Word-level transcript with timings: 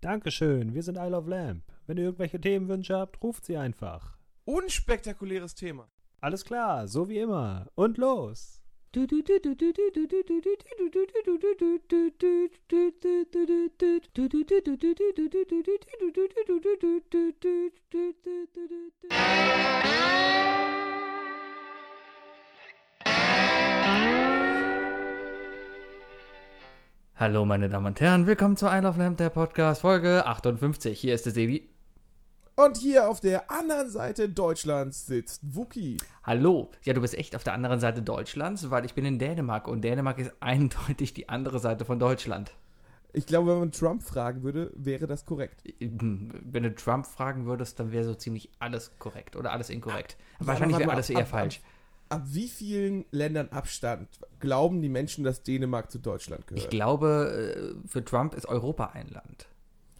Dankeschön, 0.00 0.72
wir 0.72 0.82
sind 0.82 0.96
Isle 0.96 1.18
of 1.18 1.26
Lamp. 1.26 1.62
Wenn 1.86 1.98
ihr 1.98 2.04
irgendwelche 2.04 2.40
Themenwünsche 2.40 2.96
habt, 2.96 3.22
ruft 3.22 3.44
sie 3.44 3.58
einfach. 3.58 4.16
Unspektakuläres 4.46 5.54
Thema. 5.54 5.90
Alles 6.22 6.42
klar, 6.42 6.88
so 6.88 7.10
wie 7.10 7.18
immer. 7.18 7.66
Und 7.74 7.98
los! 7.98 8.61
Hallo 27.16 27.46
meine 27.46 27.70
Damen 27.70 27.86
und 27.86 27.98
Herren, 27.98 28.26
willkommen 28.26 28.58
zu 28.58 28.66
I 28.66 28.80
Love 28.80 28.98
Lamp, 28.98 29.16
der 29.16 29.30
Podcast, 29.30 29.80
Folge 29.80 30.26
58. 30.26 31.00
Hier 31.00 31.14
ist 31.14 31.24
der 31.24 31.32
Sebi. 31.32 31.71
Und 32.64 32.76
hier 32.76 33.08
auf 33.08 33.20
der 33.20 33.50
anderen 33.50 33.90
Seite 33.90 34.28
Deutschlands 34.28 35.06
sitzt 35.06 35.40
Wookie. 35.54 35.96
Hallo. 36.22 36.70
Ja, 36.84 36.92
du 36.92 37.00
bist 37.00 37.14
echt 37.16 37.34
auf 37.34 37.42
der 37.42 37.54
anderen 37.54 37.80
Seite 37.80 38.02
Deutschlands, 38.02 38.70
weil 38.70 38.84
ich 38.84 38.94
bin 38.94 39.04
in 39.04 39.18
Dänemark 39.18 39.66
und 39.66 39.82
Dänemark 39.82 40.18
ist 40.18 40.32
eindeutig 40.40 41.14
die 41.14 41.28
andere 41.28 41.58
Seite 41.58 41.84
von 41.84 41.98
Deutschland. 41.98 42.52
Ich 43.14 43.26
glaube, 43.26 43.50
wenn 43.52 43.58
man 43.58 43.72
Trump 43.72 44.02
fragen 44.02 44.42
würde, 44.42 44.70
wäre 44.74 45.06
das 45.06 45.26
korrekt. 45.26 45.62
Wenn 45.80 46.62
du 46.62 46.74
Trump 46.74 47.06
fragen 47.06 47.46
würdest, 47.46 47.80
dann 47.80 47.90
wäre 47.90 48.04
so 48.04 48.14
ziemlich 48.14 48.50
alles 48.58 48.92
korrekt 48.98 49.34
oder 49.36 49.52
alles 49.52 49.68
inkorrekt. 49.68 50.16
Ja, 50.40 50.46
Wahrscheinlich 50.46 50.76
aber 50.76 50.84
wäre 50.84 50.92
alles 50.92 51.08
mal, 51.08 51.14
eher 51.16 51.22
ab- 51.22 51.28
falsch. 51.28 51.60
Ab 52.10 52.22
wie 52.26 52.48
vielen 52.48 53.06
Ländern 53.10 53.48
Abstand 53.48 54.08
glauben 54.38 54.82
die 54.82 54.88
Menschen, 54.90 55.24
dass 55.24 55.42
Dänemark 55.42 55.90
zu 55.90 55.98
Deutschland 55.98 56.42
Ich 56.50 56.54
gehört? 56.54 56.70
glaube, 56.70 57.74
äh, 57.84 57.88
für 57.88 58.04
Trump 58.04 58.34
ist 58.34 58.46
Europa 58.46 58.90
ein 58.92 59.08
Land. 59.08 59.48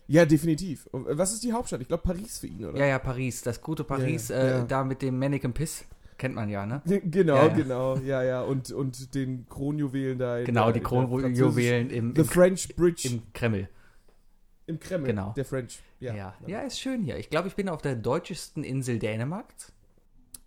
Ja, 0.08 0.24
definitiv. 0.24 0.88
Was 0.92 1.32
ist 1.32 1.42
die 1.44 1.52
Hauptstadt? 1.52 1.80
Ich 1.80 1.88
glaube 1.88 2.02
Paris 2.02 2.38
für 2.38 2.46
ihn, 2.46 2.64
oder? 2.64 2.78
Ja, 2.78 2.86
ja, 2.86 2.98
Paris, 2.98 3.42
das 3.42 3.60
gute 3.60 3.84
Paris, 3.84 4.28
Ja, 4.28 4.36
äh, 4.36 4.48
ja. 4.50 4.64
da 4.64 4.84
mit 4.84 5.00
dem 5.02 5.18
Mannequin 5.18 5.52
Piss, 5.52 5.84
kennt 6.18 6.34
man 6.34 6.48
ja, 6.48 6.66
ne? 6.66 6.82
Genau, 6.84 7.36
Ja, 7.36 7.48
genau. 7.48 7.96
Ja, 7.98 8.22
ja. 8.22 8.42
Und, 8.42 8.70
und 8.72 9.14
den 9.14 9.46
Kronjuwelen 9.48 10.18
da. 10.18 10.38
in 10.38 10.44
Genau, 10.46 10.70
die 10.72 10.80
Kronjuwelen 10.80 11.90
im, 11.90 12.14
im, 12.14 12.24
French 12.24 12.74
Bridge 12.76 13.08
im, 13.08 13.14
im 13.14 13.32
Kreml. 13.32 13.68
Kreml. 14.80 15.06
genau. 15.06 15.32
Der 15.36 15.44
French. 15.44 15.80
Ja, 16.00 16.14
Ja. 16.14 16.34
ja. 16.46 16.60
ist 16.60 16.80
schön 16.80 17.02
hier. 17.02 17.18
Ich 17.18 17.30
glaube, 17.30 17.48
ich 17.48 17.54
bin 17.54 17.68
auf 17.68 17.82
der 17.82 17.94
deutschesten 17.96 18.64
Insel 18.64 18.98
Dänemarks. 18.98 19.72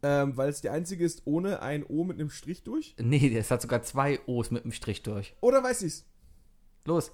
Ähm, 0.03 0.37
weil 0.37 0.49
es 0.49 0.61
die 0.61 0.69
einzige 0.69 1.03
ist 1.03 1.23
ohne 1.25 1.61
ein 1.61 1.83
O 1.83 2.03
mit 2.03 2.19
einem 2.19 2.29
Strich 2.29 2.63
durch. 2.63 2.95
Nee, 2.99 3.33
das 3.33 3.49
hat 3.49 3.61
sogar 3.61 3.81
zwei 3.81 4.19
O's 4.27 4.51
mit 4.51 4.63
dem 4.63 4.71
Strich 4.71 5.01
durch. 5.01 5.35
Oder 5.41 5.63
weiß 5.63 5.81
ich's? 5.81 6.05
Los, 6.85 7.11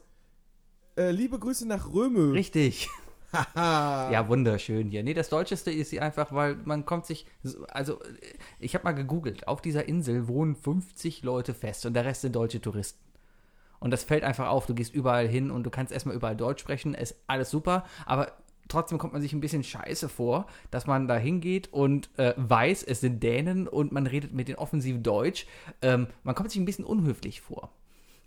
Äh, 1.02 1.12
liebe 1.12 1.40
Grüße 1.40 1.68
nach 1.68 1.92
Röme. 1.94 2.34
richtig. 2.34 2.90
Ja, 3.56 4.28
wunderschön 4.28 4.90
hier. 4.90 5.04
Nee, 5.04 5.14
das 5.14 5.30
Deutscheste 5.30 5.72
ist 5.72 5.90
sie 5.90 6.02
einfach, 6.02 6.34
weil 6.34 6.58
man 6.66 6.86
kommt 6.86 7.06
sich. 7.06 7.26
so- 7.44 7.66
Also, 7.68 8.02
äh, 8.02 8.08
ich 8.60 8.76
habe 8.76 8.84
mal 8.84 8.92
gegoogelt. 8.92 9.48
Auf 9.48 9.62
dieser 9.62 9.88
Insel 9.88 10.28
wohnen 10.28 10.54
50 10.54 11.24
Leute 11.24 11.54
fest 11.54 11.86
und 11.86 11.94
der 11.94 12.04
Rest 12.04 12.22
sind 12.24 12.36
deutsche 12.36 12.60
Touristen. 12.60 13.00
Und 13.80 13.92
das 13.92 14.04
fällt 14.04 14.26
einfach 14.26 14.50
auf. 14.50 14.66
Du 14.66 14.76
gehst 14.76 14.94
überall 14.94 15.30
hin 15.30 15.50
und 15.50 15.64
du 15.64 15.70
kannst 15.70 15.94
erstmal 15.94 16.14
überall 16.14 16.36
Deutsch 16.36 16.60
sprechen. 16.60 16.94
Ist 16.94 17.16
alles 17.28 17.50
super. 17.50 17.86
Aber 18.06 18.34
trotzdem 18.68 18.98
kommt 18.98 19.14
man 19.14 19.22
sich 19.22 19.32
ein 19.32 19.40
bisschen 19.40 19.64
scheiße 19.64 20.10
vor, 20.10 20.46
dass 20.70 20.86
man 20.86 21.08
da 21.08 21.16
hingeht 21.16 21.72
und 21.72 22.10
äh, 22.20 22.34
weiß, 22.36 22.84
es 22.84 23.00
sind 23.00 23.24
Dänen 23.24 23.66
und 23.66 23.94
man 23.94 24.08
redet 24.08 24.34
mit 24.34 24.50
denen 24.50 24.58
offensiv 24.58 25.02
Deutsch. 25.02 25.48
Ähm, 25.82 26.08
man 26.24 26.36
kommt 26.36 26.52
sich 26.52 26.60
ein 26.60 26.66
bisschen 26.66 26.84
unhöflich 26.86 27.40
vor. 27.40 27.72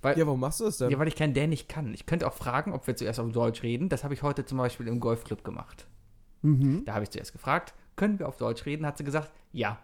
Weil, 0.05 0.19
Ja, 0.19 0.27
warum 0.27 0.41
machst 0.41 0.61
du 0.61 0.65
das 0.65 0.79
denn? 0.79 0.91
ja, 0.91 0.99
weil 0.99 1.09
ich 1.09 1.17
kein 1.17 1.35
Dänisch 1.35 1.67
kann. 1.67 1.93
Ich 1.95 2.07
könnte 2.07 2.27
auch 2.27 2.35
fragen, 2.35 2.73
ob 2.73 2.87
wir 2.87 2.95
zuerst 2.97 3.19
auf 3.21 3.31
Deutsch 3.33 3.63
reden. 3.63 3.89
Das 3.89 4.05
habe 4.05 4.15
ich 4.15 4.23
heute 4.23 4.45
zum 4.45 4.59
Beispiel 4.59 4.87
im 4.89 5.01
Golfclub 5.01 5.43
gemacht. 5.45 5.87
mhm. 6.43 6.85
Da 6.85 6.95
habe 6.95 7.05
ich 7.05 7.11
zuerst 7.11 7.33
gefragt, 7.33 7.75
können 7.97 8.19
wir 8.19 8.29
auf 8.29 8.37
Deutsch 8.37 8.67
reden? 8.67 8.87
Hat 8.87 8.99
sie 8.99 9.05
gesagt, 9.05 9.31
ja. 9.53 9.79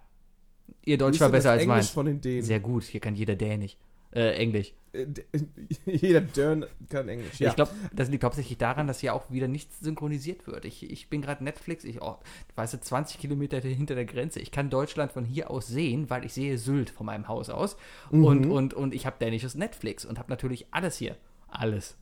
Ihr 0.84 0.98
Deutsch 0.98 1.18
war 1.20 1.30
besser 1.30 1.50
als 1.52 1.62
Englisch 1.62 1.76
meins. 1.76 1.90
von 1.90 2.06
den 2.06 2.20
Dänen. 2.20 2.42
Sehr 2.42 2.60
gut, 2.60 2.84
hier 2.84 3.00
kann 3.00 3.14
jeder 3.16 3.34
Dänisch. 3.34 3.76
Äh, 4.12 4.34
Englisch. 4.34 4.74
Äh, 4.92 5.06
Jeder 5.86 6.20
Dörn 6.20 6.66
kann 6.88 7.08
Englisch. 7.08 7.38
Ja. 7.38 7.50
Ich 7.50 7.56
glaube, 7.56 7.70
das 7.92 8.08
liegt 8.08 8.24
hauptsächlich 8.24 8.58
daran, 8.58 8.86
dass 8.86 9.00
hier 9.00 9.14
auch 9.14 9.30
wieder 9.30 9.46
nichts 9.46 9.80
synchronisiert 9.80 10.46
wird. 10.46 10.64
Ich, 10.64 10.90
ich 10.90 11.08
bin 11.08 11.22
gerade 11.22 11.44
Netflix, 11.44 11.84
ich, 11.84 12.02
oh, 12.02 12.16
weißt 12.56 12.74
du, 12.74 12.80
20 12.80 13.18
Kilometer 13.18 13.60
hinter 13.60 13.94
der 13.94 14.04
Grenze. 14.04 14.40
Ich 14.40 14.50
kann 14.50 14.70
Deutschland 14.70 15.12
von 15.12 15.24
hier 15.24 15.50
aus 15.50 15.68
sehen, 15.68 16.10
weil 16.10 16.24
ich 16.24 16.32
sehe 16.32 16.58
Sylt 16.58 16.90
von 16.90 17.06
meinem 17.06 17.28
Haus 17.28 17.50
aus. 17.50 17.76
Mhm. 18.10 18.24
Und, 18.24 18.46
und, 18.46 18.74
und 18.74 18.94
ich 18.94 19.06
habe 19.06 19.16
dänisches 19.20 19.54
Netflix 19.54 20.04
und 20.04 20.18
habe 20.18 20.30
natürlich 20.30 20.66
alles 20.72 20.96
hier. 20.96 21.16
Alles. 21.48 21.96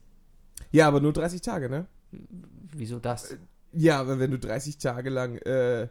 ja, 0.71 0.87
aber 0.87 1.01
nur 1.01 1.13
30 1.13 1.41
Tage, 1.41 1.69
ne? 1.69 1.87
Wieso 2.71 2.99
das? 2.99 3.37
Ja, 3.71 3.99
aber 3.99 4.19
wenn 4.19 4.31
du 4.31 4.39
30 4.39 4.77
Tage 4.77 5.09
lang 5.09 5.37
äh, 5.37 5.87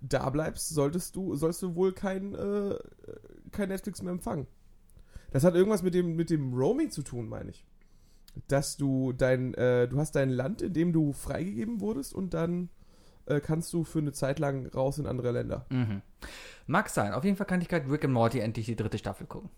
da 0.00 0.28
bleibst, 0.30 0.68
solltest 0.70 1.16
du, 1.16 1.34
sollst 1.36 1.62
du 1.62 1.74
wohl 1.74 1.92
kein, 1.92 2.34
äh, 2.34 2.76
kein 3.50 3.68
Netflix 3.68 4.02
mehr 4.02 4.12
empfangen. 4.12 4.46
Das 5.34 5.42
hat 5.42 5.56
irgendwas 5.56 5.82
mit 5.82 5.94
dem, 5.94 6.14
mit 6.14 6.30
dem 6.30 6.54
Roaming 6.54 6.92
zu 6.92 7.02
tun, 7.02 7.28
meine 7.28 7.50
ich. 7.50 7.66
Dass 8.46 8.76
du 8.76 9.12
dein, 9.12 9.52
äh, 9.54 9.88
du 9.88 9.98
hast 9.98 10.12
dein 10.14 10.30
Land, 10.30 10.62
in 10.62 10.72
dem 10.72 10.92
du 10.92 11.12
freigegeben 11.12 11.80
wurdest 11.80 12.14
und 12.14 12.34
dann 12.34 12.68
äh, 13.26 13.40
kannst 13.40 13.72
du 13.72 13.82
für 13.82 13.98
eine 13.98 14.12
Zeit 14.12 14.38
lang 14.38 14.68
raus 14.68 14.98
in 14.98 15.06
andere 15.06 15.32
Länder. 15.32 15.66
Mhm. 15.70 16.02
Mag 16.68 16.88
sein. 16.88 17.12
Auf 17.12 17.24
jeden 17.24 17.36
Fall 17.36 17.48
kann 17.48 17.60
ich 17.60 17.66
gerade 17.66 17.90
Rick 17.90 18.04
and 18.04 18.14
Morty 18.14 18.38
endlich 18.38 18.66
die 18.66 18.76
dritte 18.76 18.96
Staffel 18.96 19.26
gucken. 19.26 19.50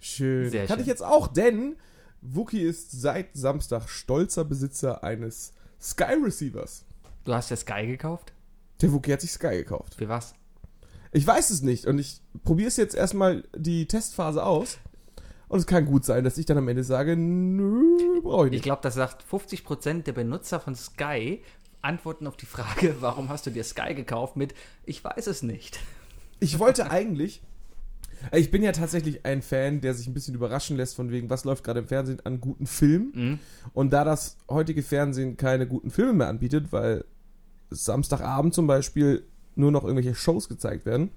Schön. 0.00 0.50
Sehr 0.50 0.66
Kann 0.66 0.76
schön. 0.76 0.82
ich 0.82 0.86
jetzt 0.86 1.02
auch, 1.02 1.28
denn 1.28 1.76
Wookie 2.20 2.60
ist 2.60 2.90
seit 2.90 3.34
Samstag 3.34 3.88
stolzer 3.88 4.44
Besitzer 4.44 5.02
eines 5.02 5.54
Sky 5.80 6.12
Receivers. 6.22 6.84
Du 7.24 7.32
hast 7.32 7.48
ja 7.48 7.56
Sky 7.56 7.86
gekauft? 7.86 8.34
Der 8.82 8.92
Wookie 8.92 9.14
hat 9.14 9.22
sich 9.22 9.32
Sky 9.32 9.56
gekauft. 9.56 9.94
Für 9.94 10.10
was? 10.10 10.34
Ich 11.10 11.26
weiß 11.26 11.48
es 11.48 11.62
nicht 11.62 11.86
und 11.86 11.98
ich 11.98 12.20
probiere 12.44 12.68
es 12.68 12.76
jetzt 12.76 12.94
erstmal 12.94 13.44
die 13.56 13.88
Testphase 13.88 14.44
aus. 14.44 14.76
Und 15.52 15.58
es 15.58 15.66
kann 15.66 15.84
gut 15.84 16.02
sein, 16.06 16.24
dass 16.24 16.38
ich 16.38 16.46
dann 16.46 16.56
am 16.56 16.66
Ende 16.68 16.82
sage, 16.82 17.14
nö, 17.14 18.22
brauche 18.22 18.46
ich 18.46 18.46
Ich 18.46 18.50
nicht. 18.52 18.62
glaube, 18.62 18.80
das 18.80 18.94
sagt 18.94 19.22
50% 19.30 20.04
der 20.04 20.14
Benutzer 20.14 20.58
von 20.60 20.74
Sky 20.74 21.42
antworten 21.82 22.26
auf 22.26 22.38
die 22.38 22.46
Frage, 22.46 22.96
warum 23.00 23.28
hast 23.28 23.44
du 23.44 23.50
dir 23.50 23.62
Sky 23.62 23.94
gekauft 23.94 24.34
mit 24.34 24.54
ich 24.86 25.04
weiß 25.04 25.26
es 25.26 25.42
nicht. 25.42 25.78
Ich 26.40 26.58
wollte 26.58 26.90
eigentlich, 26.90 27.42
ich 28.32 28.50
bin 28.50 28.62
ja 28.62 28.72
tatsächlich 28.72 29.26
ein 29.26 29.42
Fan, 29.42 29.82
der 29.82 29.92
sich 29.92 30.06
ein 30.06 30.14
bisschen 30.14 30.34
überraschen 30.34 30.78
lässt 30.78 30.96
von 30.96 31.10
wegen, 31.10 31.28
was 31.28 31.44
läuft 31.44 31.64
gerade 31.64 31.80
im 31.80 31.86
Fernsehen 31.86 32.20
an 32.24 32.40
guten 32.40 32.64
Filmen. 32.66 33.12
Mhm. 33.14 33.38
Und 33.74 33.92
da 33.92 34.04
das 34.04 34.38
heutige 34.48 34.82
Fernsehen 34.82 35.36
keine 35.36 35.66
guten 35.68 35.90
Filme 35.90 36.14
mehr 36.14 36.28
anbietet, 36.28 36.72
weil 36.72 37.04
Samstagabend 37.68 38.54
zum 38.54 38.66
Beispiel 38.66 39.26
nur 39.54 39.70
noch 39.70 39.84
irgendwelche 39.84 40.14
Shows 40.14 40.48
gezeigt 40.48 40.86
werden, 40.86 41.10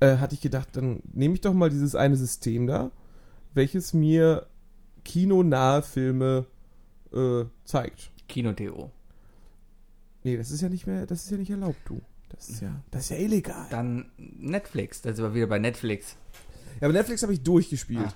äh, 0.00 0.18
hatte 0.18 0.34
ich 0.34 0.42
gedacht, 0.42 0.68
dann 0.72 1.00
nehme 1.14 1.32
ich 1.32 1.40
doch 1.40 1.54
mal 1.54 1.70
dieses 1.70 1.94
eine 1.94 2.16
System 2.16 2.66
da, 2.66 2.90
welches 3.54 3.92
mir 3.92 4.46
kinonahe 5.04 5.82
Filme 5.82 6.46
äh, 7.12 7.44
zeigt. 7.64 8.10
Kino.to. 8.28 8.90
Nee, 10.24 10.36
das 10.36 10.50
ist 10.50 10.60
ja 10.60 10.68
nicht 10.68 10.86
mehr, 10.86 11.06
das 11.06 11.24
ist 11.24 11.30
ja 11.30 11.36
nicht 11.36 11.50
erlaubt, 11.50 11.78
du. 11.84 12.00
Das 12.28 12.48
ist 12.48 12.62
ja, 12.62 12.80
das 12.90 13.02
ist 13.04 13.10
ja 13.10 13.16
illegal. 13.16 13.66
Dann 13.70 14.10
Netflix, 14.16 15.02
da 15.02 15.12
sind 15.12 15.24
wir 15.24 15.34
wieder 15.34 15.46
bei 15.48 15.58
Netflix. 15.58 16.16
Ja, 16.80 16.86
aber 16.86 16.92
Netflix 16.94 17.22
habe 17.22 17.32
ich 17.34 17.42
durchgespielt. 17.42 18.06
Ah. 18.06 18.14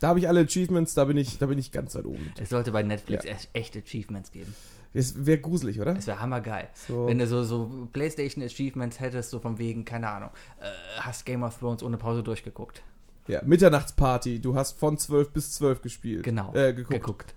Da 0.00 0.08
habe 0.08 0.18
ich 0.18 0.28
alle 0.28 0.40
Achievements, 0.40 0.92
da 0.94 1.04
bin 1.04 1.16
ich, 1.16 1.38
da 1.38 1.46
bin 1.46 1.58
ich 1.58 1.72
ganz 1.72 1.94
weit 1.94 2.04
oben. 2.04 2.32
Es 2.38 2.50
sollte 2.50 2.72
bei 2.72 2.82
Netflix 2.82 3.24
Ja. 3.24 3.30
echt- 3.32 3.48
echte 3.54 3.78
Achievements 3.78 4.32
geben. 4.32 4.54
Das 4.92 5.24
wäre 5.24 5.38
gruselig, 5.38 5.80
oder? 5.80 5.94
Das 5.94 6.06
wäre 6.06 6.20
hammergeil. 6.20 6.68
So. 6.86 7.06
Wenn 7.06 7.18
du 7.18 7.26
so, 7.26 7.42
so 7.44 7.88
Playstation 7.92 8.44
Achievements 8.44 9.00
hättest, 9.00 9.30
so 9.30 9.38
von 9.40 9.58
wegen, 9.58 9.84
keine 9.84 10.08
Ahnung, 10.08 10.30
äh, 10.60 10.64
hast 11.00 11.24
Game 11.24 11.42
of 11.42 11.58
Thrones 11.58 11.82
ohne 11.82 11.96
Pause 11.96 12.22
durchgeguckt. 12.22 12.82
Ja, 13.26 13.40
Mitternachtsparty. 13.44 14.40
Du 14.40 14.54
hast 14.54 14.78
von 14.78 14.98
12 14.98 15.32
bis 15.32 15.52
12 15.54 15.82
gespielt. 15.82 16.22
Genau. 16.24 16.52
Äh, 16.54 16.74
geguckt. 16.74 16.92
Geguckt. 16.92 17.34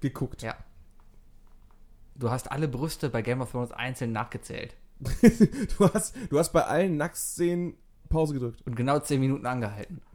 Geguckt. 0.00 0.42
Ja. 0.42 0.56
Du 2.16 2.30
hast 2.30 2.50
alle 2.50 2.68
Brüste 2.68 3.08
bei 3.08 3.22
Game 3.22 3.40
of 3.40 3.50
Thrones 3.52 3.72
einzeln 3.72 4.12
nachgezählt. 4.12 4.76
Du, 5.78 5.88
hast, 5.94 6.14
du 6.28 6.38
hast 6.38 6.52
bei 6.52 6.64
allen 6.64 6.96
Nacktszenen 6.98 7.74
Pause 8.10 8.34
gedrückt. 8.34 8.60
Und 8.66 8.74
genau 8.76 8.98
10 8.98 9.20
Minuten 9.20 9.46
angehalten. 9.46 10.02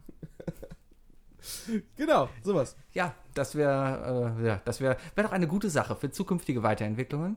Genau, 1.94 2.28
sowas. 2.42 2.76
Ja, 2.92 3.14
das 3.34 3.54
wäre 3.54 4.36
äh, 4.40 4.46
ja, 4.46 4.60
das 4.64 4.80
wäre 4.80 4.96
wär 5.14 5.24
doch 5.24 5.30
eine 5.30 5.46
gute 5.46 5.70
Sache 5.70 5.94
für 5.94 6.10
zukünftige 6.10 6.64
Weiterentwicklungen. 6.64 7.36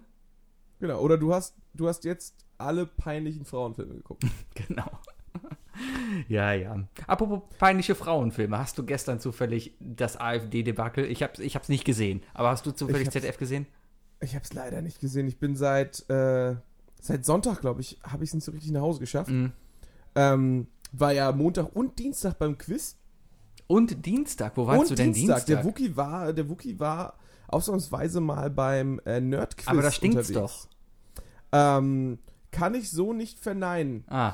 Genau. 0.80 1.00
Oder 1.00 1.20
du 1.20 1.32
hast, 1.32 1.56
du 1.76 1.88
hast 1.88 2.06
jetzt 2.06 2.34
alle 2.58 2.88
peinlichen 2.88 3.46
Frauenfilme 3.46 3.96
geguckt. 3.96 4.26
Genau. 4.56 4.90
Ja, 6.28 6.54
ja. 6.54 6.84
Apropos 7.08 7.42
peinliche 7.58 7.96
Frauenfilme, 7.96 8.58
hast 8.58 8.78
du 8.78 8.86
gestern 8.86 9.20
zufällig 9.20 9.76
das 9.80 10.20
AfD-Debakel? 10.20 11.06
Ich 11.06 11.24
hab's, 11.24 11.40
ich 11.40 11.56
hab's 11.56 11.70
nicht 11.70 11.86
gesehen, 11.86 12.22
aber 12.34 12.50
hast 12.50 12.66
du 12.66 12.72
zufällig 12.72 13.08
hab's- 13.08 13.14
ZDF 13.14 13.38
gesehen? 13.38 13.66
Ich 14.22 14.36
habe 14.36 14.44
es 14.44 14.54
leider 14.54 14.82
nicht 14.82 15.00
gesehen. 15.00 15.28
Ich 15.28 15.40
bin 15.40 15.56
seit, 15.56 16.10
äh, 16.10 16.56
seit 17.00 17.24
Sonntag, 17.26 17.62
glaube 17.62 17.82
ich, 17.82 18.00
habe 18.04 18.24
ich 18.24 18.30
es 18.32 18.34
nicht 18.34 18.44
so 18.44 18.52
richtig 18.52 18.72
nach 18.72 18.82
Hause 18.82 19.00
geschafft. 19.00 19.30
Mhm. 19.30 19.54
Ähm, 20.16 20.68
war 20.92 21.14
ja 21.14 21.32
Montag 21.32 21.76
und 21.76 22.00
Dienstag 22.00 22.38
beim 22.40 22.58
Quiz. 22.58 22.98
Und 23.68 24.06
Dienstag, 24.06 24.58
wo 24.58 24.66
warst 24.68 24.82
und 24.82 24.90
du 24.90 24.96
denn 24.96 25.14
Dienstag? 25.14 25.46
Der 25.46 25.64
Wookie 25.64 25.96
war, 25.96 26.34
der 26.34 26.50
Wookie 26.50 26.80
war 26.80 27.18
ausnahmsweise 27.48 28.20
mal 28.20 28.50
beim 28.50 29.00
äh, 29.06 29.22
Nerd-Quiz 29.22 29.68
Aber 29.68 29.82
da 29.82 29.92
stinkt's 29.92 30.30
unterwegs. 30.30 30.68
Ähm, 31.52 32.20
kann 32.52 32.74
ich 32.76 32.90
so 32.92 33.14
nicht 33.14 33.40
verneinen. 33.40 34.04
Ah. 34.08 34.34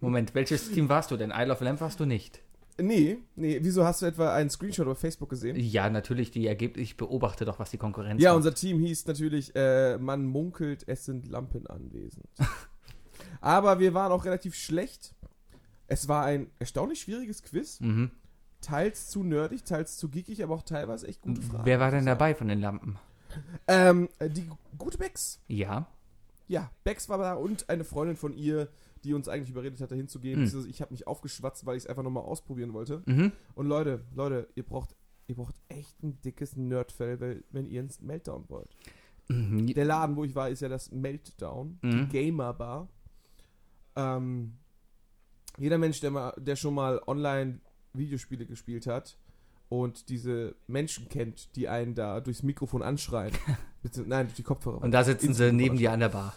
Moment, 0.00 0.34
welches 0.34 0.70
Team 0.72 0.88
warst 0.88 1.10
du 1.10 1.16
denn? 1.16 1.32
Isle 1.34 1.52
of 1.52 1.60
Lamp 1.60 1.80
warst 1.80 2.00
du 2.00 2.04
nicht? 2.06 2.40
Nee, 2.80 3.18
nee, 3.36 3.60
wieso 3.62 3.84
hast 3.84 4.02
du 4.02 4.06
etwa 4.06 4.34
einen 4.34 4.50
Screenshot 4.50 4.88
auf 4.88 4.98
Facebook 4.98 5.30
gesehen? 5.30 5.54
Ja, 5.56 5.88
natürlich, 5.88 6.32
die 6.32 6.46
Ergebnisse. 6.46 6.82
Ich 6.82 6.96
beobachte 6.96 7.44
doch, 7.44 7.60
was 7.60 7.70
die 7.70 7.78
Konkurrenz 7.78 8.20
Ja, 8.20 8.30
macht. 8.30 8.38
unser 8.38 8.54
Team 8.54 8.80
hieß 8.80 9.06
natürlich, 9.06 9.54
äh, 9.54 9.96
man 9.98 10.24
munkelt, 10.26 10.82
es 10.88 11.04
sind 11.04 11.28
Lampen 11.28 11.66
anwesend. 11.68 12.26
Aber 13.40 13.78
wir 13.78 13.94
waren 13.94 14.10
auch 14.10 14.24
relativ 14.24 14.56
schlecht. 14.56 15.14
Es 15.86 16.08
war 16.08 16.24
ein 16.24 16.50
erstaunlich 16.58 17.00
schwieriges 17.02 17.42
Quiz. 17.42 17.78
Mhm. 17.80 18.10
Teils 18.60 19.08
zu 19.08 19.22
nerdig, 19.22 19.64
teils 19.64 19.98
zu 19.98 20.08
geekig, 20.08 20.42
aber 20.42 20.54
auch 20.54 20.62
teilweise 20.62 21.06
echt 21.06 21.20
gute 21.20 21.42
Fragen. 21.42 21.66
Wer 21.66 21.78
war 21.80 21.90
denn 21.90 22.06
dabei 22.06 22.34
von 22.34 22.48
den 22.48 22.60
Lampen? 22.62 22.96
Ähm, 23.68 24.08
äh, 24.18 24.30
die 24.30 24.48
gute 24.78 24.96
Bex. 24.96 25.38
Ja. 25.48 25.86
Ja, 26.48 26.70
Bex 26.82 27.10
war 27.10 27.18
da 27.18 27.34
und 27.34 27.68
eine 27.68 27.84
Freundin 27.84 28.16
von 28.16 28.32
ihr, 28.34 28.68
die 29.04 29.14
uns 29.14 29.28
eigentlich 29.28 29.50
überredet 29.50 29.80
hat, 29.80 29.90
da 29.90 29.94
hinzugehen. 29.94 30.40
Mhm. 30.40 30.66
Ich 30.68 30.80
habe 30.80 30.92
mich 30.92 31.06
aufgeschwatzt, 31.06 31.66
weil 31.66 31.76
ich 31.76 31.84
es 31.84 31.86
einfach 31.88 32.02
nochmal 32.02 32.24
ausprobieren 32.24 32.72
wollte. 32.72 33.02
Mhm. 33.06 33.32
Und 33.54 33.66
Leute, 33.66 34.00
Leute, 34.14 34.48
ihr 34.54 34.64
braucht, 34.64 34.96
ihr 35.26 35.36
braucht 35.36 35.54
echt 35.68 36.02
ein 36.02 36.20
dickes 36.22 36.56
Nerdfell, 36.56 37.44
wenn 37.50 37.66
ihr 37.68 37.80
ins 37.80 38.00
Meltdown 38.00 38.44
wollt. 38.48 38.74
Mhm. 39.28 39.66
Der 39.66 39.84
Laden, 39.84 40.16
wo 40.16 40.24
ich 40.24 40.34
war, 40.34 40.48
ist 40.48 40.60
ja 40.60 40.68
das 40.68 40.90
Meltdown, 40.90 41.78
Mhm. 41.82 41.90
die 41.90 42.06
Gamer 42.08 42.52
Bar. 42.54 42.88
Ähm, 43.96 44.54
jeder 45.58 45.78
Mensch, 45.78 46.00
der, 46.00 46.10
mal, 46.10 46.34
der 46.38 46.56
schon 46.56 46.74
mal 46.74 47.00
online 47.06 47.60
Videospiele 47.92 48.44
gespielt 48.46 48.86
hat 48.86 49.16
und 49.68 50.08
diese 50.08 50.56
Menschen 50.66 51.08
kennt, 51.08 51.54
die 51.56 51.68
einen 51.68 51.94
da 51.94 52.20
durchs 52.20 52.42
Mikrofon 52.42 52.82
anschreien. 52.82 53.32
Nein, 54.06 54.26
durch 54.26 54.36
die 54.36 54.42
Kopfhörer. 54.42 54.82
Und 54.82 54.90
da 54.92 55.04
sitzen 55.04 55.32
sie 55.34 55.52
neben 55.52 55.76
dir 55.76 55.92
an 55.92 56.00
der 56.00 56.08
Bar. 56.08 56.34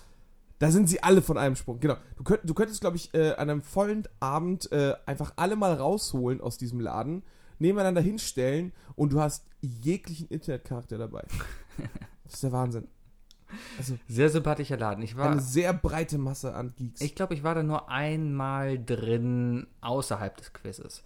Da 0.59 0.71
sind 0.71 0.89
sie 0.89 1.03
alle 1.03 1.21
von 1.21 1.37
einem 1.37 1.55
Sprung. 1.55 1.79
Genau. 1.79 1.97
Du, 2.15 2.23
könnt, 2.23 2.41
du 2.43 2.53
könntest, 2.53 2.81
glaube 2.81 2.97
ich, 2.97 3.13
äh, 3.13 3.33
an 3.33 3.49
einem 3.49 3.61
vollen 3.61 4.07
Abend 4.19 4.71
äh, 4.71 4.95
einfach 5.05 5.33
alle 5.35 5.55
mal 5.55 5.73
rausholen 5.73 6.41
aus 6.41 6.57
diesem 6.57 6.79
Laden, 6.79 7.23
nebeneinander 7.59 8.01
hinstellen 8.01 8.73
und 8.95 9.13
du 9.13 9.21
hast 9.21 9.45
jeglichen 9.61 10.27
Internetcharakter 10.27 10.97
dabei. 10.97 11.23
Das 12.23 12.33
ist 12.33 12.43
der 12.43 12.51
Wahnsinn. 12.51 12.89
Also 13.77 13.97
Sehr 14.09 14.29
sympathischer 14.29 14.75
Laden. 14.75 15.01
Ich 15.03 15.15
war, 15.15 15.31
eine 15.31 15.39
sehr 15.39 15.71
breite 15.71 16.17
Masse 16.17 16.53
an 16.53 16.73
Geeks. 16.75 16.99
ich 16.99 17.15
glaube, 17.15 17.33
ich 17.33 17.43
war 17.43 17.55
da 17.55 17.63
nur 17.63 17.89
einmal 17.89 18.83
drin 18.83 19.67
außerhalb 19.79 20.35
des 20.35 20.51
Quizzes. 20.51 21.03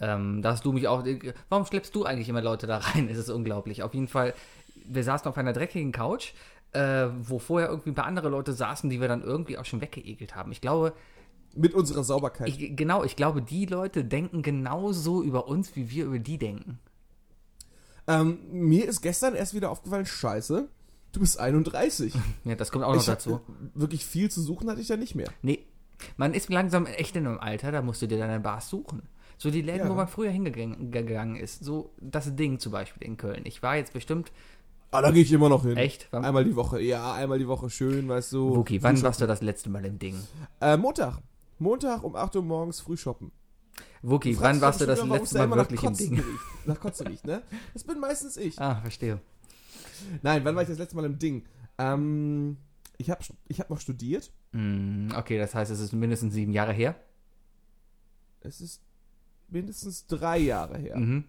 Ähm, 0.00 0.42
da 0.42 0.52
hast 0.52 0.64
du 0.64 0.72
mich 0.72 0.88
auch. 0.88 1.04
Warum 1.48 1.66
schleppst 1.66 1.94
du 1.94 2.04
eigentlich 2.04 2.28
immer 2.28 2.42
Leute 2.42 2.66
da 2.66 2.78
rein? 2.78 3.08
Es 3.08 3.18
ist 3.18 3.30
unglaublich. 3.30 3.82
Auf 3.82 3.94
jeden 3.94 4.08
Fall, 4.08 4.34
wir 4.86 5.04
saßen 5.04 5.28
auf 5.28 5.36
einer 5.38 5.52
dreckigen 5.52 5.92
Couch, 5.92 6.32
äh, 6.76 7.08
wo 7.28 7.38
vorher 7.38 7.68
irgendwie 7.70 7.90
ein 7.90 7.94
paar 7.94 8.06
andere 8.06 8.28
Leute 8.28 8.52
saßen, 8.52 8.90
die 8.90 9.00
wir 9.00 9.08
dann 9.08 9.22
irgendwie 9.22 9.58
auch 9.58 9.64
schon 9.64 9.80
weggeekelt 9.80 10.34
haben. 10.36 10.52
Ich 10.52 10.60
glaube, 10.60 10.92
Mit 11.54 11.74
unserer 11.74 12.04
Sauberkeit. 12.04 12.48
ich, 12.48 12.76
genau, 12.76 13.02
ich 13.04 13.16
glaube, 13.16 13.42
die 13.42 13.66
Leute 13.66 14.04
denken 14.04 14.42
genauso 14.42 15.22
über 15.22 15.48
uns, 15.48 15.74
wie 15.76 15.90
wir 15.90 16.04
über 16.06 16.18
die 16.18 16.38
denken. 16.38 16.78
ähm, 18.06 18.38
mir 18.50 18.86
ist 18.86 19.00
gestern 19.02 19.34
erst 19.34 19.54
wieder 19.54 19.70
aufgefallen, 19.70 20.06
scheiße, 20.06 20.68
du 21.12 21.20
bist 21.20 21.38
31. 21.40 22.14
Ja, 22.44 22.54
das 22.54 22.70
kommt 22.70 22.84
auch 22.84 22.92
noch 22.94 23.00
ich 23.00 23.06
dazu. 23.06 23.40
wirklich 23.74 24.04
viel 24.06 24.30
zu 24.30 24.40
suchen 24.42 24.70
hatte 24.70 24.80
ich 24.80 24.88
ja 24.88 24.96
nicht 24.96 25.14
mehr. 25.14 25.28
Nee, 25.42 25.60
man 26.16 26.34
ist 26.34 26.50
langsam 26.50 26.86
echt 26.86 27.16
in 27.16 27.26
einem 27.26 27.38
Alter, 27.38 27.72
da 27.72 27.82
musst 27.82 28.02
du 28.02 28.06
dir 28.06 28.18
deine 28.18 28.38
Bars 28.40 28.68
suchen. 28.68 29.02
So 29.38 29.50
die 29.50 29.60
Läden, 29.62 29.80
Ja. 29.86 29.90
wo 29.90 29.94
man 29.94 30.08
früher 30.08 30.30
hingegangen 30.30 30.90
gegangen 30.90 31.36
ist. 31.36 31.62
So 31.62 31.92
das 32.00 32.34
Ding 32.36 32.58
zum 32.58 32.72
Beispiel 32.72 33.06
in 33.06 33.16
Köln. 33.18 33.42
Ich 33.44 33.62
war 33.62 33.76
jetzt 33.76 33.92
bestimmt. 33.92 34.32
Ah, 34.96 35.02
da 35.02 35.10
gehe 35.10 35.22
ich 35.22 35.32
immer 35.32 35.48
noch 35.48 35.62
hin. 35.64 35.76
Echt? 35.76 36.08
Wann- 36.10 36.24
Einmal 36.24 36.44
die 36.44 36.56
Woche. 36.56 36.80
Ja, 36.80 37.12
einmal 37.14 37.38
die 37.38 37.46
Woche 37.48 37.68
schön, 37.70 38.08
weißt 38.08 38.32
du. 38.32 38.56
Wookie, 38.56 38.82
wann 38.82 39.00
warst 39.02 39.20
du 39.20 39.26
das 39.26 39.42
letzte 39.42 39.68
Mal 39.70 39.84
im 39.84 39.98
Ding? 39.98 40.16
Äh, 40.60 40.76
Montag. 40.76 41.20
Montag 41.58 42.02
um 42.02 42.16
8 42.16 42.36
Uhr 42.36 42.42
morgens 42.42 42.80
früh 42.80 42.96
shoppen. 42.96 43.30
Wookie, 44.02 44.38
wann 44.40 44.60
warst 44.60 44.80
du 44.80 44.86
das 44.86 45.04
letzte 45.04 45.46
Mal 45.46 45.56
wirklich 45.58 45.82
nach 45.82 45.90
im 45.90 45.96
Ding? 45.96 46.14
riecht. 46.14 46.26
Nach 46.66 46.80
Kotze 46.80 47.06
riecht, 47.08 47.26
ne? 47.26 47.42
Das 47.74 47.84
bin 47.84 47.98
meistens 48.00 48.36
ich. 48.36 48.58
Ah, 48.60 48.76
verstehe. 48.76 49.20
Nein, 50.22 50.44
wann 50.44 50.54
war 50.54 50.62
ich 50.62 50.68
das 50.68 50.78
letzte 50.78 50.96
Mal 50.96 51.04
im 51.06 51.18
Ding? 51.18 51.44
Ähm, 51.78 52.56
ich 52.98 53.10
habe 53.10 53.20
ich 53.48 53.60
hab 53.60 53.68
noch 53.70 53.80
studiert. 53.80 54.30
Hm, 54.52 55.08
okay, 55.16 55.38
das 55.38 55.54
heißt, 55.54 55.70
es 55.70 55.80
ist 55.80 55.92
mindestens 55.92 56.34
sieben 56.34 56.52
Jahre 56.52 56.72
her. 56.72 56.94
Es 58.40 58.60
ist 58.60 58.80
mindestens 59.48 60.06
drei 60.06 60.38
Jahre 60.38 60.78
her. 60.78 60.96
Mhm. 60.96 61.24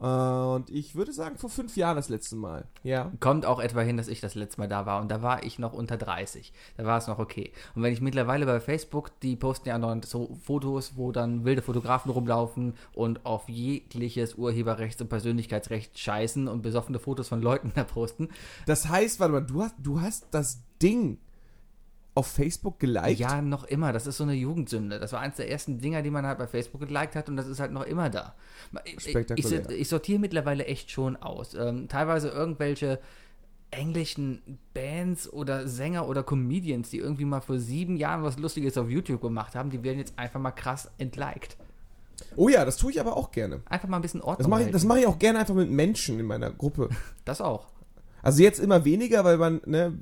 Äh, 0.00 0.04
und 0.04 0.70
ich 0.70 0.94
würde 0.94 1.12
sagen, 1.12 1.36
vor 1.36 1.50
fünf 1.50 1.76
Jahren 1.76 1.96
das 1.96 2.08
letzte 2.08 2.36
Mal. 2.36 2.66
Ja. 2.82 3.12
Kommt 3.20 3.46
auch 3.46 3.60
etwa 3.60 3.80
hin, 3.80 3.96
dass 3.96 4.08
ich 4.08 4.20
das 4.20 4.34
letzte 4.34 4.60
Mal 4.60 4.68
da 4.68 4.86
war 4.86 5.00
und 5.00 5.10
da 5.10 5.22
war 5.22 5.44
ich 5.44 5.58
noch 5.58 5.72
unter 5.72 5.96
30. 5.96 6.52
Da 6.76 6.84
war 6.84 6.98
es 6.98 7.06
noch 7.06 7.18
okay. 7.18 7.52
Und 7.74 7.82
wenn 7.82 7.92
ich 7.92 8.00
mittlerweile 8.00 8.46
bei 8.46 8.60
Facebook, 8.60 9.18
die 9.20 9.36
posten 9.36 9.68
ja 9.68 9.78
noch 9.78 9.96
so 10.04 10.36
Fotos, 10.44 10.96
wo 10.96 11.12
dann 11.12 11.44
wilde 11.44 11.62
Fotografen 11.62 12.10
rumlaufen 12.10 12.74
und 12.92 13.24
auf 13.24 13.48
jegliches 13.48 14.34
Urheberrechts- 14.34 15.00
und 15.00 15.08
Persönlichkeitsrecht 15.08 15.98
scheißen 15.98 16.48
und 16.48 16.62
besoffene 16.62 16.98
Fotos 16.98 17.28
von 17.28 17.40
Leuten 17.40 17.72
da 17.74 17.84
posten. 17.84 18.28
Das 18.66 18.88
heißt, 18.88 19.20
warte 19.20 19.32
mal, 19.32 19.40
du 19.40 19.62
hast, 19.62 19.74
du 19.78 20.00
hast 20.00 20.26
das 20.30 20.60
Ding 20.82 21.18
auf 22.16 22.26
Facebook 22.26 22.78
geliked? 22.78 23.18
Ja, 23.18 23.42
noch 23.42 23.64
immer. 23.64 23.92
Das 23.92 24.06
ist 24.06 24.16
so 24.16 24.24
eine 24.24 24.34
Jugendsünde. 24.34 24.98
Das 24.98 25.12
war 25.12 25.20
eins 25.20 25.36
der 25.36 25.50
ersten 25.50 25.78
Dinger, 25.78 26.02
die 26.02 26.10
man 26.10 26.26
halt 26.26 26.38
bei 26.38 26.46
Facebook 26.46 26.80
geliked 26.80 27.14
hat 27.14 27.28
und 27.28 27.36
das 27.36 27.46
ist 27.46 27.60
halt 27.60 27.72
noch 27.72 27.84
immer 27.84 28.10
da. 28.10 28.34
Ich, 28.84 29.00
Spektakulär. 29.00 29.70
ich, 29.70 29.80
ich 29.80 29.88
sortiere 29.88 30.18
mittlerweile 30.18 30.64
echt 30.64 30.90
schon 30.90 31.16
aus. 31.16 31.54
Ähm, 31.54 31.88
teilweise 31.88 32.28
irgendwelche 32.28 33.00
englischen 33.70 34.58
Bands 34.74 35.30
oder 35.30 35.66
Sänger 35.68 36.08
oder 36.08 36.22
Comedians, 36.22 36.90
die 36.90 36.98
irgendwie 36.98 37.24
mal 37.24 37.40
vor 37.40 37.58
sieben 37.58 37.96
Jahren 37.96 38.22
was 38.22 38.38
Lustiges 38.38 38.78
auf 38.78 38.88
YouTube 38.88 39.20
gemacht 39.20 39.54
haben, 39.54 39.70
die 39.70 39.82
werden 39.82 39.98
jetzt 39.98 40.18
einfach 40.18 40.40
mal 40.40 40.52
krass 40.52 40.90
entliked. 40.98 41.56
Oh 42.36 42.48
ja, 42.48 42.64
das 42.64 42.76
tue 42.76 42.92
ich 42.92 43.00
aber 43.00 43.16
auch 43.16 43.30
gerne. 43.30 43.60
Einfach 43.66 43.88
mal 43.88 43.96
ein 43.96 44.02
bisschen 44.02 44.22
Ordnung 44.22 44.38
Das 44.38 44.48
mache 44.48 44.62
ich, 44.62 44.70
das 44.70 44.84
mache 44.84 45.00
ich 45.00 45.06
auch 45.06 45.18
gerne 45.18 45.40
einfach 45.40 45.54
mit 45.54 45.70
Menschen 45.70 46.18
in 46.18 46.26
meiner 46.26 46.50
Gruppe. 46.50 46.88
das 47.24 47.40
auch. 47.40 47.66
Also 48.22 48.42
jetzt 48.42 48.58
immer 48.58 48.84
weniger, 48.84 49.24
weil 49.24 49.36
man, 49.36 49.60
ne, 49.66 49.98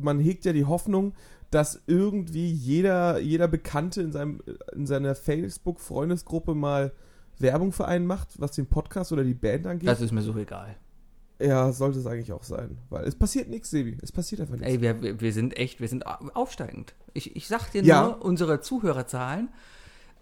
man 0.00 0.20
hegt 0.20 0.44
ja 0.44 0.52
die 0.52 0.64
Hoffnung, 0.64 1.12
dass 1.56 1.82
irgendwie 1.86 2.52
jeder, 2.52 3.18
jeder 3.18 3.48
Bekannte 3.48 4.02
in, 4.02 4.12
seinem, 4.12 4.42
in 4.74 4.86
seiner 4.86 5.14
Facebook-Freundesgruppe 5.14 6.54
mal 6.54 6.92
Werbung 7.38 7.72
für 7.72 7.86
einen 7.86 8.06
macht, 8.06 8.38
was 8.40 8.52
den 8.52 8.66
Podcast 8.66 9.10
oder 9.12 9.24
die 9.24 9.34
Band 9.34 9.66
angeht. 9.66 9.88
Das 9.88 10.00
ist 10.02 10.12
mir 10.12 10.20
so 10.22 10.36
egal. 10.36 10.76
ja, 11.38 11.72
sollte 11.72 11.98
es 11.98 12.06
eigentlich 12.06 12.32
auch 12.32 12.42
sein. 12.44 12.78
Weil 12.90 13.04
es 13.04 13.14
passiert 13.14 13.48
nichts, 13.48 13.70
Sebi. 13.70 13.96
Es 14.02 14.12
passiert 14.12 14.40
einfach 14.42 14.54
nichts. 14.54 14.68
Ey, 14.68 14.80
wir, 14.80 15.20
wir 15.20 15.32
sind 15.32 15.56
echt, 15.56 15.80
wir 15.80 15.88
sind 15.88 16.06
au- 16.06 16.28
aufsteigend. 16.34 16.94
Ich, 17.14 17.34
ich 17.36 17.48
sag 17.48 17.70
dir 17.72 17.82
Ja. 17.82 18.04
nur, 18.04 18.22
unsere 18.24 18.60
Zuhörerzahlen, 18.60 19.48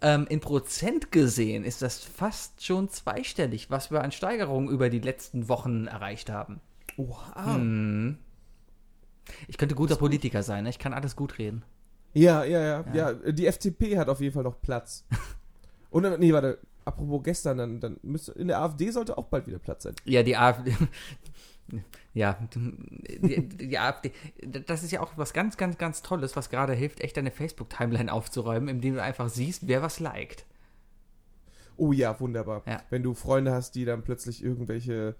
ähm, 0.02 0.26
in 0.28 0.40
Prozent 0.40 1.11
gesehen 1.12 1.64
ist 1.64 1.82
das 1.82 1.99
fast 1.99 2.64
schon 2.64 2.88
zweistellig, 2.88 3.70
was 3.70 3.90
wir 3.90 4.02
an 4.02 4.12
Steigerungen 4.12 4.68
über 4.68 4.88
die 4.90 4.99
letzten 5.00 5.49
Wochen 5.49 5.87
erreicht 5.87 6.30
haben. 6.30 6.61
Oha. 6.97 7.54
Hm. 7.56 8.18
Ich 9.49 9.59
könnte 9.59 9.75
guter 9.75 9.97
Politiker 9.97 10.43
sein, 10.43 10.64
ne? 10.64 10.71
ich 10.71 10.78
kann 10.78 10.93
alles 10.93 11.16
gut 11.16 11.38
reden. 11.38 11.64
Ja, 12.12 12.45
ja, 12.45 12.61
ja, 12.61 12.85
Ja. 12.93 13.11
ja. 13.11 13.33
Die 13.33 13.47
FDP 13.47 13.99
hat 13.99 14.09
auf 14.09 14.21
jeden 14.21 14.35
Fall 14.35 14.45
noch 14.45 14.61
Platz. 14.61 15.04
Und 15.90 16.19
nee, 16.19 16.33
warte. 16.33 16.59
Apropos 16.87 17.23
gestern, 17.23 17.57
dann, 17.57 17.81
dann 17.81 17.97
müsste, 18.02 18.33
in 18.33 18.49
der 18.49 18.61
AfD 18.61 18.90
sollte 18.90 19.16
auch 19.16 19.26
bald 19.28 19.47
wieder 19.47 19.59
Platz 19.59 19.85
sein. 19.85 19.95
Ja, 20.04 20.23
die 20.23 20.37
AfD. 20.37 20.76
Ja, 22.12 22.38
die, 22.54 23.49
die 23.49 23.78
AfD. 23.78 24.12
Das 24.66 24.85
ist 24.85 24.93
ja 24.93 25.00
auch 25.00 25.12
was 25.16 25.33
ganz, 25.33 25.57
ganz, 25.57 25.78
ganz 25.78 26.02
Tolles, 26.02 26.37
was 26.37 26.50
gerade 26.50 26.75
hilft, 26.75 27.00
echt 27.00 27.16
deine 27.16 27.31
Facebook-Timeline 27.31 28.12
aufzuräumen, 28.12 28.69
indem 28.69 28.95
du 28.95 29.02
einfach 29.02 29.31
siehst, 29.31 29.66
wer 29.66 29.83
was 29.83 29.99
liked. 29.99 30.45
Oh 31.76 31.93
ja, 31.93 32.21
wunderbar. 32.21 32.62
Ja. 32.66 32.83
Wenn 32.90 33.02
du 33.02 33.14
Freunde 33.14 33.52
hast, 33.52 33.75
die 33.75 33.85
dann 33.85 34.02
plötzlich 34.02 34.45
irgendwelche 34.45 35.16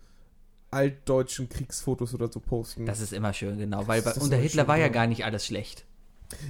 altdeutschen 0.75 1.49
Kriegsfotos 1.49 2.13
oder 2.15 2.31
so 2.31 2.41
posten. 2.41 2.85
Das 2.87 3.01
ist 3.01 3.13
immer 3.13 3.33
schön, 3.33 3.57
genau, 3.59 3.87
weil 3.89 4.03
Das 4.03 4.19
bei, 4.19 4.25
unter 4.25 4.37
Hitler 4.37 4.69
war 4.69 4.77
ja 4.77 4.85
ja. 4.87 4.89
gar 4.93 5.07
nicht 5.07 5.25
alles 5.25 5.47
schlecht. 5.47 5.87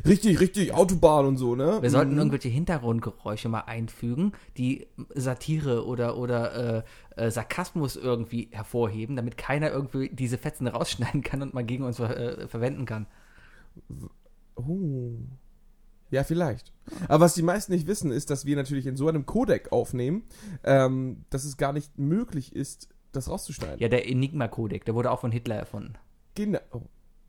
richtig, 0.06 0.40
richtig, 0.40 0.72
Autobahn 0.72 1.26
und 1.26 1.36
so, 1.36 1.54
ne? 1.56 1.78
Wir 1.82 1.90
sollten 1.90 2.12
Mhm. 2.12 2.18
irgendwelche 2.18 2.48
Hintergrundgeräusche 2.48 3.48
mal 3.48 3.62
einfügen, 3.66 4.32
die 4.56 4.86
Satire 5.14 5.84
oder, 5.86 6.16
oder 6.16 6.84
äh, 7.16 7.24
äh, 7.26 7.30
Sarkasmus 7.30 7.96
irgendwie 7.96 8.48
hervorheben, 8.52 9.14
damit 9.16 9.36
keiner 9.36 9.70
irgendwie 9.70 10.08
diese 10.08 10.38
Fetzen 10.38 10.66
rausschneiden 10.68 11.22
kann 11.22 11.42
und 11.42 11.52
mal 11.54 11.64
gegen 11.64 11.84
uns 11.84 11.96
ver 11.98 12.16
äh, 12.16 12.48
verwenden 12.48 12.86
kann. 12.86 13.06
Oh. 14.56 15.12
Ja, 16.10 16.22
vielleicht. 16.22 16.72
Aber 17.08 17.24
was 17.24 17.34
die 17.34 17.42
meisten 17.42 17.72
nicht 17.72 17.86
wissen, 17.88 18.12
ist, 18.12 18.30
dass 18.30 18.44
wir 18.44 18.54
natürlich 18.56 18.86
in 18.86 18.96
so 18.96 19.08
einem 19.08 19.26
Codec 19.26 19.72
aufnehmen, 19.72 20.22
ähm, 20.62 21.24
dass 21.30 21.44
es 21.44 21.56
gar 21.56 21.72
nicht 21.72 21.98
möglich 21.98 22.54
ist, 22.54 22.88
das 23.16 23.28
rauszuschneiden. 23.28 23.78
Ja, 23.78 23.88
der 23.88 24.09
Enigma-Codec, 24.09 24.85
der 24.85 24.94
wurde 24.94 25.11
auch 25.11 25.21
von 25.21 25.33
Hitler 25.33 25.56
erfunden. 25.56 25.94
Genau. 26.35 26.59
Oh. 26.73 26.83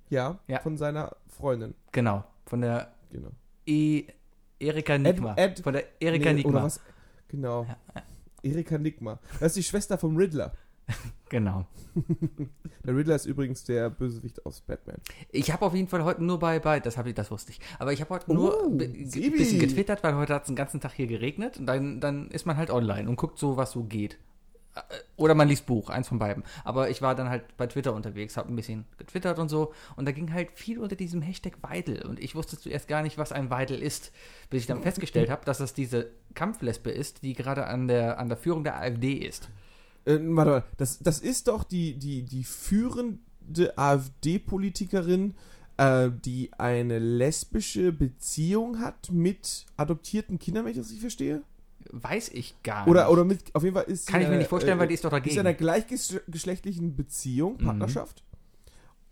Ja, 0.10 0.39
Ja. 0.48 0.60
von 0.60 0.77
seiner 0.77 1.15
Freundin. 1.27 1.74
Genau. 1.92 2.24
Von 2.46 2.62
der 2.62 2.94
Genau. 3.12 3.30
e 3.65 4.04
Erika 4.60 4.98
Nigma. 4.98 5.34
Ed- 5.36 5.60
von 5.60 5.74
der 5.74 5.84
Erika 6.01 6.30
Nee, 6.30 6.36
Nigma. 6.36 6.51
Oder 6.51 6.63
was? 6.63 6.80
Genau. 7.27 7.65
Erika 8.44 8.77
Nigma. 8.77 9.20
Das 9.39 9.48
ist 9.51 9.56
die 9.58 9.63
Schwester 9.63 9.98
vom 9.98 10.15
Riddler. 10.18 10.54
Genau. 11.30 11.65
Der 12.86 12.96
Riddler 12.96 13.15
ist 13.15 13.25
übrigens 13.25 13.63
der 13.63 13.89
Bösewicht 13.89 14.46
aus 14.46 14.62
Batman. 14.62 14.98
Ich 15.32 15.51
habe 15.51 15.65
auf 15.65 15.74
jeden 15.74 15.88
Fall 15.88 16.04
heute 16.04 16.24
nur 16.24 16.38
bei, 16.38 16.60
bei 16.60 16.80
das 16.80 16.98
habe 16.98 17.10
ich, 17.10 17.15
das 17.15 17.32
wusste 17.32 17.51
ich. 17.51 17.60
Aber 17.80 17.92
ich 17.94 18.00
habe 18.00 18.12
heute 18.13 18.32
nur 18.32 18.63
Oh, 18.63 18.70
ein 18.70 19.10
Sebi. 19.10 19.32
bisschen 19.32 19.60
getwittert, 19.60 20.04
weil 20.04 20.15
heute 20.15 20.36
hat 20.36 20.44
es 20.44 20.48
den 20.48 20.56
ganzen 20.56 20.80
Tag 20.82 20.94
hier 20.94 21.08
geregnet 21.08 21.58
und 21.58 21.65
dann, 21.65 22.00
dann 22.00 22.30
ist 22.30 22.46
man 22.46 22.58
halt 22.58 22.70
online 22.70 23.10
und 23.10 23.15
guckt 23.15 23.39
so, 23.39 23.58
was 23.58 23.72
so 23.72 23.84
geht. 23.86 24.20
Äh, 24.75 24.82
Oder 25.15 25.36
man 25.36 25.48
liest 25.48 25.65
Buch, 25.65 25.89
eins 25.89 26.08
von 26.08 26.20
beiden. 26.20 26.44
Aber 26.63 26.89
ich 26.89 27.01
war 27.01 27.15
dann 27.15 27.29
halt 27.29 27.55
bei 27.58 27.67
Twitter 27.67 27.94
unterwegs, 27.94 28.38
habe 28.38 28.51
ein 28.51 28.55
bisschen 28.55 28.86
getwittert 28.98 29.39
und 29.39 29.50
so. 29.50 29.74
Und 29.96 30.05
da 30.05 30.12
ging 30.12 30.34
halt 30.34 30.50
viel 30.53 30.79
unter 30.79 30.96
diesem 30.96 31.22
Hashtag 31.22 31.58
Weidel. 31.62 32.05
Und 32.05 32.20
ich 32.20 32.36
wusste 32.36 32.60
zuerst 32.60 32.88
gar 32.88 33.01
nicht, 33.01 33.17
was 33.17 33.32
ein 33.32 33.50
Weidel 33.50 33.82
ist, 33.82 34.12
bis 34.50 34.62
ich 34.62 34.67
dann 34.67 34.82
festgestellt 34.82 35.29
habe, 35.29 35.46
dass 35.46 35.60
das 35.60 35.74
diese 35.74 36.12
Kampflesbe 36.34 36.91
ist, 36.91 37.24
die 37.24 37.34
gerade 37.34 37.67
an 37.67 37.88
der, 37.88 38.20
an 38.20 38.27
der 38.27 38.38
Führung 38.38 38.63
der 38.63 38.79
AfD 38.79 39.13
ist. 39.13 39.50
Äh, 40.05 40.20
warte 40.22 40.51
mal, 40.51 40.63
das, 40.77 41.00
das 41.00 41.20
ist 41.20 41.48
doch 41.48 41.63
die, 41.63 41.98
die, 41.98 42.24
die 42.24 42.44
führende 42.44 43.77
AfD-Politikerin, 43.77 45.36
äh, 45.77 46.10
die 46.24 46.51
eine 46.58 47.00
lesbische 47.00 47.91
Beziehung 47.91 48.79
hat 48.79 49.12
mit 49.12 49.65
adoptierten 49.77 50.38
Kindern, 50.38 50.65
wenn 50.65 50.72
ich 50.72 50.77
das 50.77 50.88
richtig 50.88 51.01
verstehe? 51.01 51.41
Weiß 51.92 52.30
ich 52.30 52.62
gar 52.63 52.88
Oder, 52.88 53.04
nicht. 53.04 53.12
oder 53.12 53.24
mit, 53.25 53.56
auf 53.56 53.63
jeden 53.63 53.75
Fall 53.75 53.86
ist 53.86 54.08
Kann 54.08 54.22
ich 54.22 54.27
mir 54.27 54.32
einer, 54.34 54.39
nicht 54.39 54.50
vorstellen, 54.50 54.77
äh, 54.77 54.82
weil 54.82 54.88
die 54.88 54.94
ist 54.96 55.04
doch 55.06 55.10
ist 55.10 55.13
dagegen. 55.13 55.36
in 55.36 55.39
einer 55.42 55.54
gleichgeschlechtlichen 55.54 56.96
Beziehung, 56.96 57.58
Mhm. 57.58 57.65
Partnerschaft, 57.65 58.24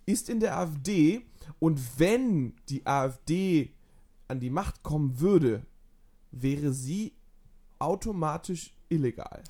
ist 0.06 0.30
in 0.30 0.40
der 0.40 0.58
AfD 0.58 1.22
und 1.60 1.80
wenn 2.00 2.54
die 2.70 2.86
AfD 2.86 3.72
an 4.28 4.40
die 4.40 4.50
Macht 4.50 4.84
kommen 4.84 5.20
würde, 5.20 5.66
wäre 6.32 6.74
sie 6.74 7.14
automatisch 7.80 8.74
illegal. 8.90 9.44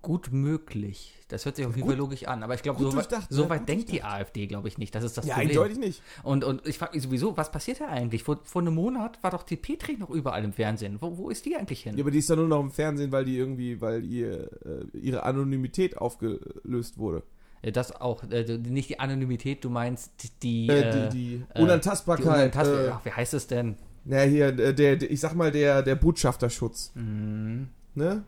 Gut 0.00 0.32
möglich. 0.32 1.14
Das 1.28 1.44
hört 1.44 1.56
sich 1.56 1.66
auf 1.66 1.74
jeden 1.76 1.88
Fall 1.88 1.96
logisch 1.98 2.24
an. 2.26 2.42
Aber 2.42 2.54
ich 2.54 2.62
glaube, 2.62 2.80
so, 2.82 2.94
weit- 2.96 3.08
so 3.28 3.42
ja, 3.44 3.50
weit 3.50 3.68
denkt 3.68 3.90
die. 3.90 4.02
AfD, 4.02 4.46
glaube 4.46 4.68
ich, 4.68 4.78
nicht. 4.78 4.94
Das 4.94 5.02
ist 5.04 5.18
das 5.18 5.26
ja, 5.26 5.34
Problem. 5.34 5.50
eindeutig 5.50 5.78
nicht. 5.78 6.02
Und, 6.22 6.44
und 6.44 6.66
ich 6.66 6.78
frage 6.78 6.94
mich 6.94 7.02
sowieso, 7.02 7.36
was 7.36 7.50
passiert 7.50 7.80
da 7.80 7.88
eigentlich? 7.88 8.22
Vor, 8.22 8.40
vor 8.44 8.62
einem 8.62 8.74
Monat 8.74 9.18
war 9.22 9.30
doch 9.30 9.42
die 9.42 9.56
Petri 9.56 9.96
noch 9.98 10.10
überall 10.10 10.44
im 10.44 10.52
Fernsehen. 10.52 10.98
Wo, 11.00 11.16
wo 11.18 11.28
ist 11.30 11.44
die 11.46 11.56
eigentlich 11.56 11.82
hin? 11.82 11.96
Ja, 11.96 12.02
aber 12.04 12.10
die 12.10 12.18
ist 12.18 12.30
dann 12.30 12.38
nur 12.38 12.48
noch 12.48 12.60
im 12.60 12.70
Fernsehen, 12.70 13.12
weil 13.12 13.24
die 13.24 13.36
irgendwie, 13.36 13.80
weil 13.80 14.04
ihr, 14.04 14.50
äh, 14.64 14.96
ihre 14.98 15.22
Anonymität 15.24 15.96
aufgelöst 15.98 16.98
wurde. 16.98 17.22
Ja, 17.64 17.70
Das 17.70 17.92
auch, 18.00 18.22
äh, 18.30 18.58
nicht 18.58 18.88
die 18.90 18.98
Anonymität, 19.00 19.64
du 19.64 19.70
meinst 19.70 20.12
die, 20.42 20.68
Äh, 20.68 20.80
äh, 20.80 21.08
die 21.10 21.16
die 21.38 21.44
äh, 21.54 21.62
Unantastbarkeit. 21.62 22.52
die 22.54 22.58
Unantastbar- 22.58 22.84
äh, 22.86 22.90
Ach, 22.92 23.04
wie 23.04 23.10
heißt 23.12 23.34
es 23.34 23.46
denn? 23.46 23.76
na, 24.04 24.22
hier, 24.22 24.50
der, 24.52 24.72
der, 24.72 25.00
ich 25.10 25.20
sag 25.20 25.34
mal, 25.34 25.52
der, 25.52 25.82
der 25.82 25.94
Botschafterschutz. 25.94 26.90
Hm, 26.94 27.68
Ne? 27.94 28.24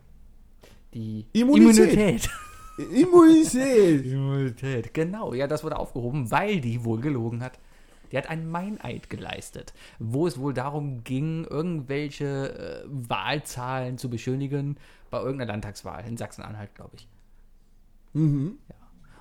Die 0.95 1.27
Immunität. 1.33 1.93
Immunität. 1.93 2.29
Immunität. 2.77 4.05
Immunität, 4.05 4.93
genau. 4.93 5.33
Ja, 5.33 5.47
das 5.47 5.63
wurde 5.63 5.77
aufgehoben, 5.77 6.31
weil 6.31 6.61
die 6.61 6.83
wohl 6.83 6.99
gelogen 7.01 7.43
hat. 7.43 7.59
Die 8.11 8.17
hat 8.17 8.29
einen 8.29 8.49
Meineid 8.49 9.09
geleistet, 9.09 9.73
wo 9.99 10.27
es 10.27 10.39
wohl 10.39 10.53
darum 10.53 11.03
ging, 11.03 11.45
irgendwelche 11.45 12.83
äh, 12.85 12.87
Wahlzahlen 12.87 13.97
zu 13.97 14.09
beschönigen 14.09 14.77
bei 15.09 15.19
irgendeiner 15.19 15.53
Landtagswahl 15.53 16.05
in 16.07 16.17
Sachsen-Anhalt, 16.17 16.75
glaube 16.75 16.95
ich. 16.95 17.07
mhm. 18.13 18.57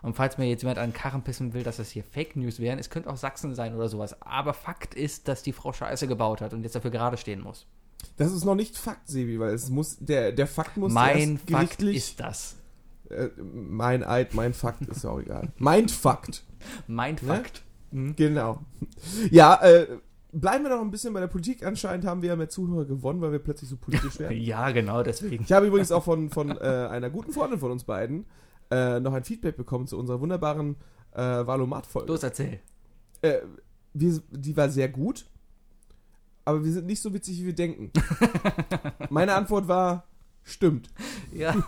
Und 0.03 0.17
falls 0.17 0.37
mir 0.37 0.45
jetzt 0.45 0.61
jemand 0.61 0.79
an 0.79 0.91
den 0.91 0.95
Karren 0.95 1.23
pissen 1.23 1.55
will, 1.55 1.63
dass 1.63 1.79
das 1.79 1.91
hier 1.91 2.05
Fake 2.05 2.37
News 2.37 2.61
wären, 2.61 2.79
es 2.79 2.91
könnte 2.91 3.09
auch 3.09 3.17
Sachsen 3.17 3.55
sein 3.55 3.75
oder 3.75 3.89
sowas. 3.89 4.21
Aber 4.21 4.53
Fakt 4.53 4.95
ist, 4.95 5.29
dass 5.29 5.43
die 5.43 5.55
Frau 5.55 5.73
Scheiße 5.73 6.07
gebaut 6.07 6.43
hat 6.43 6.53
und 6.53 6.63
jetzt 6.63 6.75
dafür 6.75 6.91
gerade 6.91 7.17
stehen 7.17 7.41
muss. 7.41 7.67
Das 8.17 8.33
ist 8.33 8.45
noch 8.45 8.55
nicht 8.55 8.77
Fakt, 8.77 9.09
Sebi, 9.09 9.39
weil 9.41 9.55
es 9.55 9.71
muss, 9.71 9.97
der, 9.99 10.33
der 10.33 10.47
Fakt 10.47 10.77
muss 10.77 10.93
mein 10.93 11.39
erst 11.39 11.51
Fakt 11.51 11.83
ist 11.83 12.21
das. 12.21 12.57
äh, 13.11 13.29
mein 13.43 14.03
Eid, 14.05 14.35
mein 14.35 14.55
Fakt 14.55 14.83
ist 14.89 15.05
ja 15.05 15.11
auch 15.11 15.21
egal. 15.21 15.53
Mein 15.59 15.89
Fakt. 15.89 16.45
Mein 16.87 17.15
Ne? 17.17 17.21
Fakt. 17.27 17.63
Mhm. 17.91 18.17
Genau. 18.17 18.61
Ja, 19.31 19.61
äh, 19.63 19.87
bleiben 20.33 20.65
wir 20.65 20.71
noch 20.71 20.81
ein 20.81 20.91
bisschen 20.91 21.13
bei 21.15 21.21
der 21.21 21.29
Politik. 21.29 21.65
Anscheinend 21.65 22.07
haben 22.07 22.23
wir 22.23 22.31
ja 22.31 22.37
mehr 22.37 22.49
Zuhörer 22.49 22.85
gewonnen, 22.87 23.21
weil 23.21 23.33
wir 23.33 23.39
plötzlich 23.39 23.71
so 23.71 23.77
politisch 23.77 24.19
werden. 24.19 24.37
Ja, 24.41 24.71
genau, 24.73 25.03
deswegen. 25.03 25.45
Ich 25.45 25.53
habe 25.53 25.67
übrigens 25.67 25.93
auch 25.93 26.05
von, 26.05 26.31
von 26.31 26.51
äh, 26.51 26.55
einer 26.91 27.11
guten 27.11 27.33
Freundin 27.33 27.61
von 27.61 27.71
uns 27.71 27.85
beiden 27.85 28.27
äh, 28.71 28.99
noch 29.01 29.13
ein 29.13 29.25
Feedback 29.25 29.57
bekommen 29.57 29.87
zu 29.87 29.99
unserer 29.99 30.21
wunderbaren 30.21 30.77
äh, 31.13 31.21
Valomat-Folge. 31.21 32.09
Los, 32.11 32.23
erzähl. 32.23 32.61
Äh, 33.23 33.39
wir, 33.93 34.21
die 34.33 34.57
war 34.57 34.71
sehr 34.71 34.89
gut, 34.89 35.27
aber 36.45 36.65
wir 36.65 36.73
sind 36.73 36.87
nicht 36.87 37.01
so 37.01 37.13
witzig, 37.15 37.39
wie 37.41 37.47
wir 37.47 37.55
denken. 37.55 37.91
Meine 39.11 39.35
Antwort 39.35 39.69
war, 39.69 40.07
stimmt. 40.43 40.91
Ja. 41.33 41.55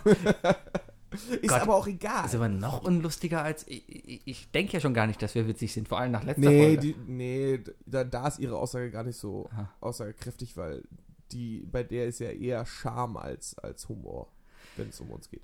Ist 1.41 1.47
Gott. 1.49 1.61
aber 1.61 1.75
auch 1.75 1.87
egal. 1.87 2.25
Ist 2.25 2.35
aber 2.35 2.49
noch 2.49 2.83
unlustiger 2.83 3.41
als. 3.41 3.65
Ich, 3.67 4.21
ich, 4.27 4.51
denke 4.51 4.73
ja 4.73 4.79
schon 4.81 4.93
gar 4.93 5.07
nicht, 5.07 5.21
dass 5.21 5.35
wir 5.35 5.47
witzig 5.47 5.73
sind, 5.73 5.87
vor 5.87 5.99
allem 5.99 6.11
nach 6.11 6.23
letzter 6.23 6.49
Nee, 6.49 6.75
Folge. 6.75 6.81
die, 6.81 6.95
nee 7.07 7.59
da, 7.85 8.03
da 8.03 8.27
ist 8.27 8.39
ihre 8.39 8.57
Aussage 8.57 8.91
gar 8.91 9.03
nicht 9.03 9.15
so 9.17 9.47
Aha. 9.53 9.69
aussagekräftig, 9.79 10.57
weil 10.57 10.83
die, 11.31 11.65
bei 11.71 11.83
der 11.83 12.07
ist 12.07 12.19
ja 12.19 12.29
eher 12.29 12.65
Charme 12.65 13.17
als, 13.17 13.57
als 13.59 13.87
Humor, 13.87 14.27
wenn 14.75 14.89
es 14.89 14.99
um 14.99 15.09
uns 15.09 15.29
geht. 15.29 15.41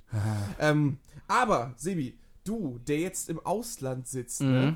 Ähm, 0.60 0.98
aber, 1.28 1.74
Sebi, 1.78 2.18
du, 2.44 2.80
der 2.86 3.00
jetzt 3.00 3.30
im 3.30 3.40
Ausland 3.40 4.08
sitzt, 4.08 4.42
Mhm. 4.42 4.48
ne, 4.52 4.76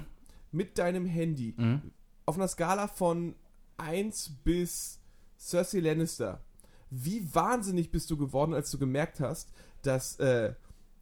mit 0.53 0.77
deinem 0.79 1.05
Handy, 1.05 1.53
Mhm. 1.57 1.81
auf 2.25 2.37
einer 2.37 2.47
Skala 2.47 2.87
von 2.87 3.35
1 3.77 4.31
bis 4.43 4.99
Cersei 5.39 5.79
Lannister, 5.79 6.41
wie 6.89 7.33
wahnsinnig 7.33 7.91
bist 7.91 8.09
du 8.09 8.17
geworden, 8.17 8.53
als 8.53 8.71
du 8.71 8.77
gemerkt 8.77 9.19
hast, 9.19 9.51
dass 9.81 10.19
äh, 10.19 10.53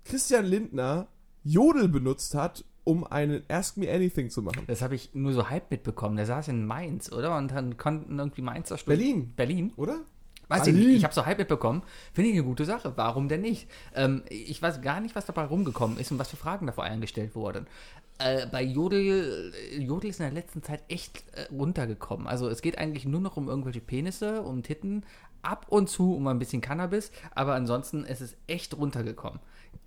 Christian 0.04 0.46
Lindner 0.46 1.08
Jodel 1.44 1.88
benutzt 1.88 2.36
hat, 2.36 2.66
um 2.84 3.04
einen 3.04 3.44
Ask 3.50 3.78
Me 3.78 3.92
Anything 3.92 4.30
zu 4.30 4.42
machen? 4.42 4.64
Das 4.68 4.82
habe 4.82 4.96
ich 4.96 5.14
nur 5.14 5.34
so 5.34 5.50
halb 5.50 5.72
mitbekommen. 5.72 6.18
Der 6.18 6.26
saß 6.26 6.48
in 6.50 6.66
Mainz, 6.66 7.12
oder? 7.12 7.38
Und 7.38 7.52
dann 7.52 7.78
konnten 7.78 8.18
irgendwie 8.18 8.42
Mainzer 8.42 8.78
Stunden. 8.78 9.00
Berlin, 9.00 9.34
Berlin? 9.36 9.74
oder? 9.76 10.02
Weiß 10.48 10.68
ich 10.68 10.74
Berlin. 10.74 10.90
nicht. 10.90 10.98
Ich 10.98 11.04
habe 11.04 11.14
so 11.14 11.26
halb 11.26 11.40
mitbekommen. 11.40 11.84
Finde 12.14 12.30
ich 12.30 12.36
eine 12.36 12.46
gute 12.46 12.66
Sache. 12.66 12.94
Warum 12.96 13.28
denn 13.28 13.42
nicht? 13.42 13.68
Ähm, 13.96 14.24
ich 14.30 14.62
weiß 14.62 14.82
gar 14.82 15.00
nicht, 15.00 15.16
was 15.16 15.26
dabei 15.26 15.46
rumgekommen 15.46 15.98
ist 15.98 16.12
und 16.12 16.20
was 16.20 16.30
für 16.30 16.38
Fragen 16.38 16.68
da 16.68 16.74
vor 16.74 16.84
allem 16.84 17.02
gestellt 17.02 17.36
wurden. 17.36 17.66
Äh, 18.18 18.48
bei 18.48 18.64
Jodel, 18.64 19.54
Jodel 19.78 20.10
ist 20.10 20.20
in 20.20 20.26
der 20.26 20.34
letzten 20.34 20.64
Zeit 20.64 20.84
echt 20.88 21.24
äh, 21.34 21.54
runtergekommen. 21.54 22.28
Also 22.28 22.48
es 22.48 22.62
geht 22.62 22.78
eigentlich 22.78 23.06
nur 23.06 23.20
noch 23.20 23.36
um 23.36 23.50
irgendwelche 23.50 23.82
Penisse, 23.82 24.42
um 24.42 24.64
Titten, 24.64 25.04
ab 25.42 25.68
und 25.70 25.90
zu 25.90 26.16
um 26.16 26.28
ein 26.28 26.40
bisschen 26.40 26.62
Cannabis, 26.62 27.12
aber 27.32 27.56
ansonsten 27.56 28.04
ist 28.04 28.22
es 28.22 28.36
echt 28.48 28.76
runtergekommen. 28.78 29.40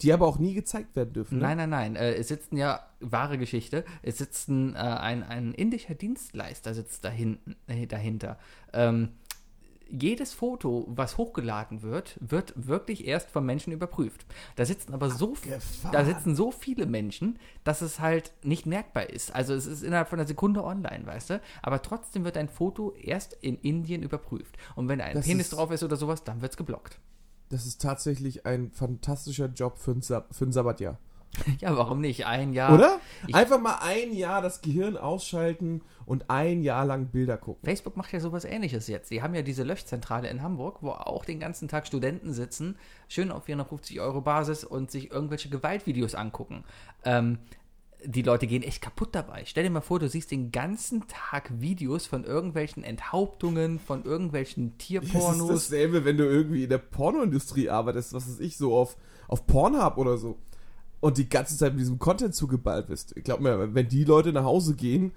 Die 0.03 0.13
aber 0.13 0.27
auch 0.27 0.39
nie 0.39 0.55
gezeigt 0.55 0.95
werden 0.95 1.13
dürfen. 1.13 1.39
Ne? 1.39 1.45
Nein, 1.45 1.57
nein, 1.57 1.71
nein. 1.71 1.97
Äh, 1.97 2.15
es 2.15 2.29
sitzen 2.29 2.57
ja, 2.57 2.87
wahre 3.01 3.39
Geschichte, 3.39 3.85
es 4.03 4.19
sitzt 4.19 4.49
ein, 4.49 4.75
äh, 4.75 4.79
ein, 4.79 5.23
ein 5.23 5.53
indischer 5.55 5.95
Dienstleister 5.95 6.75
sitzt 6.75 7.05
da 7.05 7.09
hinten, 7.09 7.57
äh, 7.67 7.87
dahinter. 7.87 8.39
Ähm, 8.73 9.11
jedes 9.91 10.35
Foto, 10.35 10.85
was 10.89 11.17
hochgeladen 11.17 11.83
wird, 11.83 12.17
wird 12.21 12.53
wirklich 12.57 13.07
erst 13.07 13.31
von 13.31 13.45
Menschen 13.47 13.73
überprüft. 13.73 14.27
Da 14.57 14.65
sitzen 14.65 14.93
aber 14.95 15.11
so, 15.11 15.35
da 15.93 16.05
sitzen 16.05 16.37
so 16.37 16.51
viele 16.51 16.87
Menschen, 16.87 17.39
dass 17.65 17.81
es 17.81 18.01
halt 18.01 18.33
nicht 18.43 18.67
merkbar 18.67 19.11
ist. 19.11 19.35
Also 19.35 19.55
es 19.55 19.67
ist 19.67 19.83
innerhalb 19.83 20.09
von 20.09 20.19
einer 20.19 20.29
Sekunde 20.29 20.63
online, 20.65 21.07
weißt 21.07 21.31
du? 21.31 21.41
Aber 21.63 21.81
trotzdem 21.83 22.25
wird 22.25 22.37
ein 22.37 22.49
Foto 22.49 22.93
erst 22.95 23.33
in 23.41 23.57
Indien 23.59 24.03
überprüft. 24.03 24.57
Und 24.77 24.89
wenn 24.89 25.01
ein 25.01 25.15
Das 25.15 25.27
Penis 25.27 25.47
ist- 25.47 25.57
drauf 25.57 25.71
ist 25.71 25.83
oder 25.83 25.97
sowas, 25.97 26.25
dann 26.25 26.41
wird 26.43 26.53
es 26.53 26.57
geblockt. 26.57 26.99
Das 27.49 27.65
ist 27.65 27.81
tatsächlich 27.81 28.45
ein 28.45 28.71
fantastischer 28.73 29.47
Job 29.47 29.79
für 29.79 29.93
ein, 29.93 30.03
Sab 30.03 30.35
für 30.35 30.45
ein 30.45 30.53
Sabbatjahr. 30.53 30.99
Ja, 31.61 31.77
warum 31.77 32.01
nicht? 32.01 32.27
Ein 32.27 32.53
Jahr. 32.53 32.75
Oder? 32.75 33.01
ich- 33.27 33.35
Einfach 33.35 33.61
mal 33.61 33.79
ein 33.83 34.13
Jahr 34.13 34.43
das 34.43 34.61
Gehirn 34.63 34.97
ausschalten 34.97 35.83
und 36.07 36.31
ein 36.31 36.63
Jahr 36.63 36.85
lang 36.87 37.07
Bilder 37.07 37.37
gucken. 37.37 37.65
Facebook 37.65 37.97
macht 37.97 38.13
ja 38.13 38.21
sowas 38.21 38.45
ähnliches 38.45 38.87
jetzt. 38.89 39.11
Die 39.11 39.23
haben 39.23 39.35
ja 39.35 39.43
diese 39.43 39.63
Löschzentrale 39.63 40.29
in 40.29 40.43
Hamburg, 40.43 40.79
wo 40.81 40.91
auch 40.91 41.25
den 41.25 41.39
ganzen 41.41 41.69
Tag 41.69 41.87
Studenten 41.87 42.33
sitzen, 42.33 42.77
schön 43.09 43.31
auf 43.31 43.45
450 43.45 44.01
Euro 44.01 44.21
Basis 44.21 44.65
und 44.65 44.91
sich 44.91 45.11
irgendwelche 45.11 45.49
Gewaltvideos 45.49 46.15
angucken. 46.15 46.65
Ähm, 47.05 47.39
die 48.05 48.23
Leute 48.23 48.47
gehen 48.47 48.63
echt 48.63 48.81
kaputt 48.81 49.09
dabei. 49.13 49.43
Stell 49.45 49.65
dir 49.65 49.71
mal 49.71 49.81
vor, 49.81 49.99
du 49.99 50.09
siehst 50.09 50.31
den 50.31 50.53
ganzen 50.53 51.07
Tag 51.09 51.51
Videos 51.61 52.07
von 52.07 52.23
irgendwelchen 52.25 52.85
Enthauptungen, 52.85 53.81
von 53.81 54.05
irgendwelchen 54.05 54.69
Das 54.79 54.85
ist 54.85 54.87
Tierpornos. 54.87 55.49
dasselbe, 55.49 56.05
wenn 56.05 56.17
du 56.17 56.25
irgendwie 56.25 56.63
in 56.65 56.71
der 56.71 56.79
Pornoindustrie 56.79 57.69
arbeitest, 57.69 58.13
was 58.13 58.29
weiß 58.29 58.39
ich, 58.41 58.57
so 58.57 58.77
auf, 58.77 58.97
auf 59.27 59.47
Pornhub 59.49 59.97
oder 59.99 60.17
so. 60.17 60.39
Und 61.01 61.17
die 61.19 61.29
ganze 61.29 61.57
Zeit 61.57 61.73
mit 61.73 61.81
diesem 61.81 61.99
Content 61.99 62.35
zugeballt 62.35 62.89
bist. 62.89 63.17
Ich 63.17 63.25
glaube 63.25 63.43
mir, 63.43 63.75
wenn 63.75 63.89
die 63.89 64.05
Leute 64.05 64.33
nach 64.33 64.45
Hause 64.45 64.75
gehen, 64.75 65.13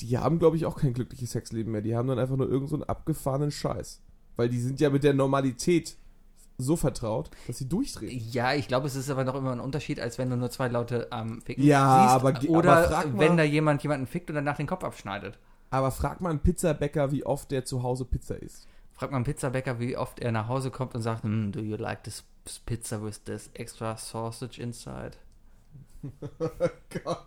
die 0.00 0.18
haben, 0.18 0.38
glaube 0.38 0.56
ich, 0.56 0.66
auch 0.66 0.76
kein 0.78 0.92
glückliches 0.92 1.32
Sexleben 1.32 1.72
mehr. 1.72 1.80
Die 1.82 1.96
haben 1.96 2.08
dann 2.08 2.18
einfach 2.18 2.36
nur 2.36 2.46
irgendeinen 2.46 2.68
so 2.68 2.76
einen 2.76 2.84
abgefahrenen 2.84 3.50
Scheiß. 3.50 4.00
Weil 4.36 4.48
die 4.48 4.60
sind 4.60 4.80
ja 4.80 4.90
mit 4.90 5.04
der 5.04 5.14
Normalität 5.14 5.96
so 6.58 6.76
vertraut, 6.76 7.30
dass 7.46 7.58
sie 7.58 7.68
durchdrehen. 7.68 8.22
Ja, 8.30 8.54
ich 8.54 8.68
glaube, 8.68 8.86
es 8.86 8.94
ist 8.94 9.10
aber 9.10 9.24
noch 9.24 9.34
immer 9.34 9.52
ein 9.52 9.60
Unterschied, 9.60 10.00
als 10.00 10.18
wenn 10.18 10.30
du 10.30 10.36
nur 10.36 10.50
zwei 10.50 10.68
Leute 10.68 11.10
am 11.10 11.40
Ficken 11.42 11.64
Ja, 11.64 12.02
siehst. 12.02 12.14
aber 12.24 12.50
Oder 12.58 12.72
aber 12.76 12.88
frag 12.88 13.12
mal- 13.12 13.18
wenn 13.20 13.36
da 13.36 13.42
jemand 13.42 13.82
jemanden 13.82 14.06
fickt 14.06 14.28
und 14.30 14.36
danach 14.36 14.56
den 14.58 14.66
Kopf 14.66 14.84
abschneidet. 14.84 15.38
Aber 15.70 15.90
frag 15.90 16.20
mal 16.20 16.30
einen 16.30 16.40
Pizzabäcker, 16.40 17.10
wie 17.10 17.24
oft 17.24 17.50
der 17.50 17.64
zu 17.64 17.82
Hause 17.82 18.04
Pizza 18.04 18.36
isst. 18.36 18.66
Fragt 18.92 19.12
man 19.12 19.20
einen 19.20 19.24
Pizzabäcker, 19.24 19.80
wie 19.80 19.96
oft 19.96 20.20
er 20.20 20.30
nach 20.30 20.46
Hause 20.48 20.70
kommt 20.70 20.94
und 20.94 21.00
sagt, 21.02 21.24
"Hmm, 21.24 21.50
do 21.52 21.60
you 21.60 21.76
like 21.76 22.04
this 22.04 22.22
pizza 22.66 23.02
with 23.02 23.24
this 23.24 23.50
extra 23.54 23.96
sausage 23.96 24.60
inside? 24.60 25.12
Gott. 27.04 27.26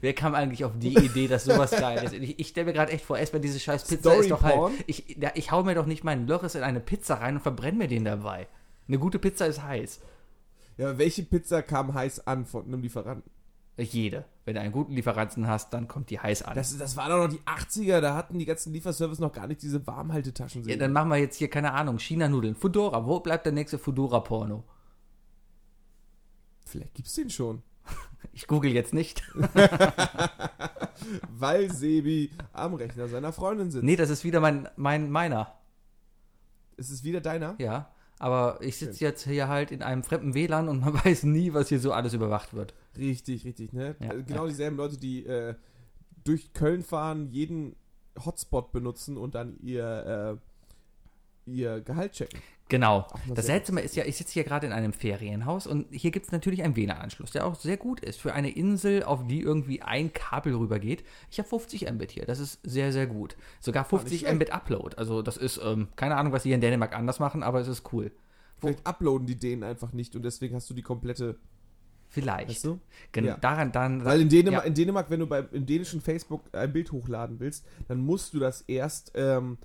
Wer 0.00 0.14
kam 0.14 0.34
eigentlich 0.34 0.64
auf 0.64 0.72
die 0.76 0.96
Idee, 0.96 1.26
dass 1.26 1.44
sowas 1.44 1.72
geil 1.72 2.04
ist? 2.04 2.14
Ich, 2.14 2.38
ich 2.38 2.48
stelle 2.48 2.66
mir 2.66 2.72
gerade 2.72 2.92
echt 2.92 3.04
vor, 3.04 3.18
erstmal 3.18 3.40
diese 3.40 3.58
scheiß 3.58 3.84
Pizza 3.84 4.14
ist 4.14 4.30
doch 4.30 4.38
Story-Porn? 4.38 4.72
halt. 4.72 4.84
Ich, 4.86 5.16
ja, 5.18 5.32
ich 5.34 5.50
hau 5.50 5.64
mir 5.64 5.74
doch 5.74 5.86
nicht 5.86 6.04
meinen 6.04 6.26
Lörres 6.26 6.54
in 6.54 6.62
eine 6.62 6.80
Pizza 6.80 7.14
rein 7.14 7.36
und 7.36 7.42
verbrenne 7.42 7.78
mir 7.78 7.88
den 7.88 8.04
dabei. 8.04 8.46
Eine 8.88 8.98
gute 8.98 9.18
Pizza 9.18 9.46
ist 9.46 9.62
heiß. 9.62 10.00
Ja, 10.78 10.96
welche 10.96 11.22
Pizza 11.24 11.62
kam 11.62 11.92
heiß 11.92 12.26
an 12.26 12.46
von 12.46 12.64
einem 12.66 12.82
Lieferanten? 12.82 13.30
Jede. 13.82 14.24
Wenn 14.44 14.54
du 14.54 14.60
einen 14.60 14.72
guten 14.72 14.92
Lieferanten 14.92 15.46
hast, 15.46 15.72
dann 15.72 15.88
kommt 15.88 16.10
die 16.10 16.18
heiß 16.18 16.42
an. 16.42 16.54
Das, 16.54 16.76
das 16.76 16.96
war 16.96 17.08
doch 17.08 17.18
noch 17.18 17.28
die 17.28 17.40
80er, 17.40 18.00
da 18.00 18.14
hatten 18.14 18.38
die 18.38 18.44
ganzen 18.44 18.72
Lieferservice 18.72 19.18
noch 19.18 19.32
gar 19.32 19.46
nicht 19.46 19.62
diese 19.62 19.86
Warmhaltetaschen. 19.86 20.66
ja, 20.68 20.76
dann 20.76 20.92
machen 20.92 21.08
wir 21.10 21.16
jetzt 21.16 21.36
hier, 21.36 21.48
keine 21.48 21.72
Ahnung, 21.72 21.98
China-Nudeln. 21.98 22.54
Fudora. 22.54 23.06
Wo 23.06 23.20
bleibt 23.20 23.46
der 23.46 23.52
nächste 23.52 23.78
Fudora-Porno? 23.78 24.64
Vielleicht 26.64 26.94
gibt's 26.94 27.14
den 27.14 27.30
schon. 27.30 27.62
Ich 28.32 28.46
google 28.46 28.70
jetzt 28.70 28.92
nicht. 28.92 29.22
Weil 31.30 31.72
Sebi 31.72 32.30
am 32.52 32.74
Rechner 32.74 33.08
seiner 33.08 33.32
Freundin 33.32 33.70
sitzt. 33.70 33.82
Nee, 33.82 33.96
das 33.96 34.10
ist 34.10 34.24
wieder 34.24 34.40
mein, 34.40 34.68
mein 34.76 35.10
meiner. 35.10 35.54
Ist 36.76 36.90
es 36.90 37.02
wieder 37.02 37.22
deiner? 37.22 37.56
Ja. 37.58 37.90
Aber 38.20 38.58
ich 38.60 38.76
sitze 38.76 39.02
jetzt 39.02 39.24
hier 39.24 39.48
halt 39.48 39.70
in 39.72 39.82
einem 39.82 40.02
fremden 40.04 40.34
WLAN 40.34 40.68
und 40.68 40.80
man 40.84 40.94
weiß 40.94 41.24
nie, 41.24 41.52
was 41.54 41.70
hier 41.70 41.80
so 41.80 41.92
alles 41.92 42.12
überwacht 42.12 42.54
wird. 42.54 42.74
Richtig, 42.96 43.44
richtig, 43.44 43.72
ne? 43.72 43.96
Ja, 43.98 44.12
Äh, 44.12 44.22
genau 44.22 44.42
ja. 44.44 44.48
dieselben 44.48 44.76
Leute, 44.76 44.98
die 44.98 45.24
äh, 45.24 45.54
durch 46.22 46.52
Köln 46.52 46.82
fahren, 46.82 47.30
jeden 47.32 47.74
Hotspot 48.24 48.72
benutzen 48.72 49.16
und 49.16 49.34
dann 49.34 49.58
ihr, 49.60 50.38
äh, 51.46 51.50
ihr 51.50 51.80
Gehalt 51.80 52.12
checken. 52.12 52.40
Genau. 52.70 53.06
Das 53.34 53.46
Seltsame 53.46 53.82
ist 53.82 53.96
ja, 53.96 54.04
ich 54.04 54.16
sitze 54.16 54.32
hier 54.32 54.44
gerade 54.44 54.66
in 54.66 54.72
einem 54.72 54.92
Ferienhaus 54.92 55.66
und 55.66 55.86
hier 55.90 56.10
gibt 56.10 56.26
es 56.26 56.32
natürlich 56.32 56.62
einen 56.62 56.76
WLAN-Anschluss, 56.76 57.32
der 57.32 57.46
auch 57.46 57.54
sehr 57.56 57.76
gut 57.76 58.00
ist 58.00 58.20
für 58.20 58.32
eine 58.32 58.50
Insel, 58.50 59.02
auf 59.02 59.26
die 59.26 59.40
irgendwie 59.40 59.82
ein 59.82 60.12
Kabel 60.12 60.54
rübergeht. 60.54 61.04
Ich 61.30 61.38
habe 61.38 61.48
50 61.48 61.90
Mbit 61.92 62.12
hier, 62.12 62.24
das 62.24 62.38
ist 62.38 62.60
sehr, 62.62 62.92
sehr 62.92 63.06
gut. 63.06 63.36
Sogar 63.60 63.84
50 63.84 64.20
schlecht. 64.20 64.34
Mbit 64.34 64.52
Upload. 64.52 64.96
Also 64.96 65.20
das 65.20 65.36
ist, 65.36 65.60
ähm, 65.62 65.88
keine 65.96 66.16
Ahnung, 66.16 66.32
was 66.32 66.44
sie 66.44 66.48
hier 66.50 66.54
in 66.56 66.60
Dänemark 66.62 66.96
anders 66.96 67.18
machen, 67.18 67.42
aber 67.42 67.60
es 67.60 67.68
ist 67.68 67.92
cool. 67.92 68.10
Vielleicht 68.58 68.86
uploaden 68.86 69.26
die 69.26 69.36
denen 69.36 69.64
einfach 69.64 69.92
nicht 69.92 70.14
und 70.16 70.22
deswegen 70.22 70.54
hast 70.54 70.68
du 70.70 70.74
die 70.74 70.82
komplette. 70.82 71.36
Vielleicht. 72.08 72.50
Weißt 72.50 72.64
du? 72.64 72.80
Gen 73.12 73.24
Ja. 73.24 73.36
Daran 73.36 73.70
dann. 73.72 74.04
Weil 74.04 74.20
in 74.20 74.28
Dänemark, 74.28 74.64
Ja. 74.64 74.68
in 74.68 74.74
Dänemark, 74.74 75.10
wenn 75.10 75.20
du 75.20 75.26
beim 75.26 75.46
im 75.52 75.64
dänischen 75.64 76.00
Facebook 76.00 76.42
ein 76.52 76.72
Bild 76.72 76.90
hochladen 76.92 77.38
willst, 77.38 77.64
dann 77.88 77.98
musst 78.04 78.34
du 78.34 78.40
das 78.40 78.62
erst 78.62 79.12
ähm, 79.14 79.58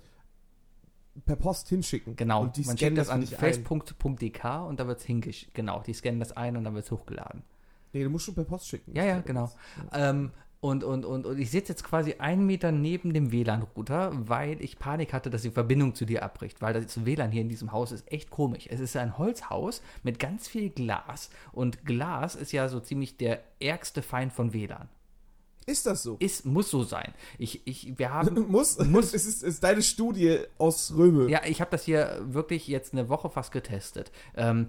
per 1.24 1.36
Post 1.36 1.68
hinschicken. 1.68 2.16
Genau, 2.16 2.42
Und 2.42 2.56
die 2.56 2.62
man 2.62 2.76
schickt 2.76 2.98
das 2.98 3.08
für 3.08 3.14
an 3.14 3.26
face.dk 3.26 4.44
und 4.66 4.80
da 4.80 4.86
wird 4.86 5.00
es 5.00 5.04
hingeschickt. 5.04 5.54
Genau, 5.54 5.82
die 5.86 5.92
scannen 5.92 6.20
das 6.20 6.32
ein 6.36 6.56
und 6.56 6.64
dann 6.64 6.74
wird 6.74 6.84
es 6.84 6.90
hochgeladen. 6.90 7.42
Nee, 7.92 8.04
du 8.04 8.10
musst 8.10 8.26
schon 8.26 8.34
per 8.34 8.44
Post 8.44 8.68
schicken. 8.68 8.94
Ja, 8.94 9.04
ja, 9.04 9.20
genau. 9.20 9.50
Ähm, 9.92 10.32
und, 10.60 10.84
und, 10.84 11.04
und, 11.04 11.26
und 11.26 11.38
ich 11.38 11.50
sitze 11.50 11.72
jetzt 11.72 11.84
quasi 11.84 12.14
einen 12.18 12.44
Meter 12.44 12.72
neben 12.72 13.14
dem 13.14 13.30
WLAN-Router, 13.30 14.10
weil 14.28 14.60
ich 14.62 14.78
Panik 14.78 15.12
hatte, 15.12 15.30
dass 15.30 15.42
die 15.42 15.50
Verbindung 15.50 15.94
zu 15.94 16.04
dir 16.06 16.22
abbricht. 16.22 16.60
Weil 16.60 16.72
das 16.74 17.04
WLAN 17.04 17.30
hier 17.30 17.42
in 17.42 17.48
diesem 17.48 17.72
Haus 17.72 17.92
ist 17.92 18.10
echt 18.10 18.30
komisch. 18.30 18.66
Es 18.68 18.80
ist 18.80 18.96
ein 18.96 19.16
Holzhaus 19.16 19.82
mit 20.02 20.18
ganz 20.18 20.48
viel 20.48 20.70
Glas. 20.70 21.30
Und 21.52 21.84
Glas 21.84 22.34
ist 22.34 22.52
ja 22.52 22.68
so 22.68 22.80
ziemlich 22.80 23.16
der 23.16 23.42
ärgste 23.60 24.02
Feind 24.02 24.32
von 24.32 24.52
WLAN. 24.52 24.88
Ist 25.68 25.84
das 25.86 26.04
so? 26.04 26.16
Ist, 26.20 26.46
muss 26.46 26.70
so 26.70 26.84
sein. 26.84 27.12
Ich, 27.38 27.66
ich, 27.66 27.98
wir 27.98 28.10
haben. 28.12 28.46
muss? 28.48 28.78
Muss. 28.78 29.12
Es 29.12 29.26
ist, 29.26 29.42
ist 29.42 29.64
deine 29.64 29.82
Studie 29.82 30.38
aus 30.58 30.94
Röme. 30.96 31.28
Ja, 31.28 31.40
ich 31.44 31.60
habe 31.60 31.72
das 31.72 31.84
hier 31.84 32.20
wirklich 32.24 32.68
jetzt 32.68 32.92
eine 32.92 33.08
Woche 33.08 33.28
fast 33.30 33.50
getestet. 33.50 34.12
Ähm, 34.36 34.68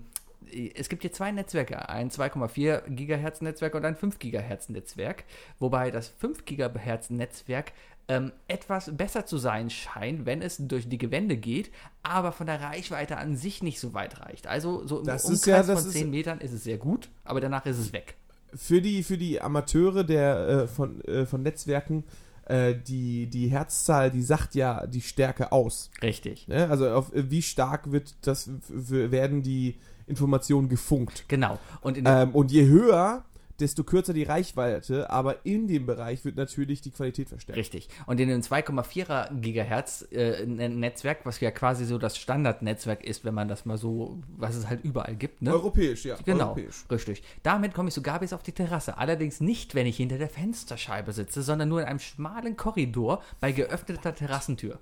es 0.75 0.89
gibt 0.89 1.03
hier 1.03 1.11
zwei 1.11 1.31
Netzwerke, 1.31 1.87
ein 1.89 2.09
2,4 2.09 2.89
Gigahertz 2.89 3.41
Netzwerk 3.41 3.75
und 3.75 3.85
ein 3.85 3.95
5 3.95 4.17
Gigahertz 4.17 4.69
Netzwerk, 4.69 5.25
wobei 5.59 5.91
das 5.91 6.07
5 6.07 6.45
Gigahertz 6.45 7.09
Netzwerk 7.09 7.73
ähm, 8.07 8.31
etwas 8.47 8.95
besser 8.95 9.25
zu 9.25 9.37
sein 9.37 9.69
scheint, 9.69 10.25
wenn 10.25 10.41
es 10.41 10.55
durch 10.59 10.87
die 10.87 10.97
Gewände 10.97 11.35
geht, 11.35 11.69
aber 12.01 12.31
von 12.31 12.47
der 12.47 12.61
Reichweite 12.61 13.17
an 13.17 13.35
sich 13.35 13.61
nicht 13.61 13.79
so 13.81 13.93
weit 13.93 14.21
reicht. 14.21 14.47
Also 14.47 14.87
so 14.87 14.99
im 14.99 15.05
Das 15.05 15.25
Umkreis 15.25 15.39
ist 15.41 15.45
ja- 15.47 15.63
von 15.63 15.77
ist- 15.77 15.91
10 15.91 16.09
Metern 16.09 16.39
ist 16.39 16.53
es 16.53 16.63
sehr 16.63 16.77
gut, 16.77 17.09
aber 17.25 17.41
danach 17.41 17.65
ist 17.65 17.77
es 17.77 17.91
weg. 17.91 18.15
Für 18.53 18.81
die, 18.81 19.03
für 19.03 19.17
die 19.17 19.41
Amateure 19.41 20.03
der, 20.03 20.47
äh, 20.47 20.67
von, 20.67 21.01
äh, 21.05 21.25
von 21.25 21.43
Netzwerken, 21.43 22.03
äh, 22.45 22.75
die, 22.75 23.27
die 23.27 23.47
Herzzahl, 23.47 24.09
die 24.09 24.21
sagt 24.21 24.55
ja 24.55 24.87
die 24.87 25.01
Stärke 25.01 25.51
aus. 25.51 25.91
Richtig. 26.01 26.47
Ne? 26.47 26.69
Also 26.69 26.89
auf 26.89 27.13
äh, 27.13 27.29
wie 27.29 27.41
stark 27.41 27.91
wird 27.91 28.15
das, 28.21 28.49
werden 28.69 29.43
die 29.43 29.75
Informationen 30.07 30.69
gefunkt. 30.69 31.25
Genau. 31.27 31.59
Und 31.81 31.97
Ähm, 32.05 32.33
und 32.33 32.51
je 32.51 32.65
höher, 32.67 33.25
desto 33.59 33.83
kürzer 33.83 34.13
die 34.13 34.23
Reichweite, 34.23 35.09
aber 35.09 35.45
in 35.45 35.67
dem 35.67 35.85
Bereich 35.85 36.23
wird 36.25 36.35
natürlich 36.35 36.81
die 36.81 36.91
Qualität 36.91 37.29
verstärkt. 37.29 37.57
Richtig. 37.57 37.89
Und 38.05 38.19
in 38.19 38.29
dem 38.29 38.41
2,4er 38.41 39.33
Gigahertz 39.39 40.07
äh, 40.11 40.45
Ne- 40.45 40.69
Netzwerk, 40.69 41.19
was 41.25 41.39
ja 41.39 41.51
quasi 41.51 41.85
so 41.85 41.97
das 41.97 42.17
Standardnetzwerk 42.17 43.03
ist, 43.03 43.25
wenn 43.25 43.33
man 43.33 43.47
das 43.47 43.65
mal 43.65 43.77
so, 43.77 44.19
was 44.37 44.55
es 44.55 44.67
halt 44.69 44.83
überall 44.83 45.15
gibt, 45.15 45.41
ne? 45.41 45.51
Europäisch, 45.53 46.05
ja. 46.05 46.17
Genau, 46.25 46.47
Europäisch. 46.47 46.85
richtig. 46.91 47.23
Damit 47.43 47.73
komme 47.73 47.89
ich 47.89 47.95
sogar 47.95 48.19
bis 48.19 48.33
auf 48.33 48.43
die 48.43 48.51
Terrasse. 48.51 48.97
Allerdings 48.97 49.41
nicht, 49.41 49.75
wenn 49.75 49.87
ich 49.87 49.97
hinter 49.97 50.17
der 50.17 50.29
Fensterscheibe 50.29 51.11
sitze, 51.13 51.41
sondern 51.41 51.69
nur 51.69 51.81
in 51.81 51.87
einem 51.87 51.99
schmalen 51.99 52.57
Korridor 52.57 53.21
bei 53.39 53.51
geöffneter 53.51 54.13
Terrassentür. 54.13 54.79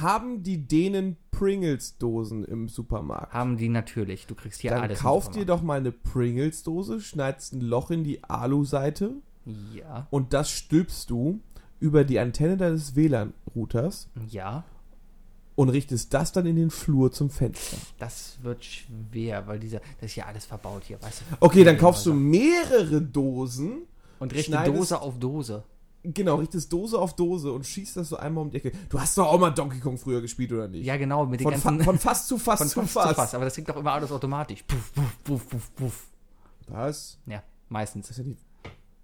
Haben 0.00 0.42
die 0.42 0.66
Dänen 0.66 1.16
Pringles-Dosen 1.30 2.44
im 2.44 2.68
Supermarkt? 2.68 3.32
Haben 3.32 3.56
die 3.56 3.68
natürlich. 3.68 4.26
Du 4.26 4.34
kriegst 4.34 4.60
hier 4.60 4.70
Dann 4.70 4.82
alles. 4.82 5.00
kauf 5.00 5.30
dir 5.30 5.44
doch 5.44 5.62
mal 5.62 5.78
eine 5.78 5.92
Pringles-Dose, 5.92 7.00
schneidest 7.00 7.54
ein 7.54 7.60
Loch 7.60 7.90
in 7.90 8.04
die 8.04 8.22
Alu-Seite 8.24 9.14
Ja, 9.74 10.06
und 10.10 10.32
das 10.32 10.50
stülpst 10.50 11.10
du 11.10 11.40
über 11.80 12.04
die 12.04 12.18
Antenne 12.18 12.56
deines 12.56 12.96
WLAN-Routers 12.96 14.08
ja. 14.30 14.64
und 15.54 15.68
richtest 15.68 16.14
das 16.14 16.32
dann 16.32 16.46
in 16.46 16.56
den 16.56 16.70
Flur 16.70 17.12
zum 17.12 17.30
Fenster. 17.30 17.76
Das 17.98 18.38
wird 18.42 18.64
schwer, 18.64 19.46
weil 19.46 19.58
dieser, 19.58 19.80
das 20.00 20.10
ist 20.10 20.16
ja 20.16 20.26
alles 20.26 20.46
verbaut 20.46 20.84
hier, 20.86 21.02
weißt 21.02 21.20
du. 21.20 21.36
Okay, 21.40 21.64
dann 21.64 21.76
kaufst 21.76 22.06
du 22.06 22.14
mehrere 22.14 23.02
Dosen, 23.02 23.82
Und 24.18 24.32
richte 24.32 24.56
Dose 24.64 25.00
auf 25.00 25.18
Dose. 25.18 25.64
Genau, 26.04 26.36
richtest 26.36 26.72
Dose 26.72 26.98
auf 26.98 27.16
Dose 27.16 27.50
und 27.52 27.66
schießt 27.66 27.96
das 27.96 28.10
so 28.10 28.16
einmal 28.16 28.44
um 28.44 28.50
die 28.50 28.58
Ecke. 28.58 28.72
Du 28.88 29.00
hast 29.00 29.16
doch 29.18 29.26
auch 29.26 29.38
mal 29.38 29.50
Donkey 29.50 29.80
Kong 29.80 29.98
früher 29.98 30.20
gespielt, 30.20 30.52
oder 30.52 30.68
nicht? 30.68 30.84
Ja, 30.84 30.96
genau, 30.96 31.26
mit 31.26 31.40
den 31.40 31.44
Von, 31.44 31.54
fa 31.54 31.70
ganzen. 31.70 31.84
von 31.84 31.98
fast 31.98 32.28
zu 32.28 32.38
fast 32.38 32.62
von 32.62 32.68
zu 32.68 32.80
fast 32.82 32.92
fast. 32.92 33.08
zu 33.08 33.14
fast. 33.14 33.34
Aber 33.34 33.44
das 33.44 33.54
klingt 33.54 33.68
doch 33.68 33.76
immer 33.76 33.92
alles 33.92 34.12
automatisch. 34.12 34.62
Puff, 34.64 34.92
puff, 34.94 35.24
puff, 35.24 35.48
puff, 35.50 35.74
puff. 35.74 36.06
Was? 36.68 37.18
Ja, 37.26 37.42
meistens. 37.68 38.08
Das 38.08 38.18
ist 38.18 38.24
ja 38.24 38.30
nicht. 38.30 38.44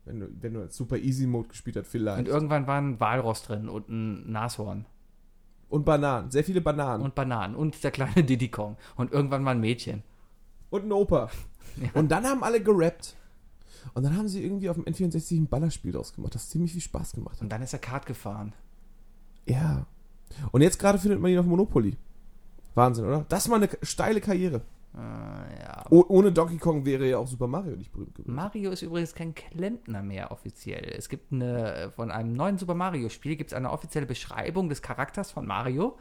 Wenn 0.05 0.21
du, 0.21 0.29
wenn 0.41 0.55
du 0.55 0.61
als 0.61 0.77
Super 0.77 0.97
Easy 0.97 1.27
Mode 1.27 1.49
gespielt 1.49 1.77
hast, 1.77 1.89
vielleicht. 1.89 2.19
Und 2.21 2.27
irgendwann 2.29 2.67
war 2.67 2.81
ein 2.81 2.99
Walross 3.01 3.43
drin 3.43 3.69
und 3.69 3.89
ein 3.89 4.31
Nashorn 4.33 4.87
Und 5.69 5.85
Bananen. 5.85 6.31
Sehr 6.31 6.43
viele 6.43 6.61
Bananen. 6.61 7.03
und 7.05 7.15
Bananen 7.15 7.55
und 7.55 7.83
der 7.85 7.91
kleine 7.91 8.25
Diddy 8.25 8.49
Kong. 8.49 8.77
Und 8.97 9.13
irgendwann 9.13 9.45
war 9.45 9.53
ein 9.53 9.61
Mädchen. 9.61 10.03
Und 10.71 10.87
ein 10.87 10.93
Opa. 10.93 11.31
Und 11.95 12.11
dann 12.11 12.25
haben 12.25 12.43
alle 12.43 12.61
gerappt. 12.63 13.15
Und 13.95 14.03
dann 14.05 14.17
haben 14.17 14.29
sie 14.29 14.43
irgendwie 14.43 14.69
auf 14.71 14.77
dem 14.77 14.85
N64 14.85 15.37
ein 15.41 15.47
Ballerspiel 15.47 15.93
draus 15.93 16.13
gemacht, 16.13 16.35
das 16.35 16.49
ziemlich 16.49 16.73
viel 16.73 16.81
Spaß 16.81 17.13
gemacht 17.13 17.37
hat. 17.37 17.43
Und 17.43 17.49
dann 17.51 17.63
ist 17.63 17.73
er 17.73 17.79
Kart 17.79 18.07
gefahren. 18.07 18.53
Ja. 19.47 19.87
Und 20.53 20.63
jetzt 20.63 20.79
gerade 20.79 20.99
findet 20.99 21.21
man 21.21 21.31
ihn 21.31 21.39
auf 21.39 21.47
Monopoly. 21.47 21.97
Wahnsinn, 22.75 23.05
oder? 23.07 23.25
Das 23.29 23.45
ist 23.45 23.49
mal 23.49 23.57
eine 23.57 23.69
steile 23.83 24.21
Karriere. 24.21 24.63
Äh, 24.95 24.99
ja. 25.63 25.85
Oh, 25.91 26.05
ohne 26.09 26.33
Donkey 26.33 26.59
Kong 26.59 26.85
wäre 26.85 27.09
ja 27.09 27.19
auch 27.19 27.27
Super 27.27 27.47
Mario 27.47 27.77
nicht 27.77 27.93
berühmt 27.93 28.15
gewesen. 28.15 28.35
Mario 28.35 28.71
ist 28.71 28.83
übrigens 28.83 29.15
kein 29.15 29.35
Klempner 29.35 30.03
mehr 30.03 30.31
offiziell. 30.31 30.93
Es 30.97 31.09
gibt 31.09 31.33
eine, 31.33 31.93
von 31.97 32.11
einem 32.11 32.33
neuen 32.33 32.59
Super 32.59 32.75
Mario-Spiel 32.75 33.37
gibt 33.37 33.51
es 33.53 33.57
eine 33.57 33.71
offizielle 33.71 34.07
Beschreibung 34.07 34.69
des 34.69 34.83
Charakters 34.83 35.31
von 35.31 35.47
Mario. 35.47 35.97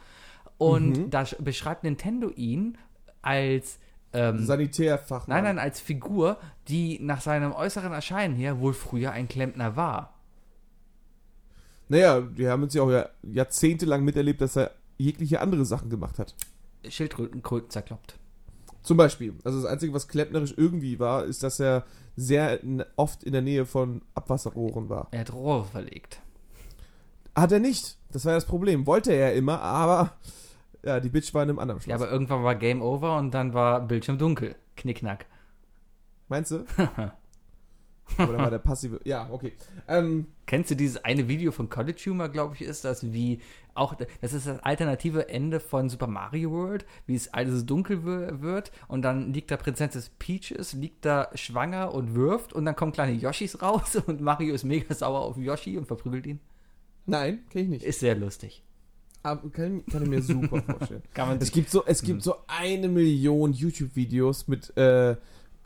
Und 0.58 0.98
Mhm. 0.98 1.10
da 1.10 1.22
sch- 1.22 1.42
beschreibt 1.42 1.84
Nintendo 1.84 2.30
ihn 2.30 2.78
als 3.22 3.80
ähm, 4.14 4.46
Sanitärfachmann. 4.46 5.44
Nein, 5.44 5.56
nein, 5.56 5.64
als 5.64 5.80
Figur, 5.80 6.38
die 6.68 7.00
nach 7.02 7.22
seinem 7.22 7.52
äußeren 7.52 7.92
Erscheinen 7.92 8.36
her 8.36 8.60
wohl 8.60 8.74
früher 8.74 9.12
ein 9.12 9.28
Klempner 9.28 9.76
war. 9.76 10.14
Naja, 11.88 12.24
wir 12.36 12.52
haben 12.52 12.64
uns 12.64 12.74
ja 12.74 12.84
auch 12.84 12.92
ja 12.92 13.10
jahrzehntelang 13.24 14.04
miterlebt, 14.04 14.42
dass 14.42 14.56
er 14.56 14.72
jegliche 14.98 15.42
andere 15.42 15.66
Sachen 15.66 15.90
gemacht 15.90 16.20
hat. 16.20 16.36
Schildkröten 16.88 17.44
zerkloppt. 17.70 18.18
Zum 18.84 18.98
Beispiel. 18.98 19.34
Also 19.44 19.62
das 19.62 19.70
Einzige, 19.70 19.94
was 19.94 20.08
klempnerisch 20.08 20.54
irgendwie 20.56 21.00
war, 21.00 21.26
ist, 21.26 21.44
dass 21.44 21.60
er 21.60 21.86
sehr 22.16 22.60
oft 22.96 23.24
in 23.24 23.34
der 23.34 23.42
Nähe 23.42 23.66
von 23.66 24.02
Abwasserrohren 24.14 24.90
war. 24.90 25.08
Er 25.12 25.22
hat 25.22 25.34
Rohre 25.34 25.66
verlegt. 25.66 26.22
Hat 27.36 27.52
er 27.52 27.60
nicht. 27.60 27.98
Das 28.12 28.26
war 28.26 28.34
das 28.34 28.46
Problem. 28.46 28.86
Wollte 28.86 29.12
er 29.12 29.32
ja 29.32 29.36
immer, 29.36 29.62
aber 29.62 30.14
ja, 30.84 31.00
die 31.00 31.10
Bitch 31.10 31.34
war 31.34 31.44
in 31.44 31.50
einem 31.50 31.60
anderen 31.60 31.80
Ja, 31.82 31.84
Schloss. 31.98 32.02
aber 32.02 32.12
irgendwann 32.12 32.44
war 32.44 32.56
Game 32.56 32.82
Over 32.82 33.18
und 33.18 33.32
dann 33.34 33.54
war 33.54 33.82
Bildschirm 33.82 34.18
dunkel. 34.18 34.56
Knickknack. 34.76 35.26
Meinst 36.28 36.52
du? 36.52 36.66
Oder 38.18 38.40
war 38.40 38.50
der 38.50 38.58
passive? 38.58 39.00
Ja, 39.04 39.30
okay. 39.32 39.54
Ähm, 39.88 40.28
Kennst 40.48 40.72
du 40.72 40.76
dieses 40.76 41.04
eine 41.06 41.28
Video 41.28 41.52
von 41.52 41.70
College 41.70 42.02
Humor, 42.08 42.30
glaube 42.30 42.56
ich, 42.56 42.62
ist 42.64 42.84
das, 42.84 43.14
wie 43.14 43.40
auch, 43.76 43.94
das 44.22 44.34
ist 44.34 44.48
das 44.48 44.60
alternative 44.64 45.30
Ende 45.30 45.60
von 45.60 45.90
Super 45.90 46.08
Mario 46.08 46.50
World, 46.50 46.88
wie 47.06 47.14
es 47.14 47.32
alles 47.36 47.68
dunkel 47.68 48.04
wi- 48.04 48.42
wird 48.42 48.72
und 48.88 49.04
dann 49.04 49.32
liegt 49.32 49.52
da 49.52 49.58
Prinzessin 49.58 50.02
Peaches, 50.18 50.74
liegt 50.74 51.06
da 51.06 51.30
schwanger 51.36 51.94
und 51.94 52.16
wirft 52.16 52.52
und 52.52 52.66
dann 52.66 52.76
kommen 52.76 52.92
kleine 52.94 53.12
Yoshis 53.12 53.62
raus 53.62 53.96
und 54.08 54.22
Mario 54.22 54.56
ist 54.56 54.64
mega 54.64 54.92
sauer 54.96 55.22
auf 55.22 55.38
Yoshi 55.38 55.78
und 55.78 55.86
verprügelt 55.86 56.26
ihn. 56.26 56.40
nein, 57.06 57.46
kenne 57.52 57.66
ich 57.66 57.70
nicht. 57.70 57.86
Ist 57.86 58.00
sehr 58.00 58.16
lustig. 58.16 58.64
Aber 59.24 59.50
kann, 59.50 59.86
kann 59.86 60.04
ich 60.04 60.10
mir 60.10 60.22
super 60.22 60.62
vorstellen. 60.62 61.04
Kann 61.14 61.28
man 61.30 61.38
Es 61.40 61.52
gibt 61.52 61.70
so, 61.70 61.84
es 61.86 62.02
gibt 62.02 62.24
so 62.24 62.36
eine 62.48 62.88
Million 62.88 63.52
YouTube-Videos 63.54 64.48
mit 64.48 64.76
äh, 64.78 65.18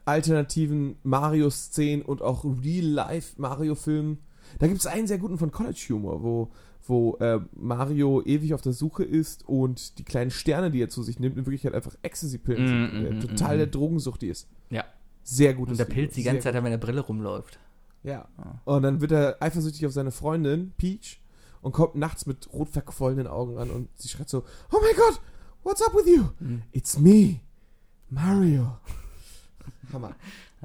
alternativen 0.05 0.95
Mario-Szenen 1.03 2.03
und 2.03 2.21
auch 2.21 2.43
Real-Life-Mario-Filmen. 2.43 4.17
Da 4.59 4.67
gibt 4.67 4.79
es 4.79 4.87
einen 4.87 5.07
sehr 5.07 5.17
guten 5.17 5.37
von 5.37 5.51
College 5.51 5.85
Humor, 5.89 6.23
wo, 6.23 6.51
wo 6.85 7.15
äh, 7.17 7.39
Mario 7.55 8.21
ewig 8.23 8.53
auf 8.53 8.61
der 8.61 8.73
Suche 8.73 9.03
ist 9.03 9.47
und 9.47 9.97
die 9.99 10.03
kleinen 10.03 10.31
Sterne, 10.31 10.71
die 10.71 10.81
er 10.81 10.89
zu 10.89 11.03
sich 11.03 11.19
nimmt, 11.19 11.37
in 11.37 11.45
Wirklichkeit 11.45 11.73
einfach 11.73 11.95
Ecstasy-Pillen 12.01 12.63
Mm, 12.65 12.67
sind. 12.67 12.93
mm, 13.01 13.05
äh, 13.05 13.11
mm, 13.11 13.19
total 13.21 13.55
mm. 13.55 13.57
der 13.59 13.67
Drogensucht 13.67 14.23
ist. 14.23 14.47
Ja. 14.69 14.83
Sehr 15.23 15.53
gutes 15.53 15.73
und 15.73 15.77
der 15.79 15.85
Pilz 15.93 16.15
die 16.15 16.23
ganze 16.23 16.41
Zeit, 16.41 16.53
gut. 16.53 16.63
wenn 16.63 16.71
er 16.71 16.77
Brille 16.77 17.01
rumläuft. 17.01 17.57
Ja. 18.03 18.27
Ah. 18.37 18.55
Und 18.65 18.83
dann 18.83 18.99
wird 18.99 19.13
er 19.13 19.37
eifersüchtig 19.41 19.85
auf 19.85 19.93
seine 19.93 20.11
Freundin, 20.11 20.73
Peach, 20.77 21.21
und 21.63 21.71
kommt 21.71 21.95
nachts 21.95 22.25
mit 22.27 22.51
rot 22.53 22.69
verquollenen 22.69 23.25
Augen 23.27 23.57
an 23.57 23.71
und 23.71 23.89
sie 23.99 24.09
schreit 24.09 24.29
so, 24.29 24.43
Oh 24.71 24.77
my 24.81 24.93
God, 24.95 25.19
what's 25.63 25.81
up 25.81 25.93
with 25.95 26.05
you? 26.07 26.25
Mhm. 26.39 26.61
It's 26.71 26.99
me, 26.99 27.39
Mario. 28.09 28.77
Hammer. 29.91 30.15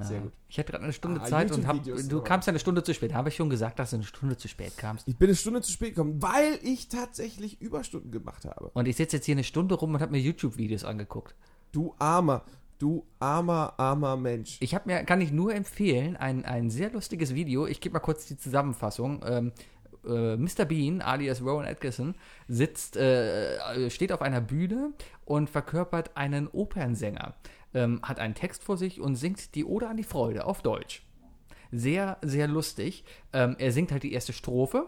Sehr 0.01 0.19
Ah. 0.19 0.23
gut. 0.23 0.33
Ich 0.49 0.59
hatte 0.59 0.71
gerade 0.73 0.85
eine 0.85 0.93
Stunde 0.93 1.21
Ah, 1.21 1.25
Zeit 1.25 1.51
und 1.53 1.67
hab, 1.67 1.83
du 1.83 2.21
kamst 2.23 2.47
ja 2.47 2.53
eine 2.53 2.59
Stunde 2.61 2.83
zu 2.83 2.95
spät. 2.95 3.13
Habe 3.15 3.29
ich 3.31 3.37
schon 3.37 3.51
gesagt, 3.51 3.79
dass 3.79 3.91
du 3.91 3.97
eine 3.97 4.05
Stunde 4.05 4.37
zu 4.37 4.49
spät 4.49 4.77
kamst. 4.79 5.07
Ich 5.09 5.17
bin 5.17 5.29
eine 5.29 5.37
Stunde 5.37 5.61
zu 5.61 5.73
spät 5.73 5.95
gekommen, 5.95 6.23
weil 6.23 6.59
ich 6.63 6.89
tatsächlich 6.89 7.61
Überstunden 7.61 8.11
gemacht 8.13 8.45
habe. 8.45 8.71
Und 8.75 8.87
ich 8.87 8.97
sitze 8.97 9.17
jetzt 9.17 9.27
hier 9.27 9.35
eine 9.35 9.45
Stunde 9.45 9.75
rum 9.75 9.95
und 9.95 10.01
habe 10.01 10.13
mir 10.13 10.21
YouTube-Videos 10.21 10.85
angeguckt. 10.85 11.35
Du 11.73 11.95
armer, 11.99 12.45
du 12.79 13.05
armer, 13.19 13.75
armer 13.77 14.17
Mensch. 14.17 14.57
Ich 14.61 14.75
habe 14.75 14.85
mir, 14.89 15.03
kann 15.05 15.21
ich 15.21 15.33
nur 15.33 15.53
empfehlen, 15.55 16.17
ein, 16.17 16.45
ein 16.45 16.71
sehr 16.71 16.91
lustiges 16.91 17.35
Video. 17.35 17.67
Ich 17.67 17.81
gebe 17.81 17.93
mal 17.95 17.99
kurz 18.01 18.25
die 18.27 18.39
Zusammenfassung. 18.39 19.23
Ähm, 19.27 19.53
äh, 20.09 20.37
Mr. 20.37 20.64
Bean, 20.64 21.01
alias 21.01 21.42
Rowan 21.42 21.66
Atkinson, 21.66 22.14
sitzt, 22.49 22.97
äh, 22.97 23.90
steht 23.90 24.12
auf 24.12 24.23
einer 24.23 24.40
Bühne 24.40 24.92
und 25.25 25.51
verkörpert 25.51 26.16
einen 26.16 26.49
Opernsänger. 26.49 27.35
Ähm, 27.75 28.01
hat 28.03 28.18
einen 28.18 28.35
Text 28.35 28.64
vor 28.64 28.77
sich 28.77 29.01
und 29.01 29.16
singt 29.16 29.55
die 29.55 29.64
Ode 29.64 29.88
an 29.88 29.97
die 29.97 30.05
Freude 30.05 30.47
auf 30.47 30.62
Deutsch. 30.62 31.03
Sehr, 31.71 32.16
sehr 32.23 32.49
lustig. 32.49 33.05
Ähm, 33.33 33.57
er 33.59 33.73
singt 33.73 33.92
halt 33.92 34.03
die 34.03 34.12
erste 34.12 34.33
Strophe. 34.33 34.87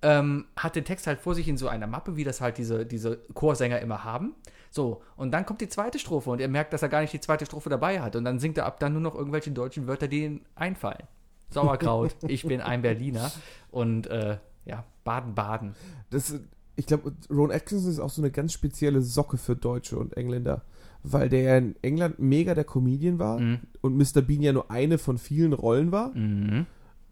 Ähm, 0.00 0.46
hat 0.56 0.74
den 0.74 0.84
Text 0.84 1.06
halt 1.06 1.20
vor 1.20 1.34
sich 1.34 1.46
in 1.46 1.56
so 1.56 1.68
einer 1.68 1.86
Mappe, 1.86 2.16
wie 2.16 2.24
das 2.24 2.40
halt 2.40 2.58
diese, 2.58 2.84
diese 2.86 3.18
Chorsänger 3.34 3.80
immer 3.80 4.02
haben. 4.02 4.34
So, 4.70 5.02
und 5.16 5.32
dann 5.32 5.44
kommt 5.44 5.60
die 5.60 5.68
zweite 5.68 5.98
Strophe 5.98 6.30
und 6.30 6.40
er 6.40 6.48
merkt, 6.48 6.72
dass 6.72 6.82
er 6.82 6.88
gar 6.88 7.02
nicht 7.02 7.12
die 7.12 7.20
zweite 7.20 7.44
Strophe 7.44 7.68
dabei 7.68 8.00
hat. 8.00 8.16
Und 8.16 8.24
dann 8.24 8.40
singt 8.40 8.56
er 8.56 8.66
ab 8.66 8.80
dann 8.80 8.94
nur 8.94 9.02
noch 9.02 9.14
irgendwelche 9.14 9.50
deutschen 9.50 9.86
Wörter, 9.86 10.08
die 10.08 10.24
ihm 10.24 10.40
einfallen. 10.54 11.06
Sauerkraut, 11.52 12.16
ich 12.28 12.44
bin 12.44 12.60
ein 12.60 12.82
Berliner. 12.82 13.30
Und 13.70 14.06
äh, 14.08 14.38
ja, 14.64 14.84
Baden-Baden. 15.04 15.74
Das, 16.10 16.34
ich 16.76 16.86
glaube, 16.86 17.12
Ron 17.30 17.50
Atkinson 17.50 17.90
ist 17.90 17.98
auch 17.98 18.10
so 18.10 18.22
eine 18.22 18.30
ganz 18.30 18.52
spezielle 18.52 19.02
Socke 19.02 19.36
für 19.36 19.56
Deutsche 19.56 19.98
und 19.98 20.16
Engländer. 20.16 20.62
Weil 21.02 21.28
der 21.28 21.58
in 21.58 21.74
England 21.82 22.20
mega 22.20 22.54
der 22.54 22.64
Comedian 22.64 23.18
war 23.18 23.40
Mhm. 23.40 23.58
und 23.80 23.96
Mr. 23.96 24.22
Bean 24.22 24.42
ja 24.42 24.52
nur 24.52 24.70
eine 24.70 24.98
von 24.98 25.18
vielen 25.18 25.52
Rollen 25.52 25.90
war. 25.90 26.14
Mhm. 26.14 26.66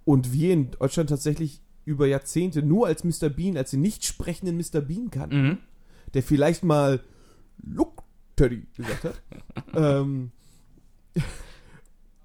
Und 0.05 0.33
wir 0.33 0.53
in 0.53 0.71
Deutschland 0.71 1.11
tatsächlich 1.11 1.61
über 1.85 2.07
Jahrzehnte 2.07 2.63
nur 2.63 2.87
als 2.87 3.03
Mr. 3.05 3.29
Bean, 3.31 3.57
als 3.57 3.73
den 3.73 3.81
nicht 3.81 4.05
sprechenden 4.05 4.57
Mr. 4.57 4.81
Bean 4.81 5.11
kannten, 5.11 5.43
Mhm. 5.43 5.59
der 6.15 6.23
vielleicht 6.23 6.63
mal 6.63 7.01
Look 7.63 8.05
Teddy 8.37 8.67
gesagt 8.77 9.05
hat. 9.05 9.23
ähm, 9.75 10.31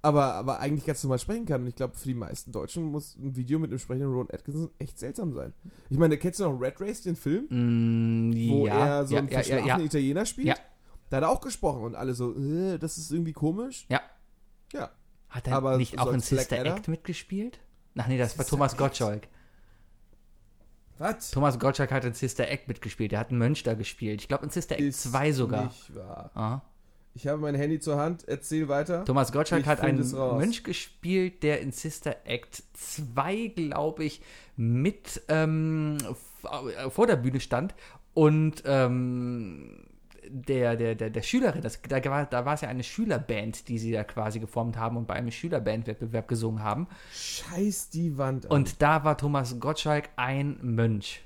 aber, 0.06 0.36
aber 0.36 0.60
eigentlich 0.60 0.86
ganz 0.86 1.04
normal 1.04 1.20
sprechen 1.20 1.46
kann. 1.46 1.62
Und 1.62 1.68
ich 1.68 1.76
glaube, 1.76 1.96
für 1.96 2.08
die 2.08 2.13
meisten 2.13 2.52
Deutschen 2.52 2.84
muss 2.84 3.15
ein 3.15 3.36
Video 3.36 3.58
mit 3.58 3.72
einem 3.72 3.80
sprechenden 3.80 4.13
Ron 4.13 4.28
Atkinson 4.32 4.70
echt 4.78 5.00
seltsam 5.00 5.34
sein. 5.34 5.54
Ich 5.89 5.98
meine, 5.98 6.18
kennst 6.18 6.39
du 6.39 6.44
noch 6.44 6.62
Red 6.62 6.80
Race, 6.80 7.02
den 7.02 7.15
Film? 7.15 7.48
Mm, 7.50 8.50
Wo 8.50 8.68
ja, 8.68 9.00
er 9.00 9.08
so 9.08 9.15
einen 9.15 9.30
ja, 9.30 9.41
ja. 9.41 9.80
Italiener 9.80 10.26
spielt? 10.26 10.48
Ja. 10.48 10.56
Da 11.10 11.18
hat 11.18 11.24
er 11.24 11.30
auch 11.30 11.41
gesprochen 11.41 11.84
und 11.84 11.96
alle 11.96 12.13
so, 12.13 12.36
äh, 12.38 12.78
das 12.78 12.98
ist 12.98 13.12
irgendwie 13.12 13.34
komisch. 13.34 13.86
Ja. 13.89 14.02
Ja. 14.74 14.91
Hat 15.30 15.48
er 15.48 15.56
Aber 15.56 15.78
nicht 15.78 15.98
auch 16.00 16.08
in 16.08 16.13
Black 16.13 16.24
Sister 16.24 16.60
Adder? 16.60 16.76
Act 16.78 16.88
mitgespielt? 16.88 17.60
Ach 17.98 18.08
nee, 18.08 18.18
das 18.18 18.38
war 18.38 18.44
Sister 18.44 18.58
Thomas 18.58 18.74
Act? 18.74 18.80
Gottschalk. 18.80 19.28
Was? 20.98 21.32
Thomas 21.32 21.60
Gottschalk 21.60 21.91
hat 21.91 22.06
in 22.06 22.13
Sister 22.13 22.48
Act 22.48 22.68
mitgespielt. 22.68 23.12
Der 23.12 23.20
hat 23.20 23.30
einen 23.30 23.39
Mönch 23.39 23.63
da 23.63 23.74
gespielt. 23.74 24.22
Ich 24.22 24.28
glaube 24.28 24.46
in 24.46 24.50
Sister 24.52 24.78
Act 24.78 24.94
2 24.94 25.32
sogar. 25.32 25.65
Nicht 25.65 25.96
wahr. 25.96 26.32
Ah. 26.36 26.62
Ich 27.15 27.28
habe 27.28 27.39
mein 27.39 27.56
Handy 27.56 27.80
zur 27.80 27.95
Hand, 27.95 28.28
erzähl 28.28 28.67
weiter. 28.67 29.06
Thomas 29.06 29.32
Gottschalk 29.32 29.62
Ich 29.62 29.67
hat 29.67 29.80
einen. 29.80 30.06
Mönch 30.12 30.65
gespielt, 30.65 31.43
der 31.43 31.62
in 31.62 31.71
Sister 31.71 32.17
Act 32.25 32.62
2, 32.73 33.54
glaube 33.56 34.04
ich, 34.04 34.21
mit 34.58 35.21
ähm, 35.30 35.97
äh, 36.43 36.89
vor 36.89 37.08
der 37.08 37.15
Bühne 37.15 37.39
stand 37.39 37.73
und 38.13 38.63
ähm, 38.65 39.86
der, 40.28 40.75
der, 40.75 40.95
der, 40.95 41.10
der 41.10 41.21
Schülerin, 41.21 41.62
das, 41.62 41.82
da 41.88 42.04
war, 42.04 42.25
da 42.25 42.45
war 42.45 42.56
es 42.56 42.62
ja 42.62 42.67
eine 42.67 42.84
Schülerband, 42.84 43.69
die 43.69 43.78
sie 43.78 43.93
da 43.93 44.04
quasi 44.04 44.39
geformt 44.41 44.75
haben 44.75 44.97
und 44.97 45.08
bei 45.08 45.13
einem 45.13 45.32
Schülerbandwettbewerb 45.32 46.28
gesungen 46.28 46.63
haben. 46.63 46.88
Scheiß 47.13 47.91
die 47.91 48.17
Wand 48.17 48.45
an. 48.45 48.51
Und 48.51 48.82
da 48.82 49.06
war 49.06 49.17
Thomas 49.17 49.58
Gottschalk 49.62 50.10
ein 50.17 50.58
Mönch. 50.62 51.21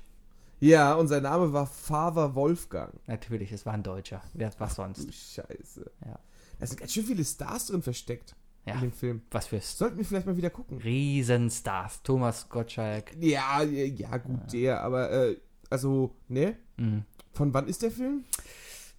Ja, 0.60 0.94
und 0.94 1.08
sein 1.08 1.22
Name 1.22 1.52
war 1.52 1.66
Father 1.66 2.34
Wolfgang. 2.34 2.92
Natürlich, 3.06 3.50
es 3.52 3.66
war 3.66 3.72
ein 3.74 3.82
Deutscher. 3.82 4.22
Wer, 4.34 4.50
was 4.58 4.70
Du 4.70 4.82
sonst? 4.82 5.12
Scheiße. 5.12 5.90
Ja. 6.06 6.18
Da 6.58 6.66
sind 6.66 6.78
ganz 6.78 6.92
schön 6.92 7.04
viele 7.04 7.24
Stars 7.24 7.66
drin 7.68 7.82
versteckt 7.82 8.36
in 8.66 8.74
Ja, 8.74 8.80
dem 8.80 8.92
Film. 8.92 9.22
was 9.30 9.46
für 9.46 9.60
Sollten 9.60 9.96
wir 9.96 10.04
vielleicht 10.04 10.26
mal 10.26 10.36
wieder 10.36 10.50
gucken. 10.50 10.78
Riesenstars. 10.78 12.02
Thomas 12.02 12.48
Gottschalk. 12.48 13.16
Ja, 13.18 13.62
ja, 13.62 13.84
ja 13.84 14.16
gut, 14.18 14.52
der, 14.52 14.82
aber, 14.82 15.10
äh, 15.10 15.36
also, 15.70 16.14
ne? 16.28 16.56
Mhm. 16.76 17.04
Von 17.32 17.54
wann 17.54 17.66
ist 17.68 17.82
der 17.82 17.90
Film? 17.90 18.24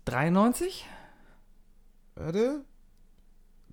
93? 0.05 0.85
Warte. 2.15 2.65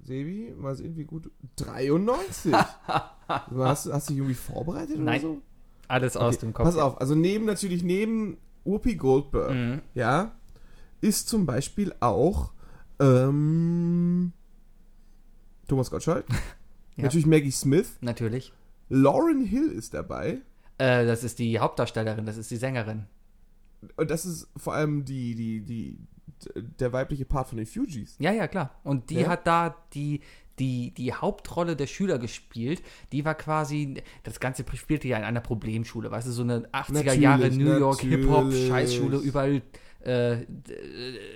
Sebi, 0.04 0.54
mal 0.56 0.74
sehen, 0.74 0.96
wie 0.96 1.04
gut. 1.04 1.30
93. 1.56 2.52
hast, 3.28 3.86
du- 3.86 3.92
hast 3.92 4.08
du 4.08 4.12
dich 4.12 4.18
irgendwie 4.18 4.34
vorbereitet 4.34 4.98
Nein. 4.98 5.20
oder 5.24 5.34
so? 5.34 5.42
Alles 5.88 6.16
aus 6.16 6.38
dem 6.38 6.52
Kopf. 6.52 6.64
Pass 6.66 6.76
auf, 6.76 7.00
also 7.00 7.14
neben 7.14 7.44
natürlich 7.46 7.82
neben 7.82 8.36
Whoopi 8.64 8.94
Goldberg, 8.96 9.52
Mhm. 9.54 9.80
ja, 9.94 10.32
ist 11.00 11.28
zum 11.28 11.46
Beispiel 11.46 11.94
auch 12.00 12.52
ähm, 13.00 14.32
Thomas 15.68 15.90
Gottschalk, 15.90 16.26
Ja. 16.96 17.04
natürlich 17.04 17.26
Maggie 17.26 17.50
Smith, 17.52 17.96
Natürlich. 18.00 18.52
Lauren 18.88 19.44
Hill 19.44 19.68
ist 19.70 19.94
dabei 19.94 20.38
Äh, 20.78 21.06
das 21.06 21.24
ist 21.24 21.38
die 21.38 21.58
Hauptdarstellerin, 21.58 22.26
das 22.26 22.36
ist 22.36 22.50
die 22.50 22.56
Sängerin. 22.56 23.06
und 23.96 24.10
das 24.10 24.26
ist 24.26 24.48
vor 24.56 24.74
allem 24.74 25.04
die 25.04 25.34
die 25.34 25.60
die 25.62 25.98
der 26.78 26.92
weibliche 26.92 27.24
Part 27.24 27.48
von 27.48 27.56
den 27.58 27.66
Fugees. 27.66 28.14
Ja, 28.20 28.30
ja, 28.32 28.46
klar. 28.46 28.70
Und 28.84 29.10
die 29.10 29.20
Ja? 29.20 29.28
hat 29.28 29.46
da 29.46 29.74
die, 29.94 30.20
die, 30.58 30.92
die 30.92 31.12
Hauptrolle 31.12 31.76
der 31.76 31.86
Schüler 31.86 32.18
gespielt. 32.18 32.82
Die 33.12 33.24
war 33.24 33.34
quasi, 33.34 34.02
das 34.22 34.40
Ganze 34.40 34.64
spielte 34.74 35.08
ja 35.08 35.16
in 35.18 35.24
einer 35.24 35.40
Problemschule, 35.40 36.10
weißt 36.10 36.28
du, 36.28 36.32
so 36.32 36.42
eine 36.42 36.68
80er 36.68 36.92
Natürlich, 36.92 37.20
Jahre 37.20 37.50
New 37.50 37.78
York. 37.78 38.00
Hip-Hop-Scheißschule, 38.00 39.18
überall 39.18 39.62
äh, 40.00 40.38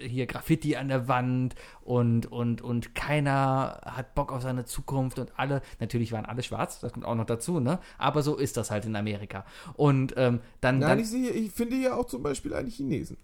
hier 0.06 0.26
Graffiti 0.26 0.76
an 0.76 0.88
der 0.88 1.08
Wand 1.08 1.54
und, 1.82 2.30
und, 2.30 2.62
und 2.62 2.94
keiner 2.94 3.80
hat 3.84 4.14
Bock 4.14 4.32
auf 4.32 4.42
seine 4.42 4.64
Zukunft 4.64 5.18
und 5.18 5.32
alle, 5.36 5.62
natürlich 5.80 6.12
waren 6.12 6.26
alle 6.26 6.42
schwarz, 6.42 6.80
das 6.80 6.92
kommt 6.92 7.04
auch 7.04 7.14
noch 7.14 7.26
dazu, 7.26 7.60
ne? 7.60 7.80
Aber 7.98 8.22
so 8.22 8.36
ist 8.36 8.56
das 8.56 8.70
halt 8.70 8.84
in 8.84 8.96
Amerika. 8.96 9.44
Und 9.74 10.14
ähm, 10.16 10.40
dann, 10.60 10.78
Nein, 10.78 10.88
dann 10.88 10.98
ich 11.00 11.10
sehe, 11.10 11.30
ich 11.30 11.52
finde 11.52 11.76
hier 11.76 11.96
auch 11.96 12.06
zum 12.06 12.22
Beispiel 12.22 12.54
einen 12.54 12.68
Chinesen. 12.68 13.16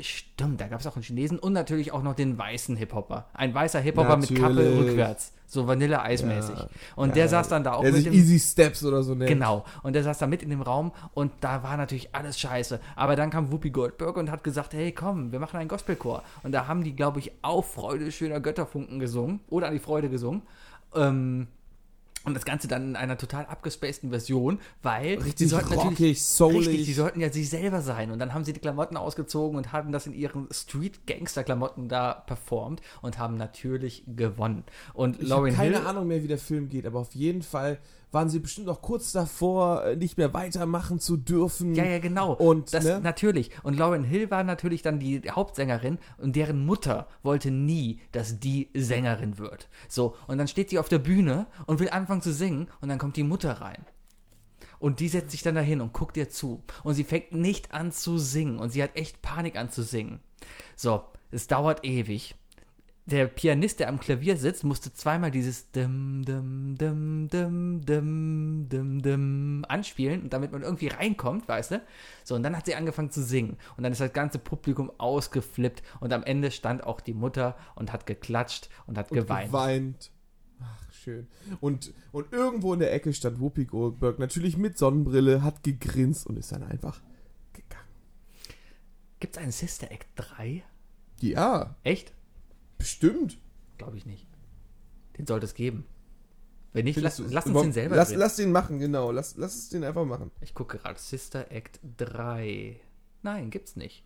Stimmt, 0.00 0.60
da 0.60 0.68
gab 0.68 0.80
es 0.80 0.86
auch 0.86 0.94
einen 0.94 1.02
Chinesen 1.02 1.38
und 1.38 1.52
natürlich 1.52 1.92
auch 1.92 2.02
noch 2.02 2.14
den 2.14 2.38
weißen 2.38 2.76
Hip-Hopper. 2.76 3.26
Ein 3.34 3.52
weißer 3.52 3.80
Hip-Hopper 3.80 4.16
mit 4.16 4.34
Kappe 4.34 4.78
rückwärts. 4.78 5.32
So 5.46 5.66
Vanille-Eis-mäßig. 5.66 6.56
Ja. 6.56 6.68
Und 6.94 7.08
Ja, 7.08 7.14
der 7.16 7.28
saß 7.28 7.48
dann 7.48 7.64
da 7.64 7.72
auch 7.72 7.82
der 7.82 7.90
mit 7.90 8.02
sich 8.02 8.04
dem. 8.04 8.14
Easy 8.14 8.38
Steps 8.38 8.84
oder 8.84 9.02
so 9.02 9.16
nennt. 9.16 9.28
Genau. 9.28 9.64
Und 9.82 9.94
der 9.94 10.04
saß 10.04 10.18
da 10.18 10.28
mit 10.28 10.44
in 10.44 10.50
dem 10.50 10.62
Raum 10.62 10.92
und 11.12 11.32
da 11.40 11.64
war 11.64 11.76
natürlich 11.76 12.14
alles 12.14 12.38
scheiße. 12.38 12.78
Aber 12.94 13.16
dann 13.16 13.30
kam 13.30 13.50
Whoopi 13.50 13.70
Goldberg 13.70 14.16
und 14.16 14.30
hat 14.30 14.44
gesagt, 14.44 14.74
hey 14.74 14.92
komm, 14.92 15.32
wir 15.32 15.40
machen 15.40 15.56
einen 15.56 15.68
Gospelchor. 15.68 16.22
Und 16.44 16.52
da 16.52 16.68
haben 16.68 16.84
die, 16.84 16.94
glaube 16.94 17.18
ich, 17.18 17.32
auf 17.42 17.74
Freude 17.74 18.12
schöner 18.12 18.38
Götterfunken 18.38 19.00
gesungen 19.00 19.40
oder 19.48 19.66
an 19.66 19.72
die 19.72 19.80
Freude 19.80 20.08
gesungen. 20.08 20.42
Ähm, 20.94 21.48
Und 22.24 22.34
das 22.34 22.44
Ganze 22.44 22.68
dann 22.68 22.90
in 22.90 22.96
einer 22.96 23.16
total 23.16 23.46
abgespaceden 23.46 24.10
Version, 24.10 24.60
weil 24.82 25.14
Richtig 25.14 25.38
sie 25.38 25.46
sollten 25.46 25.72
rockig, 25.72 25.90
natürlich 25.90 26.22
soulig. 26.22 26.68
richtig, 26.68 26.86
sie 26.86 26.92
sollten 26.92 27.20
ja 27.20 27.32
sie 27.32 27.44
selber 27.44 27.80
sein 27.80 28.10
und 28.10 28.18
dann 28.18 28.34
haben 28.34 28.44
sie 28.44 28.52
die 28.52 28.60
Klamotten 28.60 28.98
ausgezogen 28.98 29.56
und 29.56 29.72
haben 29.72 29.90
das 29.90 30.06
in 30.06 30.12
ihren 30.12 30.46
Street 30.52 31.06
Gangster 31.06 31.44
Klamotten 31.44 31.88
da 31.88 32.12
performt 32.12 32.82
und 33.00 33.18
haben 33.18 33.36
natürlich 33.38 34.04
gewonnen. 34.06 34.64
Und 34.92 35.16
Ich 35.16 35.30
habe 35.30 35.40
Lauren 35.48 35.54
keine 35.54 35.78
Hill 35.78 35.86
Ahnung 35.86 36.08
mehr, 36.08 36.22
wie 36.22 36.28
der 36.28 36.38
Film 36.38 36.68
geht, 36.68 36.84
aber 36.84 36.98
auf 36.98 37.14
jeden 37.14 37.42
Fall 37.42 37.78
waren 38.12 38.28
sie 38.28 38.38
bestimmt 38.38 38.68
auch 38.68 38.82
kurz 38.82 39.12
davor, 39.12 39.84
äh, 39.84 39.96
nicht 39.96 40.16
mehr 40.16 40.34
weitermachen 40.34 40.98
zu 40.98 41.16
dürfen. 41.16 41.74
Ja, 41.74 41.84
ja, 41.84 41.98
genau. 41.98 42.32
Und, 42.32 42.74
das 42.74 42.84
ne? 42.84 43.00
natürlich. 43.00 43.50
Und 43.62 43.76
Lauren 43.78 44.04
Hill 44.04 44.30
war 44.30 44.44
natürlich 44.44 44.82
dann 44.82 44.98
die 44.98 45.22
Hauptsängerin 45.30 45.98
und 46.18 46.36
deren 46.36 46.64
Mutter 46.64 47.08
wollte 47.22 47.50
nie, 47.50 48.00
dass 48.12 48.40
die 48.40 48.70
Sängerin 48.74 49.38
wird. 49.38 49.68
So, 49.88 50.16
und 50.26 50.38
dann 50.38 50.48
steht 50.48 50.70
sie 50.70 50.78
auf 50.78 50.88
der 50.88 50.98
Bühne 50.98 51.46
und 51.66 51.80
will 51.80 51.90
anfangen 51.90 52.22
zu 52.22 52.32
singen 52.32 52.68
und 52.80 52.88
dann 52.88 52.98
kommt 52.98 53.16
die 53.16 53.22
Mutter 53.22 53.52
rein. 53.60 53.84
Und 54.80 55.00
die 55.00 55.08
setzt 55.08 55.30
sich 55.30 55.42
dann 55.42 55.54
dahin 55.54 55.82
und 55.82 55.92
guckt 55.92 56.16
ihr 56.16 56.30
zu. 56.30 56.62
Und 56.82 56.94
sie 56.94 57.04
fängt 57.04 57.32
nicht 57.32 57.72
an 57.72 57.92
zu 57.92 58.16
singen. 58.16 58.58
Und 58.58 58.70
sie 58.70 58.82
hat 58.82 58.96
echt 58.96 59.20
Panik 59.20 59.56
an 59.56 59.70
zu 59.70 59.82
singen. 59.82 60.20
So, 60.74 61.04
es 61.30 61.46
dauert 61.46 61.84
ewig. 61.84 62.34
Der 63.10 63.26
Pianist, 63.26 63.80
der 63.80 63.88
am 63.88 63.98
Klavier 63.98 64.36
sitzt, 64.36 64.62
musste 64.62 64.92
zweimal 64.92 65.32
dieses 65.32 65.72
dim, 65.72 66.24
dim, 66.24 66.76
dim, 66.78 67.28
dim, 67.28 67.84
dim, 67.84 68.68
dim, 68.68 69.02
dim 69.02 69.64
anspielen, 69.68 70.30
damit 70.30 70.52
man 70.52 70.62
irgendwie 70.62 70.88
reinkommt, 70.88 71.48
weißt 71.48 71.72
du? 71.72 71.82
So, 72.22 72.36
und 72.36 72.44
dann 72.44 72.56
hat 72.56 72.66
sie 72.66 72.76
angefangen 72.76 73.10
zu 73.10 73.24
singen. 73.24 73.56
Und 73.76 73.82
dann 73.82 73.90
ist 73.90 74.00
das 74.00 74.12
ganze 74.12 74.38
Publikum 74.38 74.92
ausgeflippt. 74.98 75.82
Und 75.98 76.12
am 76.12 76.22
Ende 76.22 76.52
stand 76.52 76.84
auch 76.84 77.00
die 77.00 77.14
Mutter 77.14 77.56
und 77.74 77.92
hat 77.92 78.06
geklatscht 78.06 78.68
und 78.86 78.96
hat 78.96 79.10
und 79.10 79.18
geweint. 79.18 79.48
geweint. 79.48 80.12
Ach, 80.60 80.92
schön. 80.92 81.26
Und, 81.60 81.92
und 82.12 82.32
irgendwo 82.32 82.72
in 82.74 82.78
der 82.78 82.92
Ecke 82.92 83.12
stand 83.12 83.40
Whoopi 83.40 83.64
Goldberg, 83.64 84.20
natürlich 84.20 84.56
mit 84.56 84.78
Sonnenbrille, 84.78 85.42
hat 85.42 85.64
gegrinst 85.64 86.28
und 86.28 86.38
ist 86.38 86.52
dann 86.52 86.62
einfach 86.62 87.00
gegangen. 87.54 87.88
Gibt 89.18 89.36
es 89.36 89.42
einen 89.42 89.52
Sister 89.52 89.90
Act 89.90 90.06
3? 90.14 90.62
Ja, 91.20 91.74
Echt? 91.82 92.12
Bestimmt. 92.80 93.38
Glaube 93.78 93.96
ich 93.96 94.06
nicht. 94.06 94.26
Den 95.16 95.26
sollte 95.26 95.46
es 95.46 95.54
geben. 95.54 95.86
Wenn 96.72 96.84
nicht, 96.84 97.00
lass, 97.00 97.18
lass 97.18 97.46
uns 97.46 97.62
den 97.62 97.72
selber 97.72 97.96
lass, 97.96 98.14
lass 98.14 98.36
den 98.36 98.52
machen, 98.52 98.78
genau. 98.78 99.10
Lass, 99.10 99.36
lass 99.36 99.56
es 99.56 99.70
den 99.70 99.82
einfach 99.82 100.04
machen. 100.04 100.30
Ich 100.40 100.54
gucke 100.54 100.78
gerade. 100.78 101.00
Sister 101.00 101.50
Act 101.50 101.80
3. 101.96 102.78
Nein, 103.22 103.50
gibt's 103.50 103.74
nicht. 103.76 104.04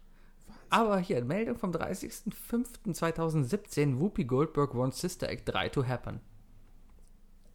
Aber 0.70 0.98
hier, 0.98 1.22
Meldung 1.24 1.56
vom 1.56 1.72
30.05.2017. 1.72 4.00
Whoopi 4.00 4.24
Goldberg 4.24 4.74
wants 4.74 5.00
Sister 5.00 5.28
Act 5.28 5.46
3 5.48 5.68
to 5.68 5.86
happen. 5.86 6.20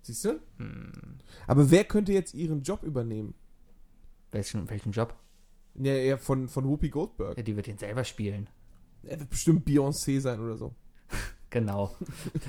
Siehst 0.01 0.23
du? 0.25 0.39
Hm. 0.57 1.17
Aber 1.47 1.71
wer 1.71 1.85
könnte 1.85 2.13
jetzt 2.13 2.35
ihren 2.35 2.61
Job 2.61 2.83
übernehmen? 2.83 3.33
Welchen, 4.31 4.69
welchen 4.69 4.91
Job? 4.91 5.15
Ja, 5.75 5.93
eher 5.93 6.19
von, 6.19 6.47
von 6.47 6.65
Whoopi 6.65 6.89
Goldberg. 6.89 7.37
Ja, 7.37 7.43
die 7.43 7.55
wird 7.55 7.67
den 7.67 7.77
selber 7.77 8.03
spielen. 8.03 8.49
Er 9.03 9.19
wird 9.19 9.29
bestimmt 9.29 9.67
Beyoncé 9.67 10.19
sein 10.19 10.39
oder 10.39 10.55
so. 10.55 10.73
Genau. 11.49 11.95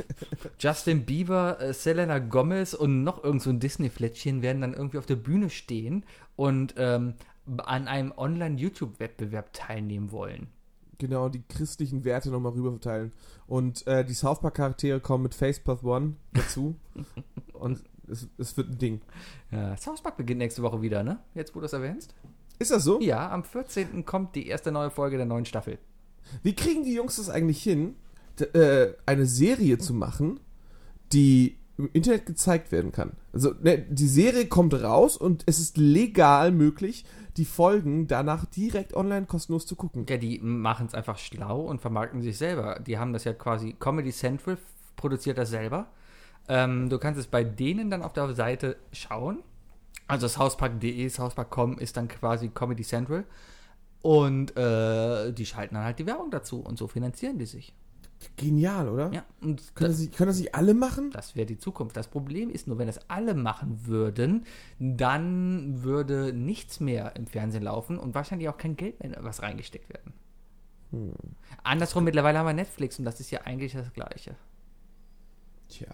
Justin 0.59 1.07
Bieber, 1.07 1.61
äh, 1.61 1.73
Selena 1.73 2.19
Gomez 2.19 2.75
und 2.75 3.03
noch 3.03 3.25
irgend 3.25 3.43
so 3.43 3.51
ein 3.51 3.61
Disney-Flättchen 3.61 4.43
werden 4.43 4.61
dann 4.61 4.75
irgendwie 4.75 4.99
auf 4.99 5.07
der 5.07 5.17
Bühne 5.17 5.49
stehen 5.49 6.05
und 6.37 6.75
ähm, 6.77 7.15
an 7.59 7.89
einem 7.89 8.13
Online-YouTube-Wettbewerb 8.17 9.53
teilnehmen 9.53 10.13
wollen. 10.13 10.49
Genau, 10.99 11.31
die 11.31 11.43
christlichen 11.49 12.05
Werte 12.05 12.31
nochmal 12.31 12.53
rüber 12.53 12.73
verteilen. 12.73 13.13
Und 13.47 13.87
äh, 13.87 14.05
die 14.05 14.13
South 14.13 14.41
Park-Charaktere 14.41 15.01
kommen 15.01 15.23
mit 15.23 15.35
Face 15.35 15.59
Plus 15.59 15.83
One 15.83 16.17
dazu. 16.35 16.77
und 17.55 17.83
es, 18.07 18.29
es 18.37 18.57
wird 18.57 18.69
ein 18.69 18.79
Ding. 18.79 19.01
Ja, 19.51 19.77
South 19.79 20.03
Park 20.03 20.19
beginnt 20.19 20.39
nächste 20.39 20.63
Woche 20.63 20.83
wieder, 20.83 21.03
ne? 21.03 21.19
Jetzt, 21.35 21.55
wo 21.55 21.61
du 21.61 21.67
es 21.67 21.73
erwähnst. 21.73 22.15
Ist 22.59 22.71
das 22.71 22.85
so? 22.85 23.01
Ja, 23.01 23.31
am 23.31 23.45
14. 23.45 24.05
kommt 24.05 24.35
die 24.35 24.47
erste 24.47 24.71
neue 24.71 24.91
Folge 24.91 25.17
der 25.17 25.25
neuen 25.25 25.47
Staffel. 25.47 25.79
Wie 26.43 26.55
kriegen 26.55 26.85
die 26.85 26.93
Jungs 26.93 27.17
das 27.17 27.31
eigentlich 27.31 27.63
hin, 27.63 27.97
äh, 28.41 28.95
eine 29.07 29.27
Serie 29.27 29.79
zu 29.79 29.95
machen, 29.95 30.41
die 31.13 31.59
im 31.77 31.89
Internet 31.93 32.27
gezeigt 32.27 32.73
werden 32.73 32.93
kann? 32.93 33.13
Also, 33.33 33.55
ne, 33.63 33.79
die 33.79 34.09
Serie 34.09 34.47
kommt 34.47 34.75
raus 34.75 35.17
und 35.17 35.45
es 35.47 35.59
ist 35.59 35.77
legal 35.77 36.53
möglich, 36.53 37.05
die 37.37 37.45
Folgen 37.45 38.07
danach 38.07 38.45
direkt 38.45 38.95
online 38.95 39.27
kostenlos 39.27 39.67
zu 39.67 39.77
gucken. 39.77 40.07
Ja, 40.09 40.17
die 40.17 40.39
machen 40.41 40.87
es 40.87 40.95
einfach 40.95 41.19
schlau 41.19 41.61
und 41.61 41.81
vermarkten 41.81 42.23
sich 42.23 42.37
selber. 42.37 42.81
Die 42.81 42.99
haben 42.99 43.13
das 43.13 43.25
ja 43.25 43.33
quasi, 43.33 43.75
Comedy 43.79 44.13
Central 44.13 44.59
produziert 44.97 45.39
das 45.39 45.51
selber. 45.51 45.89
Ähm, 46.49 46.89
du 46.89 46.99
kannst 46.99 47.21
es 47.21 47.27
bei 47.27 47.45
denen 47.45 47.91
dann 47.91 48.03
auf 48.03 48.13
der 48.13 48.35
Seite 48.35 48.77
schauen. 48.93 49.43
Also 50.07 50.27
southpark.de, 50.27 51.09
southpark.com 51.09 51.79
ist 51.79 51.97
dann 51.97 52.09
quasi 52.09 52.49
Comedy 52.49 52.83
Central. 52.83 53.25
Und 54.03 54.57
äh, 54.57 55.33
die 55.33 55.47
schalten 55.47 55.75
dann 55.75 55.85
halt 55.85 55.99
die 55.99 56.07
Werbung 56.07 56.31
dazu 56.31 56.61
und 56.61 56.79
so 56.79 56.89
finanzieren 56.89 57.39
die 57.39 57.47
sich. 57.47 57.75
Genial, 58.37 58.89
oder? 58.89 59.11
Ja, 59.13 59.25
und 59.41 59.75
Können, 59.75 59.91
das, 59.91 60.01
nicht- 60.01 60.15
können 60.15 60.29
das 60.29 60.39
nicht 60.39 60.55
alle 60.55 60.75
machen? 60.75 61.11
Das 61.11 61.37
wäre 61.37 61.47
die 61.47 61.59
Zukunft. 61.59 61.97
Das 61.97 62.09
Problem 62.09 62.51
ist 62.51 62.67
nur, 62.67 62.79
wenn 62.79 62.87
das 62.87 63.09
alle 63.09 63.35
machen 63.35 63.87
würden, 63.87 64.45
dann 64.79 65.83
würde 65.83 66.33
nichts 66.35 66.81
mehr 66.81 67.17
im 67.17 67.27
Fernsehen 67.27 67.63
laufen 67.63 67.99
und 67.99 68.15
wahrscheinlich 68.15 68.49
auch 68.49 68.59
kein 68.59 68.77
Geld 68.77 69.01
mehr, 69.03 69.17
was 69.21 69.43
reingesteckt 69.43 69.89
werden. 69.89 70.13
Hm. 70.91 71.13
Andersrum, 71.63 72.05
mittlerweile 72.05 72.39
haben 72.39 72.47
wir 72.47 72.53
Netflix 72.53 72.99
und 72.99 73.05
das 73.07 73.21
ist 73.21 73.31
ja 73.31 73.43
eigentlich 73.43 73.73
das 73.73 73.93
Gleiche. 73.93 74.35
Tja. 75.69 75.89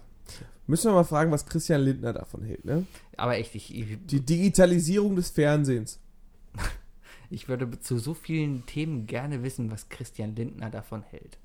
Müssen 0.65 0.89
wir 0.91 0.95
mal 0.95 1.03
fragen, 1.05 1.31
was 1.31 1.45
Christian 1.45 1.81
Lindner 1.81 2.11
davon 2.11 2.43
hält, 2.43 2.65
ne? 2.65 2.85
Aber 3.15 3.37
echt, 3.37 3.55
ich, 3.55 3.73
ich, 3.73 3.97
Die 4.05 4.19
Digitalisierung 4.25 5.15
des 5.15 5.29
Fernsehens. 5.29 5.99
ich 7.29 7.47
würde 7.47 7.79
zu 7.79 7.97
so 7.99 8.13
vielen 8.13 8.65
Themen 8.65 9.07
gerne 9.07 9.43
wissen, 9.43 9.71
was 9.71 9.87
Christian 9.87 10.35
Lindner 10.35 10.69
davon 10.69 11.03
hält. 11.03 11.37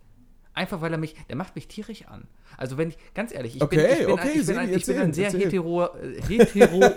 Einfach 0.55 0.83
weil 0.83 0.93
er 0.93 0.99
mich, 0.99 1.15
der 1.31 1.37
macht 1.37 1.55
mich 1.55 1.67
tierisch 1.67 2.07
an. 2.09 2.27
Also 2.59 2.77
wenn 2.77 2.91
ich, 2.91 2.99
ganz 3.15 3.33
ehrlich, 3.33 3.55
ich 3.55 3.59
bin, 3.61 3.67
Okay, 3.67 3.93
ich 3.93 3.99
bin, 4.01 4.11
okay, 4.11 4.21
ein, 4.23 4.29
ich 4.29 4.35
bin, 4.35 4.45
Sebi, 4.45 4.59
ein, 4.59 4.65
ich 4.65 4.71
bin 4.87 4.95
erzähl, 4.97 5.03
ein 5.03 5.12
sehr 5.15 5.25
erzähl. 5.27 5.41
hetero, 5.45 5.85
äh, 5.97 6.23
hetero 6.29 6.91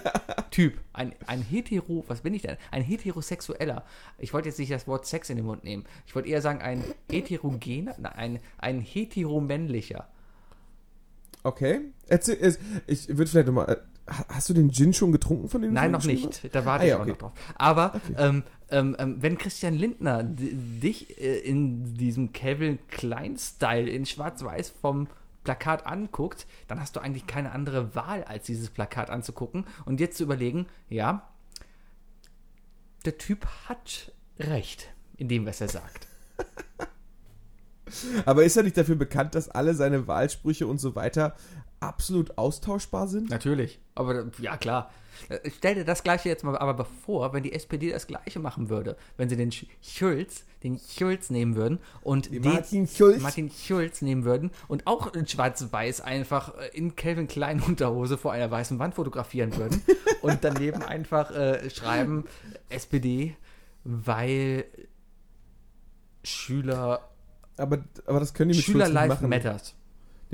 Typ. 0.52 0.74
Ein, 0.92 1.14
ein 1.26 1.42
hetero, 1.42 2.04
was 2.08 2.20
bin 2.22 2.34
ich 2.34 2.42
denn? 2.42 2.58
Ein 2.72 2.82
heterosexueller. 2.84 3.86
Ich 4.18 4.34
wollte 4.34 4.50
jetzt 4.50 4.60
nicht 4.60 4.72
das 4.72 4.88
Wort 4.88 5.06
Sex 5.06 5.30
in 5.30 5.38
den 5.38 5.46
Mund 5.46 5.64
nehmen. 5.64 5.86
Ich 6.06 6.14
wollte 6.16 6.28
eher 6.28 6.42
sagen 6.42 6.62
ein 6.62 6.84
heterogener, 7.10 7.96
nein, 7.98 8.14
ein, 8.16 8.40
ein 8.58 8.82
heteromännlicher. 8.82 10.08
Okay. 11.44 11.82
Erzähl, 12.08 12.58
ich 12.88 13.08
würde 13.08 13.28
vielleicht 13.30 13.48
nochmal. 13.48 13.70
äh, 13.70 13.78
Hast 14.30 14.50
du 14.50 14.54
den 14.54 14.72
Gin 14.72 14.94
schon 14.94 15.12
getrunken 15.12 15.50
von 15.50 15.62
dem? 15.64 15.74
Nein, 15.74 15.90
noch 15.92 16.04
nicht. 16.04 16.54
Da 16.54 16.64
warte 16.66 16.84
Ah, 16.84 16.86
ich 16.86 16.90
ja, 16.90 16.96
aber 16.96 17.04
okay. 17.04 17.12
noch 17.12 17.18
drauf. 17.18 17.32
Aber 17.56 17.96
Okay. 17.96 18.16
ähm, 18.18 18.44
ähm, 18.70 18.96
ähm, 19.00 19.22
wenn 19.22 19.38
Christian 19.38 19.76
Lindner 19.76 20.24
dich 20.24 21.20
äh, 21.20 21.40
in 21.40 21.96
diesem 21.96 22.34
Calvin 22.34 22.80
Klein-Style 22.90 23.90
in 23.90 24.06
Schwarz-Weiß 24.06 24.70
vom 24.70 25.08
Plakat 25.44 25.86
anguckt, 25.86 26.48
dann 26.68 26.80
hast 26.80 26.96
du 26.96 27.00
eigentlich 27.00 27.28
keine 27.28 27.52
andere 27.52 27.96
Wahl, 27.96 28.24
als 28.24 28.46
dieses 28.46 28.70
Plakat 28.70 29.10
anzugucken 29.10 29.66
und 29.86 30.00
jetzt 30.00 30.18
zu 30.18 30.24
überlegen, 30.24 30.68
ja, 30.90 31.30
der 33.06 33.18
Typ 33.18 33.46
hat 33.70 34.12
recht 34.40 34.90
in 35.18 35.28
dem, 35.28 35.46
was 35.46 35.62
er 35.62 35.70
sagt. 35.70 36.08
Aber 38.26 38.44
ist 38.44 38.58
er 38.58 38.64
nicht 38.64 38.78
dafür 38.78 38.96
bekannt, 38.96 39.36
dass 39.36 39.48
alle 39.48 39.76
seine 39.76 40.08
Wahlsprüche 40.08 40.66
und 40.66 40.80
so 40.80 40.96
weiter 40.96 41.36
absolut 41.80 42.38
austauschbar 42.38 43.08
sind? 43.08 43.30
Natürlich. 43.30 43.80
Aber 43.94 44.32
ja, 44.40 44.58
klar. 44.58 44.92
Äh, 45.30 45.50
Stell 45.58 45.76
dir 45.76 45.86
das 45.86 46.04
Gleiche 46.04 46.30
jetzt 46.30 46.44
mal 46.44 46.58
aber 46.58 46.74
bevor, 46.74 47.34
wenn 47.34 47.44
die 47.44 47.54
SPD 47.54 47.92
das 47.92 48.08
Gleiche 48.08 48.40
machen 48.40 48.70
würde. 48.70 48.96
Wenn 49.18 49.30
sie 49.30 49.36
den 49.36 49.52
Sch- 49.52 49.68
Schulz, 49.82 50.46
den 50.64 50.80
Schulz 50.80 51.30
nehmen 51.30 51.56
würden 51.56 51.80
und 52.02 52.28
Die 52.28 52.40
den 52.40 52.52
Martin 52.54 52.88
Schulz. 52.88 53.22
Martin 53.22 53.50
Schulz 53.52 54.02
nehmen 54.02 54.24
würden 54.26 54.52
und 54.68 54.88
auch 54.88 55.14
in 55.14 55.28
schwarz-weiß 55.28 56.02
einfach 56.02 56.58
äh, 56.58 56.70
in 56.74 56.96
Calvin 56.96 57.28
Klein 57.28 57.62
Unterhose 57.62 58.18
vor 58.18 58.32
einer 58.34 58.50
weißen 58.50 58.80
Wand 58.80 58.96
fotografieren 58.96 59.56
würden 59.58 59.82
und 60.22 60.40
daneben 60.44 60.82
einfach 60.84 61.32
äh, 61.32 61.70
schreiben 61.70 62.26
SPD, 62.70 63.36
weil 63.84 64.66
Schüler, 66.24 67.08
Aber, 67.58 67.84
aber 68.06 68.20
das 68.20 68.34
können 68.34 68.50
die 68.52 68.58
mit 68.58 68.66
Schüler 68.66 68.86
Schulz 68.86 68.88
nicht 68.90 68.94
Life 68.96 69.14
machen. 69.16 69.30
Matters. 69.30 69.76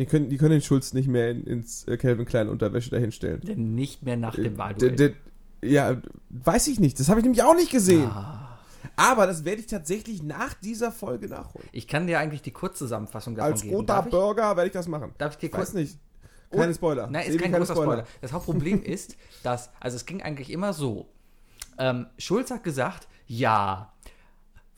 Die 0.01 0.07
können, 0.07 0.29
die 0.29 0.37
können 0.37 0.51
den 0.51 0.61
Schulz 0.63 0.93
nicht 0.93 1.07
mehr 1.07 1.29
in, 1.29 1.43
ins 1.43 1.87
äh, 1.87 1.95
Calvin 1.95 2.25
Klein 2.25 2.49
Unterwäsche 2.49 2.89
dahinstellen. 2.89 3.39
Denn 3.41 3.75
nicht 3.75 4.01
mehr 4.01 4.17
nach 4.17 4.33
dem 4.33 4.55
Äh, 4.55 4.57
Wahlduell. 4.57 5.15
Ja, 5.63 6.01
weiß 6.31 6.69
ich 6.69 6.79
nicht. 6.79 6.99
Das 6.99 7.07
habe 7.07 7.19
ich 7.19 7.23
nämlich 7.23 7.43
auch 7.43 7.53
nicht 7.53 7.69
gesehen. 7.71 8.09
Ah. 8.09 8.57
Aber 8.95 9.27
das 9.27 9.45
werde 9.45 9.61
ich 9.61 9.67
tatsächlich 9.67 10.23
nach 10.23 10.55
dieser 10.55 10.91
Folge 10.91 11.27
nachholen. 11.27 11.67
Ich 11.71 11.87
kann 11.87 12.07
dir 12.07 12.17
eigentlich 12.17 12.41
die 12.41 12.49
Kurzzusammenfassung 12.49 13.35
davon 13.35 13.51
Als 13.51 13.61
geben. 13.61 13.85
Darf 13.85 14.07
ich? 14.07 14.11
Burger 14.11 14.55
werde 14.55 14.65
ich 14.67 14.73
das 14.73 14.87
machen. 14.87 15.13
Darf 15.19 15.33
ich 15.33 15.37
dir 15.37 15.47
Ich 15.47 15.53
weiß 15.53 15.59
kurz? 15.59 15.73
nicht. 15.73 15.99
Keine 16.49 16.73
Spoiler. 16.73 17.07
Nein, 17.07 17.29
ist 17.29 17.39
kein 17.39 17.53
großer 17.53 17.75
Spoiler. 17.75 18.05
Das 18.21 18.33
Hauptproblem 18.33 18.81
ist, 18.83 19.15
dass, 19.43 19.69
also 19.79 19.97
es 19.97 20.07
ging 20.07 20.23
eigentlich 20.23 20.49
immer 20.49 20.73
so. 20.73 21.09
Ähm, 21.77 22.07
Schulz 22.17 22.49
hat 22.49 22.63
gesagt, 22.63 23.07
ja, 23.27 23.93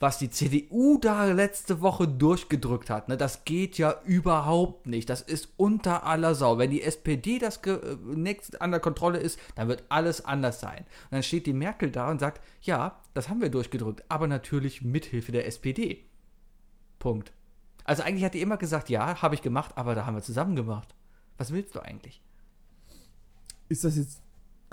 was 0.04 0.18
die 0.18 0.28
CDU 0.28 0.98
da 0.98 1.24
letzte 1.24 1.80
Woche 1.80 2.06
durchgedrückt 2.06 2.90
hat, 2.90 3.08
ne, 3.08 3.16
das 3.16 3.46
geht 3.46 3.78
ja 3.78 4.02
überhaupt 4.04 4.86
nicht. 4.86 5.08
Das 5.08 5.22
ist 5.22 5.48
unter 5.56 6.04
aller 6.04 6.34
Sau. 6.34 6.58
Wenn 6.58 6.70
die 6.70 6.82
SPD 6.82 7.38
das 7.38 7.56
äh, 7.64 7.78
nächst 8.04 8.60
an 8.60 8.70
der 8.70 8.80
Kontrolle 8.80 9.18
ist, 9.18 9.38
dann 9.54 9.66
wird 9.68 9.84
alles 9.88 10.22
anders 10.22 10.60
sein. 10.60 10.80
Und 11.04 11.12
dann 11.12 11.22
steht 11.22 11.46
die 11.46 11.54
Merkel 11.54 11.90
da 11.90 12.10
und 12.10 12.20
sagt, 12.20 12.42
ja, 12.60 13.00
das 13.14 13.30
haben 13.30 13.40
wir 13.40 13.48
durchgedrückt, 13.48 14.04
aber 14.10 14.26
natürlich 14.26 14.82
mithilfe 14.82 15.32
der 15.32 15.46
SPD. 15.46 16.04
Punkt. 16.98 17.32
Also 17.84 18.02
eigentlich 18.02 18.24
hat 18.24 18.34
die 18.34 18.42
immer 18.42 18.58
gesagt, 18.58 18.90
ja, 18.90 19.22
habe 19.22 19.34
ich 19.34 19.40
gemacht, 19.40 19.72
aber 19.74 19.94
da 19.94 20.04
haben 20.04 20.16
wir 20.16 20.22
zusammen 20.22 20.54
gemacht. 20.54 20.94
Was 21.38 21.50
willst 21.50 21.74
du 21.76 21.80
eigentlich? 21.80 22.20
Ist 23.70 23.84
das 23.84 23.96
jetzt 23.96 24.20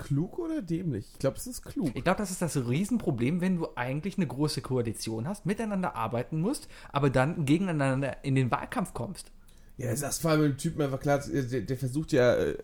klug 0.02 0.38
oder 0.38 0.62
dämlich? 0.62 1.06
Ich 1.12 1.18
glaube, 1.18 1.36
es 1.36 1.46
ist 1.46 1.62
klug. 1.64 1.90
Ich 1.94 2.04
glaube, 2.04 2.18
das 2.18 2.30
ist 2.30 2.42
das 2.42 2.56
Riesenproblem, 2.56 3.40
wenn 3.40 3.56
du 3.56 3.68
eigentlich 3.76 4.16
eine 4.16 4.26
große 4.26 4.60
Koalition 4.60 5.28
hast, 5.28 5.46
miteinander 5.46 5.94
arbeiten 5.94 6.40
musst, 6.40 6.68
aber 6.90 7.10
dann 7.10 7.44
gegeneinander 7.44 8.24
in 8.24 8.34
den 8.34 8.50
Wahlkampf 8.50 8.92
kommst. 8.94 9.30
Ja, 9.76 9.90
das 9.90 10.02
ist 10.02 10.22
vor 10.22 10.32
allem 10.32 10.42
dem 10.42 10.58
Typen 10.58 10.82
einfach 10.82 11.00
klar, 11.00 11.20
der, 11.26 11.60
der 11.62 11.76
versucht 11.76 12.12
ja 12.12 12.34
äh, 12.34 12.58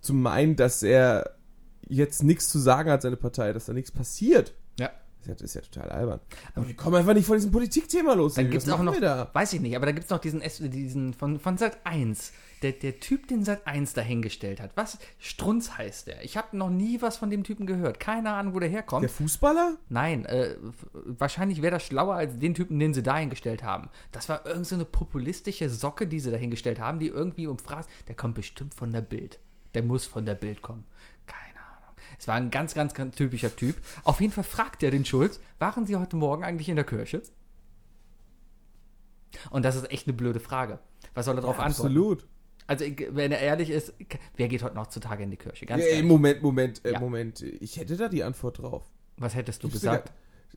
zu- 0.00 0.14
meinen, 0.14 0.56
dass 0.56 0.82
er 0.82 1.36
jetzt 1.88 2.22
nichts 2.22 2.48
zu 2.48 2.58
sagen 2.58 2.90
hat, 2.90 3.02
seine 3.02 3.16
Partei, 3.16 3.52
dass 3.52 3.66
da 3.66 3.72
nichts 3.72 3.90
passiert. 3.90 4.54
Ja. 4.78 4.90
Das 5.26 5.42
ist 5.42 5.54
ja, 5.54 5.60
total 5.60 5.90
albern. 5.90 6.20
Aber 6.54 6.66
wir 6.66 6.74
kommen 6.74 6.96
einfach 6.96 7.12
nicht 7.12 7.26
von 7.26 7.36
diesem 7.36 7.50
Politikthema 7.50 8.14
los. 8.14 8.34
Dann 8.34 8.48
gibt 8.50 8.62
es 8.62 8.68
auch 8.70 8.82
noch, 8.82 8.98
da? 8.98 9.28
weiß 9.34 9.52
ich 9.52 9.60
nicht, 9.60 9.76
aber 9.76 9.86
da 9.86 9.92
gibt 9.92 10.04
es 10.04 10.10
noch 10.10 10.18
diesen, 10.18 10.40
diesen 10.70 11.12
von, 11.12 11.38
von 11.38 11.58
Sat 11.58 11.78
1. 11.84 12.32
Der, 12.62 12.72
der 12.72 13.00
Typ, 13.00 13.26
den 13.28 13.42
Sat 13.42 13.66
1 13.66 13.94
dahingestellt 13.94 14.60
hat. 14.60 14.72
Was? 14.74 14.98
Strunz 15.18 15.78
heißt 15.78 16.08
der. 16.08 16.22
Ich 16.24 16.36
habe 16.36 16.56
noch 16.56 16.68
nie 16.68 17.00
was 17.00 17.16
von 17.16 17.30
dem 17.30 17.42
Typen 17.42 17.64
gehört. 17.66 18.00
Keine 18.00 18.32
Ahnung, 18.32 18.54
wo 18.54 18.58
der 18.58 18.68
herkommt. 18.68 19.02
Der 19.02 19.08
Fußballer? 19.08 19.78
Nein, 19.88 20.26
äh, 20.26 20.56
wahrscheinlich 20.92 21.62
wäre 21.62 21.72
das 21.72 21.84
schlauer 21.84 22.16
als 22.16 22.38
den 22.38 22.54
Typen, 22.54 22.78
den 22.78 22.92
sie 22.92 23.02
dahingestellt 23.02 23.62
haben. 23.62 23.88
Das 24.12 24.28
war 24.28 24.44
irgend 24.44 24.66
so 24.66 24.74
eine 24.74 24.84
populistische 24.84 25.70
Socke, 25.70 26.06
die 26.06 26.20
sie 26.20 26.30
dahingestellt 26.30 26.80
haben, 26.80 26.98
die 26.98 27.08
irgendwie 27.08 27.46
umfragt, 27.46 27.88
der 28.08 28.14
kommt 28.14 28.34
bestimmt 28.34 28.74
von 28.74 28.92
der 28.92 29.00
Bild. 29.00 29.38
Der 29.74 29.82
muss 29.82 30.04
von 30.04 30.26
der 30.26 30.34
Bild 30.34 30.60
kommen. 30.60 30.84
Keine 31.26 31.58
Ahnung. 31.58 31.94
Es 32.18 32.28
war 32.28 32.34
ein 32.34 32.50
ganz, 32.50 32.74
ganz, 32.74 32.92
ganz 32.92 33.16
typischer 33.16 33.54
Typ. 33.56 33.76
Auf 34.04 34.20
jeden 34.20 34.32
Fall 34.32 34.44
fragt 34.44 34.82
er 34.82 34.90
den 34.90 35.06
Schulz, 35.06 35.40
waren 35.58 35.86
Sie 35.86 35.96
heute 35.96 36.16
Morgen 36.16 36.44
eigentlich 36.44 36.68
in 36.68 36.76
der 36.76 36.84
Kirche? 36.84 37.22
Und 39.50 39.64
das 39.64 39.76
ist 39.76 39.90
echt 39.90 40.06
eine 40.06 40.16
blöde 40.16 40.40
Frage. 40.40 40.80
Was 41.14 41.26
soll 41.26 41.38
er 41.38 41.42
darauf 41.42 41.58
antworten? 41.58 41.86
Absolut. 41.86 42.26
Also, 42.66 42.84
wenn 43.10 43.32
er 43.32 43.40
ehrlich 43.40 43.70
ist, 43.70 43.92
wer 44.36 44.48
geht 44.48 44.62
heute 44.62 44.74
noch 44.76 44.86
zutage 44.88 45.22
in 45.24 45.30
die 45.30 45.36
Kirche? 45.36 45.66
Ganz 45.66 45.82
ehrlich. 45.84 46.04
Moment, 46.04 46.42
Moment, 46.42 46.84
äh, 46.84 46.92
Ja. 46.92 47.00
Moment. 47.00 47.42
Ich 47.42 47.76
hätte 47.78 47.96
da 47.96 48.08
die 48.08 48.22
Antwort 48.22 48.58
drauf. 48.58 48.84
Was 49.16 49.34
hättest 49.34 49.62
du 49.62 49.68
Gibt's 49.68 49.80
gesagt? 49.82 50.12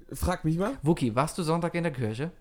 da- 0.09 0.15
Frag 0.15 0.45
mich 0.45 0.57
mal. 0.57 0.77
Wookie, 0.83 1.15
warst 1.15 1.37
du 1.37 1.43
Sonntag 1.43 1.73
in 1.75 1.83
der 1.83 1.91
Kirche? 1.93 2.31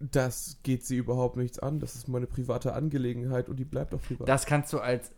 Das 0.00 0.58
geht 0.64 0.84
sie 0.84 0.96
überhaupt 0.96 1.36
nichts 1.36 1.58
an. 1.60 1.78
Das 1.78 1.94
ist 1.94 2.08
meine 2.08 2.26
private 2.26 2.72
Angelegenheit 2.74 3.48
und 3.48 3.56
die 3.56 3.64
bleibt 3.64 3.94
auch 3.94 4.02
privat. 4.02 4.28
Das 4.28 4.46
kannst 4.46 4.72
du 4.72 4.80
als 4.80 5.12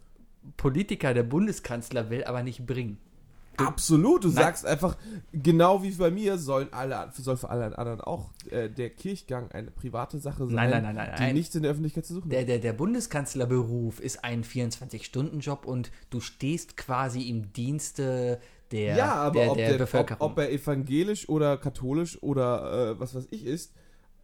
Politiker, 0.59 1.15
der 1.15 1.23
Bundeskanzler 1.23 2.11
will, 2.11 2.25
aber 2.25 2.43
nicht 2.43 2.67
bringen. 2.67 2.99
Absolut, 3.57 4.25
du 4.25 4.29
Nein. 4.29 4.37
sagst 4.37 4.67
einfach, 4.67 4.97
genau 5.33 5.83
wie 5.83 5.91
bei 5.93 6.11
mir, 6.11 6.39
sollen 6.39 6.73
alle, 6.73 7.11
soll 7.15 7.37
für 7.37 7.51
alle 7.51 7.77
anderen 7.79 8.01
auch 8.01 8.31
äh, 8.51 8.69
der 8.69 8.91
Kirchgang 8.91 9.51
eine 9.53 9.71
private 9.71 10.19
Sache 10.19 10.47
sein, 10.47 10.55
Nein, 10.55 10.71
nein, 10.83 11.11
die 11.17 11.23
nein. 11.23 11.35
nichts 11.35 11.55
in 11.55 11.63
der 11.63 11.71
Öffentlichkeit 11.73 12.05
zu 12.07 12.15
suchen 12.15 12.31
Der, 12.31 12.41
hat. 12.41 12.49
der, 12.49 12.59
der 12.59 12.73
Bundeskanzlerberuf 12.73 14.01
ist 14.01 14.25
ein 14.25 14.45
24-Stunden-Job 14.45 15.67
und 15.67 15.91
du 16.11 16.21
stehst 16.21 16.77
quasi 16.77 17.23
im 17.29 17.53
Dienste 17.53 18.41
der, 18.73 18.97
ja, 18.97 19.15
aber 19.15 19.41
der, 19.41 19.51
ob, 19.51 19.57
der 19.57 19.67
der, 19.67 19.75
ob, 19.75 19.79
Bevölkerung. 19.79 20.31
ob 20.31 20.39
er 20.39 20.51
evangelisch 20.51 21.29
oder 21.29 21.57
katholisch 21.57 22.21
oder 22.23 22.91
äh, 22.93 23.01
was 23.01 23.15
weiß 23.15 23.29
ich 23.31 23.45
ist, 23.45 23.73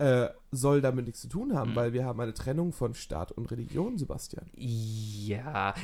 äh, 0.01 0.31
soll 0.51 0.81
damit 0.81 1.05
nichts 1.05 1.21
zu 1.21 1.29
tun 1.29 1.49
Mhm. 1.49 1.57
haben, 1.57 1.77
weil 1.77 1.93
wir 1.93 2.07
haben 2.07 2.19
eine 2.21 2.33
Trennung 2.33 2.73
von 2.73 2.95
Staat 2.95 3.33
und 3.33 3.51
Religion, 3.51 3.99
Sebastian. 3.99 4.47
ja, 4.57 5.75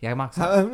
ja, 0.00 0.14
mag 0.14 0.34
sein. 0.34 0.70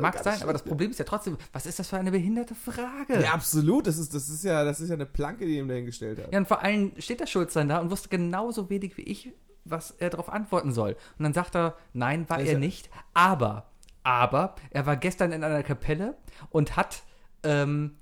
Mag 0.00 0.18
sein, 0.18 0.42
aber 0.42 0.52
das 0.54 0.62
Problem 0.62 0.90
ist 0.90 0.98
ja 0.98 1.04
trotzdem, 1.04 1.36
was 1.52 1.66
ist 1.66 1.78
das 1.78 1.88
für 1.88 1.98
eine 1.98 2.10
behinderte 2.10 2.54
Frage? 2.54 3.20
Ja, 3.22 3.32
absolut. 3.34 3.86
Das 3.86 3.98
ist, 3.98 4.14
das 4.14 4.28
ist 4.30 4.42
ja, 4.42 4.64
das 4.64 4.80
ist 4.80 4.88
ja 4.88 4.94
eine 4.94 5.06
Planke, 5.06 5.44
die 5.44 5.58
ihm 5.58 5.68
dahingestellt 5.68 6.18
hat. 6.18 6.32
Ja, 6.32 6.38
und 6.38 6.48
vor 6.48 6.62
allem 6.62 6.92
steht 6.98 7.20
der 7.20 7.26
Schulz 7.26 7.52
dann 7.52 7.68
da 7.68 7.78
und 7.80 7.90
wusste 7.90 8.08
genauso 8.08 8.70
wenig 8.70 8.96
wie 8.96 9.02
ich, 9.02 9.32
was 9.64 9.90
er 9.92 10.08
darauf 10.10 10.30
antworten 10.30 10.72
soll. 10.72 10.96
Und 11.18 11.24
dann 11.24 11.34
sagt 11.34 11.54
er, 11.56 11.76
nein, 11.92 12.28
war 12.30 12.40
ist 12.40 12.48
er 12.48 12.58
nicht. 12.58 12.88
Aber, 13.12 13.66
aber, 14.02 14.54
er 14.70 14.86
war 14.86 14.96
gestern 14.96 15.32
in 15.32 15.44
einer 15.44 15.62
Kapelle 15.62 16.16
und 16.50 16.76
hat 16.76 17.02
ähm, 17.42 17.96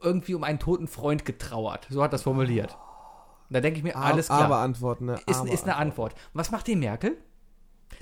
irgendwie 0.00 0.34
um 0.34 0.44
einen 0.44 0.58
toten 0.58 0.88
Freund 0.88 1.24
getrauert. 1.24 1.86
So 1.90 2.02
hat 2.02 2.12
das 2.12 2.22
formuliert. 2.22 2.76
Da 3.50 3.60
denke 3.60 3.78
ich 3.78 3.84
mir, 3.84 3.96
alles 3.96 4.26
klar. 4.26 4.42
Aber 4.42 4.58
Antworten, 4.58 5.06
ne? 5.06 5.20
ist, 5.26 5.44
ist 5.46 5.64
eine 5.64 5.76
Antwort. 5.76 6.12
Und 6.12 6.40
was 6.40 6.50
macht 6.50 6.66
die 6.66 6.76
Merkel? 6.76 7.16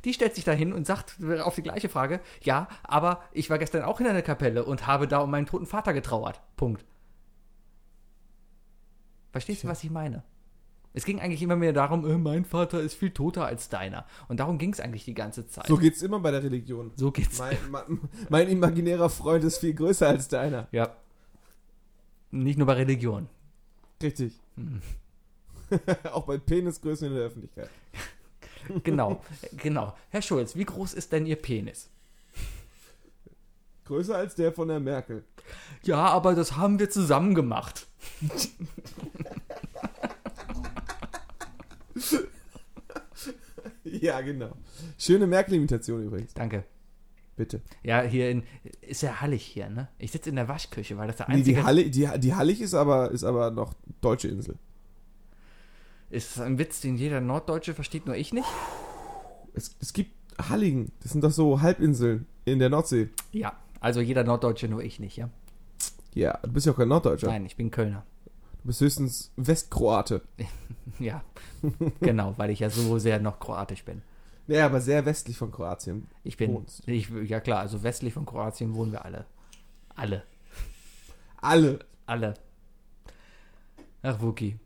Die 0.05 0.13
stellt 0.13 0.35
sich 0.35 0.45
da 0.45 0.53
hin 0.53 0.73
und 0.73 0.87
sagt 0.87 1.17
auf 1.43 1.55
die 1.55 1.63
gleiche 1.63 1.89
Frage, 1.89 2.21
ja, 2.43 2.69
aber 2.83 3.23
ich 3.33 3.51
war 3.51 3.59
gestern 3.59 3.83
auch 3.83 4.01
in 4.01 4.07
einer 4.07 4.23
Kapelle 4.23 4.65
und 4.65 4.87
habe 4.87 5.07
da 5.07 5.19
um 5.19 5.31
meinen 5.31 5.47
toten 5.47 5.67
Vater 5.67 5.93
getrauert. 5.93 6.41
Punkt. 6.57 6.85
Verstehst 9.31 9.65
du, 9.65 9.69
was 9.69 9.85
ich 9.85 9.91
meine? 9.91 10.25
Es 10.93 11.05
ging 11.05 11.21
eigentlich 11.21 11.43
immer 11.43 11.57
mehr 11.57 11.75
darum, 11.75 12.09
äh, 12.09 12.17
mein 12.17 12.47
Vater 12.47 12.81
ist 12.81 12.95
viel 12.95 13.11
toter 13.11 13.45
als 13.45 13.69
deiner. 13.69 14.07
Und 14.29 14.41
darum 14.41 14.57
ging 14.57 14.73
es 14.73 14.81
eigentlich 14.81 15.05
die 15.05 15.13
ganze 15.13 15.47
Zeit. 15.47 15.67
So 15.67 15.77
geht's 15.77 16.01
immer 16.01 16.21
bei 16.21 16.31
der 16.31 16.43
Religion. 16.43 16.91
so 16.97 17.13
geht's. 17.13 17.39
Mein, 17.39 17.59
mein, 17.71 18.01
mein 18.31 18.49
imaginärer 18.49 19.11
Freund 19.11 19.45
ist 19.45 19.59
viel 19.59 19.75
größer 19.75 20.09
als 20.09 20.29
deiner. 20.29 20.69
Ja. 20.73 20.97
Nicht 22.43 22.59
nur 22.59 22.67
bei 22.67 22.75
Religion. 22.75 23.29
Richtig. 24.03 24.35
Hm. 24.57 24.83
Auch 26.13 26.25
bei 26.25 26.39
Penisgrößen 26.39 27.09
in 27.09 27.15
der 27.15 27.25
Öffentlichkeit. 27.25 27.71
Genau, 28.83 29.23
genau. 29.57 29.97
Herr 30.11 30.23
Schulz, 30.23 30.57
wie 30.57 30.65
groß 30.65 30.95
ist 30.95 31.13
denn 31.13 31.25
Ihr 31.25 31.37
Penis? 31.37 31.89
Größer 33.85 34.17
als 34.17 34.35
der 34.35 34.53
von 34.53 34.67
der 34.67 34.81
Merkel. 34.81 35.23
Ja, 35.85 36.07
aber 36.07 36.35
das 36.35 36.57
haben 36.57 36.81
wir 36.81 36.91
zusammen 36.91 37.37
gemacht. 37.37 37.87
Ja, 44.01 44.21
genau. 44.21 44.51
Schöne 44.99 45.27
Merkel-Imitation 45.27 46.03
übrigens. 46.03 46.35
Danke. 46.35 46.65
Bitte. 47.37 47.61
Ja, 47.83 48.01
hier 48.03 48.31
in, 48.31 48.45
ist 48.81 49.03
ja 49.03 49.21
hallig 49.21 49.45
hier, 49.45 49.69
ne? 49.69 49.89
Ich 49.99 50.11
sitze 50.11 50.31
in 50.31 50.37
der 50.37 50.49
Waschküche, 50.49 50.97
weil 50.97 51.07
das 51.07 51.17
der 51.17 51.29
Nee, 51.29 51.35
einzige 51.37 51.61
die, 51.61 51.65
Halle, 51.65 51.91
die, 51.91 52.09
die 52.19 52.35
Hallig 52.35 52.61
ist 52.63 52.73
aber, 52.75 53.11
ist 53.11 53.25
aber 53.25 53.51
noch 53.51 53.75
deutsche 54.01 54.29
Insel. 54.29 54.57
ist 56.11 56.41
ein 56.41 56.59
Witz, 56.59 56.81
den 56.81 56.97
jeder 56.97 57.21
Norddeutsche 57.21 57.75
versteht, 57.75 58.07
nur 58.07 58.17
ich 58.17 58.33
nicht. 58.33 58.49
Es, 59.55 59.77
es 59.81 59.93
gibt 59.93 60.13
Halligen. 60.49 60.93
Das 61.03 61.13
sind 61.13 61.23
doch 61.25 61.31
so 61.31 61.61
Halbinseln 61.61 62.27
in 62.45 62.59
der 62.59 62.71
Nordsee. 62.71 63.09
Ja, 63.33 63.53
also 63.81 64.01
jeder 64.01 64.25
Norddeutsche, 64.25 64.69
nur 64.69 64.83
ich 64.83 64.99
nicht, 65.01 65.17
ja. 65.17 65.29
Ja, 66.15 66.39
du 66.43 66.53
bist 66.53 66.67
ja 66.67 66.73
auch 66.73 66.77
kein 66.77 66.89
Norddeutscher. 66.89 67.27
Nein, 67.27 67.45
ich 67.45 67.57
bin 67.57 67.71
Kölner. 67.71 68.05
Du 68.63 68.69
bist 68.69 68.81
höchstens 68.81 69.33
Westkroate. 69.37 70.23
Ja, 71.01 71.23
genau, 72.01 72.33
weil 72.39 72.49
ich 72.51 72.61
ja 72.61 72.71
so 72.71 72.99
sehr 72.99 73.19
noch 73.21 73.41
kroatisch 73.41 73.85
bin. 73.85 74.03
Naja, 74.47 74.67
aber 74.67 74.81
sehr 74.81 75.05
westlich 75.07 75.37
von 75.37 75.51
Kroatien. 75.51 76.07
Ich 76.23 76.37
bin, 76.37 76.53
Wohnst. 76.55 76.87
ich, 76.87 77.09
ja 77.25 77.41
klar, 77.41 77.61
also 77.61 77.83
westlich 77.83 78.15
von 78.15 78.25
Kroatien 78.27 78.75
wohnen 78.75 78.93
wir 78.93 79.05
alle. 79.05 79.27
Alle, 79.95 80.23
Alle. 81.41 81.79
alle. 82.07 82.35
Ach, 84.03 84.21
Wookie. 84.21 84.59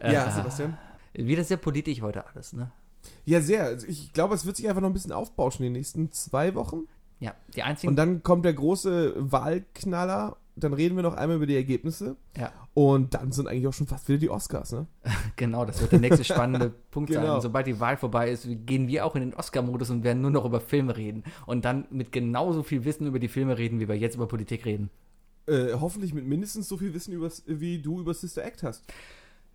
Ja, 0.00 0.26
Äh, 0.26 0.32
Sebastian? 0.32 0.76
Wieder 1.14 1.44
sehr 1.44 1.56
politisch 1.56 2.00
heute 2.02 2.26
alles, 2.26 2.52
ne? 2.52 2.70
Ja, 3.24 3.40
sehr. 3.40 3.64
Also 3.64 3.86
ich 3.86 4.12
glaube, 4.12 4.34
es 4.34 4.44
wird 4.46 4.56
sich 4.56 4.68
einfach 4.68 4.80
noch 4.82 4.90
ein 4.90 4.94
bisschen 4.94 5.12
aufbauschen 5.12 5.64
in 5.64 5.72
den 5.72 5.78
nächsten 5.80 6.12
zwei 6.12 6.54
Wochen. 6.54 6.86
Ja, 7.20 7.34
die 7.54 7.62
einzigen. 7.62 7.90
Und 7.90 7.96
dann 7.96 8.22
kommt 8.22 8.44
der 8.44 8.54
große 8.54 9.14
Wahlknaller. 9.16 10.36
Dann 10.54 10.74
reden 10.74 10.96
wir 10.96 11.02
noch 11.02 11.14
einmal 11.14 11.36
über 11.36 11.46
die 11.46 11.56
Ergebnisse. 11.56 12.16
ja, 12.36 12.52
Und 12.74 13.14
dann 13.14 13.32
sind 13.32 13.48
eigentlich 13.48 13.66
auch 13.66 13.72
schon 13.72 13.86
fast 13.86 14.08
wieder 14.08 14.18
die 14.18 14.30
Oscars, 14.30 14.72
ne? 14.72 14.86
genau, 15.36 15.64
das 15.64 15.80
wird 15.80 15.92
der 15.92 16.00
nächste 16.00 16.24
spannende 16.24 16.70
Punkt 16.90 17.12
sein. 17.12 17.22
Genau. 17.22 17.36
Und 17.36 17.40
sobald 17.40 17.66
die 17.66 17.80
Wahl 17.80 17.96
vorbei 17.96 18.30
ist, 18.30 18.46
gehen 18.66 18.86
wir 18.86 19.06
auch 19.06 19.14
in 19.14 19.22
den 19.22 19.34
Oscar-Modus 19.34 19.90
und 19.90 20.04
werden 20.04 20.20
nur 20.20 20.30
noch 20.30 20.44
über 20.44 20.60
Filme 20.60 20.96
reden. 20.96 21.24
Und 21.46 21.64
dann 21.64 21.86
mit 21.90 22.12
genauso 22.12 22.62
viel 22.62 22.84
Wissen 22.84 23.06
über 23.06 23.18
die 23.18 23.28
Filme 23.28 23.56
reden, 23.56 23.80
wie 23.80 23.88
wir 23.88 23.96
jetzt 23.96 24.16
über 24.16 24.28
Politik 24.28 24.66
reden. 24.66 24.90
Äh, 25.46 25.72
hoffentlich 25.72 26.14
mit 26.14 26.26
mindestens 26.26 26.68
so 26.68 26.76
viel 26.76 26.92
Wissen, 26.94 27.12
übers, 27.12 27.42
wie 27.46 27.80
du 27.80 28.00
über 28.00 28.12
Sister 28.14 28.44
Act 28.44 28.62
hast. 28.62 28.84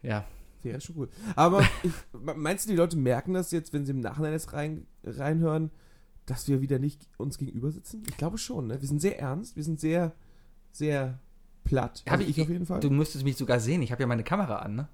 Ja, 0.02 0.26
Wäre 0.64 0.82
schon 0.82 0.98
cool. 0.98 1.10
Aber 1.36 1.62
ich, 1.84 1.92
meinst 2.36 2.66
du, 2.66 2.72
die 2.72 2.76
Leute 2.78 2.98
merken 2.98 3.34
das 3.34 3.52
jetzt, 3.52 3.74
wenn 3.74 3.86
sie 3.86 3.92
im 3.92 4.02
Nachhinein 4.02 4.34
jetzt 4.34 4.54
rein, 4.54 4.86
reinhören, 5.04 5.72
dass 6.26 6.48
wir 6.48 6.62
wieder 6.62 6.80
nicht 6.80 7.08
uns 7.18 7.38
gegenüber 7.38 7.72
sitzen? 7.72 8.04
Ich 8.08 8.18
glaube 8.18 8.38
schon, 8.38 8.68
ne? 8.68 8.82
Wir 8.82 8.88
sind 8.88 9.02
sehr 9.02 9.20
ernst, 9.20 9.56
wir 9.56 9.64
sind 9.64 9.80
sehr, 9.80 10.14
sehr 10.78 11.20
platt. 11.64 12.04
Hab 12.06 12.14
Also 12.14 12.24
ich- 12.26 12.38
ich 12.38 12.44
auf 12.44 12.50
jeden 12.50 12.66
Fall. 12.66 12.80
du 12.80 12.90
müsstest 12.90 13.24
mich 13.26 13.36
sogar 13.38 13.60
sehen. 13.60 13.82
Ich 13.82 13.92
habe 13.92 14.02
ja 14.04 14.08
meine 14.08 14.24
Kamera 14.24 14.58
an, 14.58 14.76
ne? 14.76 14.88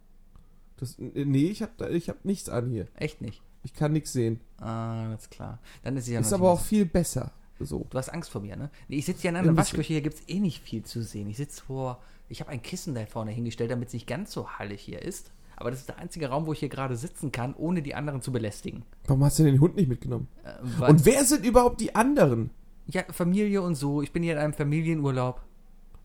Das, 0.77 0.95
nee, 0.97 1.45
ich 1.47 1.61
habe 1.61 1.89
ich 1.89 2.09
hab 2.09 2.25
nichts 2.25 2.49
an 2.49 2.69
hier. 2.69 2.88
Echt 2.95 3.21
nicht. 3.21 3.41
Ich 3.63 3.73
kann 3.73 3.93
nichts 3.93 4.11
sehen. 4.11 4.41
Ah, 4.57 5.05
alles 5.05 5.29
klar. 5.29 5.59
Dann 5.84 5.95
ist 5.95 6.05
sie 6.05 6.13
ja 6.13 6.19
ist 6.19 6.34
aber 6.34 6.51
auch 6.51 6.59
viel 6.61 6.86
besser. 6.86 7.31
so. 7.59 7.86
Du 7.89 7.97
hast 7.97 8.09
Angst 8.09 8.29
vor 8.29 8.41
mir, 8.41 8.55
ne? 8.57 8.69
Nee, 8.89 8.97
ich 8.97 9.05
sitze 9.05 9.21
hier 9.21 9.29
in 9.29 9.38
einer 9.38 9.47
Ein 9.49 9.55
bisschen. 9.55 9.77
Waschküche, 9.77 9.93
hier 9.93 10.01
gibt 10.01 10.15
es 10.19 10.27
eh 10.27 10.39
nicht 10.39 10.61
viel 10.61 10.84
zu 10.84 11.01
sehen. 11.01 11.29
Ich 11.29 11.38
sitze 11.38 11.63
vor, 11.63 12.01
ich 12.27 12.41
habe 12.41 12.49
ein 12.49 12.61
Kissen 12.61 12.93
da 12.95 13.05
vorne 13.05 13.31
hingestellt, 13.31 13.71
damit 13.71 13.88
es 13.89 13.93
nicht 13.93 14.07
ganz 14.07 14.31
so 14.34 14.49
hallig 14.49 14.81
hier 14.81 15.01
ist. 15.01 15.31
Aber 15.55 15.69
das 15.71 15.79
ist 15.81 15.88
der 15.88 15.99
einzige 15.99 16.27
Raum, 16.27 16.45
wo 16.47 16.51
ich 16.53 16.59
hier 16.59 16.67
gerade 16.67 16.97
sitzen 16.97 17.31
kann, 17.31 17.53
ohne 17.53 17.81
die 17.84 17.95
anderen 17.95 18.21
zu 18.21 18.31
belästigen. 18.34 18.84
Warum 19.05 19.23
hast 19.23 19.39
du 19.39 19.43
denn 19.43 19.53
den 19.53 19.61
Hund 19.61 19.75
nicht 19.77 19.88
mitgenommen? 19.88 20.27
Äh, 20.43 20.89
Und 20.91 21.05
wer 21.05 21.23
sind 21.23 21.45
überhaupt 21.45 21.79
die 21.79 21.95
anderen? 21.95 22.49
ja, 22.88 23.03
Familie 23.11 23.61
und 23.61 23.75
so. 23.75 24.01
Ich 24.01 24.11
bin 24.11 24.23
hier 24.23 24.34
in 24.34 24.39
einem 24.39 24.53
Familienurlaub. 24.53 25.41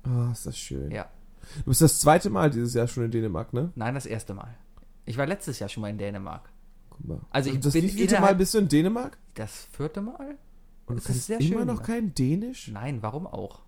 Ah, 0.05 0.31
ist 0.33 0.47
das 0.47 0.57
schön. 0.59 0.91
Ja. 0.91 1.09
Du 1.65 1.71
bist 1.71 1.81
das 1.83 2.01
zweite 2.01 2.31
Mal 2.31 2.51
dieses 2.51 2.75
Jahr 2.75 2.87
schon 2.89 3.05
in 3.05 3.11
Dänemark, 3.11 3.53
ne? 3.53 3.73
Nein, 3.75 3.95
das 3.95 4.07
erste 4.07 4.35
Mal. 4.35 4.55
Ich 5.07 5.17
war 5.17 5.27
letztes 5.27 5.59
Jahr 5.59 5.69
schon 5.69 5.81
mal 5.81 5.89
in 5.89 5.99
Dänemark. 5.99 6.51
Guck 6.91 7.07
mal. 7.07 7.21
Also 7.31 7.49
ich 7.51 7.57
Und 7.57 7.65
das 7.65 7.73
bin 7.73 7.85
wievielte 7.85 8.21
Mal 8.21 8.35
bist 8.35 8.55
du 8.55 8.59
in 8.59 8.69
Dänemark? 8.69 9.17
Das 9.35 9.67
vierte 9.73 10.01
Mal? 10.01 10.37
Und 10.87 10.97
du 10.97 10.99
Es 10.99 11.05
ist 11.05 11.07
kannst 11.07 11.27
sehr 11.27 11.41
immer 11.41 11.59
schön, 11.61 11.67
noch 11.67 11.83
kein 11.83 12.15
Dänisch? 12.15 12.69
Nein, 12.69 12.99
warum 13.03 13.27
auch? 13.27 13.61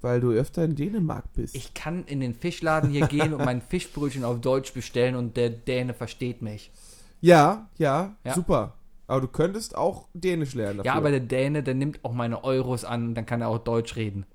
Weil 0.00 0.20
du 0.20 0.32
öfter 0.32 0.64
in 0.64 0.74
Dänemark 0.74 1.32
bist. 1.34 1.54
Ich 1.54 1.74
kann 1.74 2.04
in 2.06 2.18
den 2.18 2.34
Fischladen 2.34 2.90
hier 2.90 3.06
gehen 3.06 3.32
und 3.34 3.44
mein 3.44 3.62
Fischbrötchen 3.62 4.24
auf 4.24 4.40
Deutsch 4.40 4.72
bestellen 4.74 5.14
und 5.14 5.36
der 5.36 5.50
Däne 5.50 5.94
versteht 5.94 6.42
mich. 6.42 6.72
ja, 7.20 7.68
ja, 7.78 8.16
Ja. 8.24 8.34
super. 8.34 8.74
Aber 9.06 9.20
du 9.20 9.28
könntest 9.28 9.76
auch 9.76 10.08
Dänisch 10.14 10.54
lernen. 10.54 10.78
Dafür. 10.78 10.90
Ja, 10.90 10.94
aber 10.96 11.10
der 11.10 11.20
Däne, 11.20 11.62
der 11.62 11.74
nimmt 11.74 12.04
auch 12.04 12.12
meine 12.12 12.42
Euros 12.44 12.84
an 12.84 13.08
und 13.08 13.14
dann 13.14 13.26
kann 13.26 13.40
er 13.42 13.48
auch 13.48 13.58
Deutsch 13.58 13.94
reden. 13.94 14.26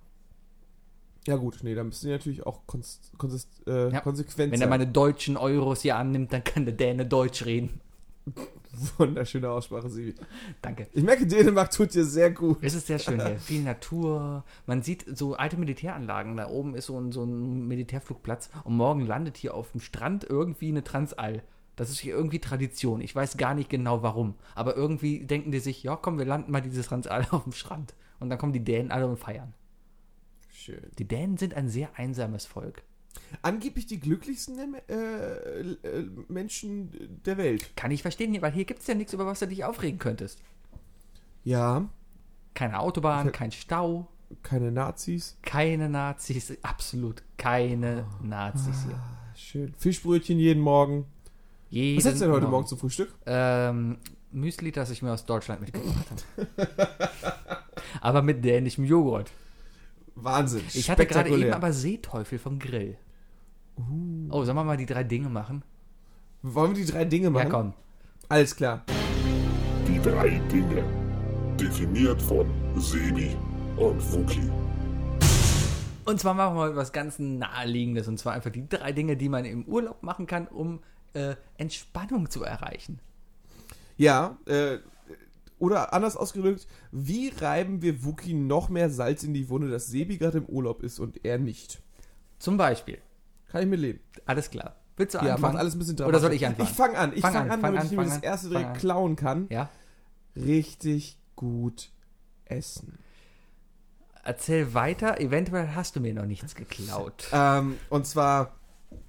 Ja, 1.28 1.36
gut, 1.36 1.60
nee, 1.62 1.76
da 1.76 1.84
müssen 1.84 2.06
die 2.06 2.12
natürlich 2.14 2.46
auch 2.46 2.62
kons 2.66 3.02
konsist 3.18 3.50
äh, 3.68 3.90
Ja. 3.92 4.00
konsequent 4.00 4.52
Wenn 4.54 4.62
er 4.62 4.68
meine 4.68 4.88
deutschen 4.88 5.36
Euros 5.36 5.82
hier 5.82 5.98
annimmt, 5.98 6.32
dann 6.32 6.44
kann 6.44 6.64
der 6.66 6.74
Däne 6.74 7.06
Deutsch 7.06 7.46
reden. 7.46 7.82
Wunderschöne 8.98 9.50
Aussprache, 9.50 9.90
Sivi. 9.90 10.16
Danke. 10.62 10.88
Ich 10.94 11.04
merke, 11.04 11.26
Dänemark 11.28 11.72
tut 11.72 11.94
dir 11.94 12.06
sehr 12.06 12.32
gut. 12.32 12.60
Es 12.62 12.76
ist 12.76 12.88
sehr 12.88 13.00
schön 13.00 13.20
hier. 13.22 13.38
Viel 13.40 13.64
Natur. 13.64 14.44
Man 14.66 14.82
sieht 14.84 15.06
so 15.18 15.36
alte 15.36 15.58
Militäranlagen. 15.58 16.38
Da 16.38 16.48
oben 16.48 16.76
ist 16.76 16.86
so 16.86 17.00
ein, 17.00 17.12
so 17.12 17.24
ein 17.24 17.68
Militärflugplatz. 17.68 18.50
Und 18.64 18.78
morgen 18.78 19.06
landet 19.06 19.36
hier 19.38 19.54
auf 19.54 19.72
dem 19.72 19.82
Strand 19.82 20.24
irgendwie 20.24 20.70
eine 20.70 20.84
Transall. 20.84 21.44
Das 21.76 21.90
ist 21.90 22.00
hier 22.00 22.16
irgendwie 22.16 22.40
Tradition. 22.40 23.02
Ich 23.02 23.16
weiß 23.16 23.38
gar 23.38 23.54
nicht 23.54 23.70
genau 23.70 24.02
warum. 24.02 24.36
Aber 24.56 24.76
irgendwie 24.76 25.26
denken 25.26 25.52
die 25.52 25.60
sich, 25.60 25.84
ja 25.84 25.96
komm, 25.96 26.18
wir 26.18 26.26
landen 26.26 26.52
mal 26.52 26.62
diese 26.62 26.84
Transall 26.84 27.26
auf 27.32 27.44
dem 27.44 27.54
Strand. 27.54 27.96
Und 28.20 28.30
dann 28.30 28.38
kommen 28.38 28.54
die 28.54 28.64
Dänen 28.64 28.92
alle 28.92 29.08
und 29.08 29.18
feiern. 29.18 29.54
Schön. 30.68 30.92
Die 31.00 31.08
Dänen 31.08 31.38
sind 31.38 31.54
ein 31.54 31.70
sehr 31.70 31.98
einsames 31.98 32.46
Volk. 32.46 32.84
Angeblich 33.42 33.86
die 33.88 34.02
glücklichsten 34.02 34.76
äh, 34.90 35.62
äh, 35.62 35.76
Menschen 36.28 36.92
der 37.26 37.38
Welt. 37.38 37.72
Kann 37.78 37.90
ich 37.92 38.02
verstehen, 38.02 38.40
weil 38.42 38.52
hier 38.52 38.66
gibt 38.66 38.82
es 38.82 38.88
ja 38.88 38.94
nichts, 38.94 39.14
über 39.14 39.26
was 39.26 39.40
du 39.40 39.48
dich 39.48 39.64
aufregen 39.64 39.98
könntest. 39.98 40.42
Ja, 41.46 41.88
Keine 42.54 42.80
Autobahn, 42.82 43.28
Okay. 43.30 43.38
kein 43.38 43.52
Stau, 43.54 44.08
keine 44.44 44.72
Nazis. 44.74 45.38
keine 45.42 45.88
Nazis, 45.88 46.52
absolut 46.64 47.24
keine 47.38 48.06
Nazis 48.22 48.84
hier. 48.86 48.96
Ah, 48.96 49.36
schön. 49.38 49.74
Fischbrötchen 49.78 50.38
jeden 50.38 50.62
Morgen. 50.62 51.06
Jeden 51.70 51.98
Was 51.98 52.06
hast 52.06 52.16
du 52.16 52.26
denn 52.26 52.32
heute 52.34 52.42
Morgen. 52.42 52.52
Morgen 52.52 52.68
zum 52.68 52.78
Frühstück? 52.78 53.16
Ähm, 53.26 54.00
Müsli, 54.34 54.74
das 54.74 54.90
ich 54.90 55.02
mir 55.02 55.14
aus 55.14 55.26
Deutschland 55.26 55.62
mitgebracht 55.62 56.06
habe. 56.38 56.68
aber 58.02 58.22
mit 58.22 58.44
dänischem 58.44 58.84
Joghurt. 58.84 59.32
Wahnsinn. 60.24 60.64
Ich 60.74 60.90
hatte 60.90 61.06
gerade 61.06 61.30
eben 61.30 61.54
aber 61.54 61.72
Seeteufel 61.72 62.40
vom 62.40 62.60
Grill. 62.60 62.98
Uh. 63.78 64.28
Oh, 64.32 64.44
sollen 64.44 64.58
wir 64.58 64.64
mal 64.64 64.78
die 64.78 64.86
drei 64.86 65.04
Dinge 65.04 65.30
machen? 65.30 65.64
Wollen 66.42 66.76
wir 66.76 66.86
die 66.86 66.92
drei 66.92 67.06
Dinge 67.06 67.30
machen? 67.30 67.48
Ja, 67.48 67.50
komm. 67.50 67.74
Alles 68.30 68.56
klar. 68.56 68.84
Die 69.88 70.02
drei 70.02 70.42
Dinge. 70.52 70.84
Definiert 71.60 72.22
von 72.22 72.48
Sebi 72.76 73.36
und 73.78 74.14
Wookie. 74.14 74.52
Und 76.06 76.20
zwar 76.20 76.34
machen 76.34 76.56
wir 76.56 76.76
was 76.76 76.92
ganz 76.92 77.20
Naheliegendes. 77.20 78.08
Und 78.08 78.18
zwar 78.18 78.34
einfach 78.34 78.52
die 78.52 78.68
drei 78.68 78.92
Dinge, 78.94 79.18
die 79.18 79.30
man 79.30 79.46
im 79.46 79.66
Urlaub 79.66 80.02
machen 80.04 80.26
kann, 80.26 80.48
um 80.48 80.80
äh, 81.14 81.36
Entspannung 81.58 82.30
zu 82.30 82.44
erreichen. 82.44 83.00
Ja, 83.98 84.38
äh, 84.46 84.78
oder 85.60 85.94
anders 85.94 86.16
ausgedrückt, 86.18 86.68
wie 86.92 87.30
reiben 87.30 87.82
wir 87.82 88.04
Wookie 88.04 88.34
noch 88.34 88.70
mehr 88.70 88.90
Salz 88.90 89.24
in 89.24 89.34
die 89.34 89.50
Wunde, 89.50 89.70
dass 89.70 89.88
Sebi 89.88 90.18
gerade 90.18 90.38
im 90.40 90.46
Urlaub 90.46 90.84
ist 90.84 91.00
und 91.00 91.24
er 91.26 91.38
nicht? 91.38 91.82
Zum 92.40 92.58
Beispiel. 92.58 93.00
Kann 93.50 93.62
ich 93.64 93.68
mit 93.68 93.80
leben. 93.80 94.00
Alles 94.26 94.50
klar. 94.52 94.76
Willst 94.98 95.14
du 95.14 95.20
Ja, 95.20 95.36
anfangen? 95.36 95.42
macht 95.54 95.56
alles 95.56 95.76
ein 95.76 95.80
bisschen 95.80 96.00
Oder 96.02 96.20
soll 96.20 96.34
ich 96.34 96.46
anfangen? 96.46 96.70
Ich 96.70 96.76
fange 96.76 96.98
an. 96.98 97.12
Ich 97.16 97.22
Fang 97.22 97.34
fange 97.34 97.46
an, 97.46 97.52
an, 97.52 97.62
fang 97.62 97.74
damit 97.74 97.80
an, 97.82 97.86
ich 97.86 97.92
mir 97.92 97.98
fang 98.04 98.10
das 98.10 98.20
erste 98.24 98.48
fang 98.48 98.54
direkt 98.54 98.70
an. 98.72 98.78
klauen 98.78 99.16
kann. 99.16 99.48
Ja? 99.50 99.70
Richtig 100.36 101.18
gut 101.36 101.90
essen. 102.46 103.00
Erzähl 104.24 104.74
weiter. 104.74 105.20
Eventuell 105.22 105.70
hast 105.76 105.96
du 105.96 106.00
mir 106.02 106.14
noch 106.14 106.26
nichts 106.26 106.54
geklaut. 106.56 107.30
Ähm, 107.32 107.78
und 107.90 108.06
zwar, 108.06 108.57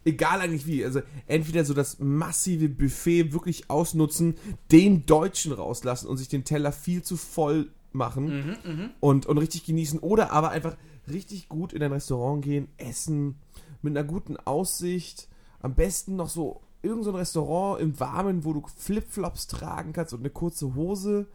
egal 0.04 0.40
eigentlich 0.40 0.66
wie, 0.66 0.84
also 0.84 1.00
entweder 1.26 1.64
so 1.64 1.74
das 1.74 1.98
massive 1.98 2.68
Buffet 2.68 3.32
wirklich 3.32 3.70
ausnutzen, 3.70 4.36
den 4.72 5.06
Deutschen 5.06 5.52
rauslassen 5.52 6.08
und 6.08 6.16
sich 6.16 6.28
den 6.28 6.44
Teller 6.44 6.72
viel 6.72 7.02
zu 7.02 7.16
voll 7.16 7.70
machen 7.92 8.56
und, 9.00 9.26
und 9.26 9.38
richtig 9.38 9.64
genießen 9.64 9.98
oder 10.00 10.32
aber 10.32 10.50
einfach 10.50 10.76
richtig 11.10 11.48
gut 11.48 11.72
in 11.72 11.82
ein 11.82 11.92
Restaurant 11.92 12.44
gehen, 12.44 12.68
essen, 12.76 13.36
mit 13.82 13.96
einer 13.96 14.06
guten 14.06 14.36
Aussicht, 14.36 15.28
am 15.60 15.74
besten 15.74 16.16
noch 16.16 16.28
so 16.28 16.62
irgend 16.82 17.04
so 17.04 17.10
ein 17.10 17.16
Restaurant 17.16 17.80
im 17.80 17.98
Warmen, 17.98 18.44
wo 18.44 18.52
du 18.52 18.64
Flipflops 18.76 19.46
tragen 19.46 19.92
kannst 19.92 20.12
und 20.12 20.20
eine 20.20 20.30
kurze 20.30 20.74
Hose 20.74 21.28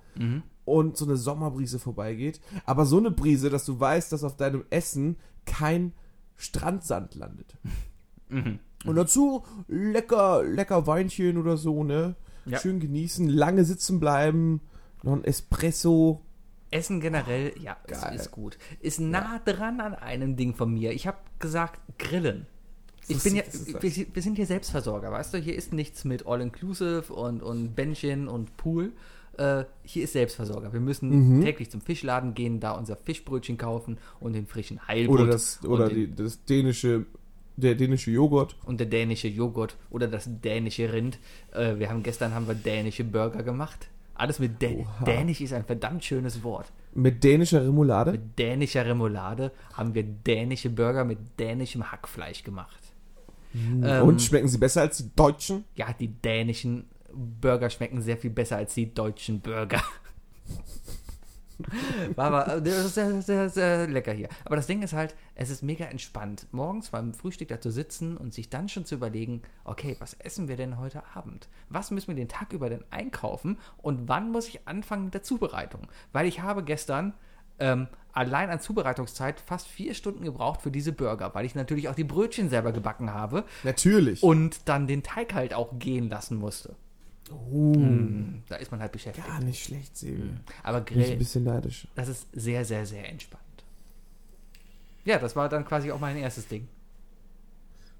und 0.65 0.97
so 0.97 1.05
eine 1.05 1.17
Sommerbrise 1.17 1.79
vorbeigeht. 1.79 2.39
Aber 2.65 2.85
so 2.85 2.97
eine 2.97 3.11
Brise, 3.11 3.49
dass 3.49 3.65
du 3.65 3.79
weißt, 3.79 4.11
dass 4.11 4.23
auf 4.23 4.37
deinem 4.37 4.63
Essen 4.69 5.17
kein 5.45 5.93
Strandsand 6.37 7.15
landet. 7.15 7.57
Und 8.85 8.95
dazu 8.95 9.43
lecker, 9.67 10.43
lecker 10.43 10.87
Weinchen 10.87 11.37
oder 11.37 11.57
so, 11.57 11.83
ne? 11.83 12.15
Ja. 12.45 12.59
Schön 12.59 12.79
genießen, 12.79 13.29
lange 13.29 13.63
sitzen 13.63 13.99
bleiben, 13.99 14.59
noch 15.03 15.13
ein 15.13 15.23
Espresso. 15.23 16.21
Essen 16.71 16.99
generell, 16.99 17.53
ja, 17.61 17.77
Geil. 17.87 18.15
ist 18.15 18.31
gut. 18.31 18.57
Ist 18.81 18.99
nah 18.99 19.39
dran 19.45 19.79
an 19.79 19.93
einem 19.93 20.35
Ding 20.35 20.53
von 20.55 20.73
mir. 20.73 20.91
Ich 20.91 21.07
habe 21.07 21.17
gesagt, 21.39 21.79
grillen. 21.99 22.47
Ich 23.07 23.21
bin 23.21 23.35
ja, 23.35 23.43
wir, 23.81 23.91
wir 24.13 24.21
sind 24.21 24.35
hier 24.35 24.45
Selbstversorger, 24.45 25.11
weißt 25.11 25.33
du? 25.33 25.37
Hier 25.37 25.55
ist 25.55 25.71
nichts 25.73 26.03
mit 26.05 26.25
All-Inclusive 26.25 27.13
und, 27.13 27.43
und 27.43 27.75
Bändchen 27.75 28.27
und 28.27 28.55
Pool. 28.57 28.91
Äh, 29.37 29.65
hier 29.83 30.03
ist 30.05 30.13
Selbstversorger. 30.13 30.73
Wir 30.73 30.79
müssen 30.79 31.09
Mhm. 31.37 31.41
täglich 31.43 31.69
zum 31.69 31.81
Fischladen 31.81 32.33
gehen, 32.33 32.59
da 32.59 32.71
unser 32.71 32.95
Fischbrötchen 32.95 33.57
kaufen 33.57 33.97
und 34.19 34.33
den 34.33 34.47
frischen 34.47 34.87
Heilbutt 34.87 35.19
Oder 35.21 35.31
das, 35.31 35.63
oder 35.65 35.89
die, 35.89 36.13
das 36.15 36.43
dänische, 36.45 37.05
der 37.55 37.75
dänische 37.75 38.11
Joghurt. 38.11 38.55
und 38.65 38.79
der 38.79 38.87
dänische 38.87 39.27
Joghurt 39.27 39.75
oder 39.89 40.07
das 40.07 40.29
dänische 40.41 40.91
Rind. 40.91 41.19
Äh, 41.53 41.77
wir 41.77 41.89
haben 41.89 42.03
gestern 42.03 42.33
haben 42.33 42.47
wir 42.47 42.55
dänische 42.55 43.03
Burger 43.03 43.43
gemacht. 43.43 43.87
Alles 44.15 44.39
mit 44.39 44.61
Dä 44.61 44.77
Oha. 44.77 45.05
Dänisch 45.05 45.41
ist 45.41 45.53
ein 45.53 45.65
verdammt 45.65 46.03
schönes 46.03 46.43
Wort. 46.43 46.71
Mit 46.93 47.23
dänischer 47.23 47.63
Remoulade. 47.65 48.11
Mit 48.11 48.37
dänischer 48.37 48.85
Remoulade 48.85 49.51
haben 49.73 49.95
wir 49.95 50.03
dänische 50.03 50.69
Burger 50.69 51.03
mit 51.03 51.17
dänischem 51.39 51.91
Hackfleisch 51.91 52.43
gemacht. 52.43 52.79
Ähm, 53.55 54.03
und 54.03 54.21
schmecken 54.21 54.47
sie 54.47 54.57
besser 54.57 54.81
als 54.81 54.97
die 54.97 55.15
deutschen? 55.15 55.63
Ja, 55.75 55.93
die 55.93 56.07
dänischen 56.07 56.85
Burger 57.13 57.69
schmecken 57.69 58.01
sehr 58.01 58.17
viel 58.17 58.31
besser 58.31 58.57
als 58.57 58.73
die 58.73 58.93
deutschen 58.93 59.41
Burger. 59.41 59.81
War 62.15 62.25
aber 62.33 62.61
das 62.61 62.85
ist 62.85 62.95
sehr, 62.95 63.21
sehr, 63.21 63.49
sehr 63.49 63.87
lecker 63.87 64.13
hier. 64.13 64.29
Aber 64.45 64.55
das 64.55 64.67
Ding 64.67 64.81
ist 64.81 64.93
halt, 64.93 65.15
es 65.35 65.49
ist 65.49 65.63
mega 65.63 65.85
entspannt, 65.85 66.47
morgens 66.51 66.89
beim 66.89 67.13
Frühstück 67.13 67.47
da 67.47 67.61
zu 67.61 67.71
sitzen 67.71 68.17
und 68.17 68.33
sich 68.33 68.49
dann 68.49 68.69
schon 68.69 68.85
zu 68.85 68.95
überlegen, 68.95 69.41
okay, 69.63 69.95
was 69.99 70.13
essen 70.15 70.47
wir 70.47 70.57
denn 70.57 70.77
heute 70.77 71.03
Abend? 71.15 71.47
Was 71.69 71.91
müssen 71.91 72.07
wir 72.07 72.15
den 72.15 72.29
Tag 72.29 72.53
über 72.53 72.69
denn 72.69 72.83
einkaufen? 72.89 73.57
Und 73.81 74.07
wann 74.07 74.31
muss 74.31 74.47
ich 74.47 74.67
anfangen 74.67 75.05
mit 75.05 75.13
der 75.13 75.23
Zubereitung? 75.23 75.87
Weil 76.11 76.27
ich 76.27 76.41
habe 76.41 76.63
gestern 76.63 77.13
ähm, 77.59 77.87
allein 78.13 78.49
an 78.49 78.59
Zubereitungszeit 78.59 79.39
fast 79.39 79.67
vier 79.67 79.93
Stunden 79.93 80.23
gebraucht 80.23 80.61
für 80.61 80.71
diese 80.71 80.91
Burger, 80.91 81.33
weil 81.33 81.45
ich 81.45 81.55
natürlich 81.55 81.89
auch 81.89 81.95
die 81.95 82.03
Brötchen 82.03 82.49
selber 82.49 82.71
gebacken 82.71 83.11
habe 83.13 83.43
Natürlich. 83.63 84.23
und 84.23 84.67
dann 84.69 84.87
den 84.87 85.03
Teig 85.03 85.33
halt 85.33 85.53
auch 85.53 85.79
gehen 85.79 86.09
lassen 86.09 86.37
musste. 86.37 86.75
Oh, 87.51 87.73
Hm, 87.75 88.43
Da 88.49 88.55
ist 88.57 88.71
man 88.71 88.79
halt 88.81 88.91
beschäftigt. 88.91 89.27
gar 89.27 89.39
nicht 89.41 89.63
schlecht, 89.63 89.97
Sebi. 89.97 90.31
Aber 90.63 90.81
Bin 90.81 90.97
ich 90.99 91.03
ein 91.03 91.09
Grill, 91.09 91.17
bisschen 91.17 91.43
neidisch. 91.43 91.87
das 91.95 92.07
ist 92.09 92.27
sehr, 92.33 92.63
sehr, 92.65 92.85
sehr 92.85 93.07
entspannt. 93.09 93.41
Ja, 95.05 95.19
das 95.19 95.35
war 95.35 95.49
dann 95.49 95.65
quasi 95.65 95.91
auch 95.91 95.99
mein 95.99 96.17
erstes 96.17 96.47
Ding. 96.47 96.67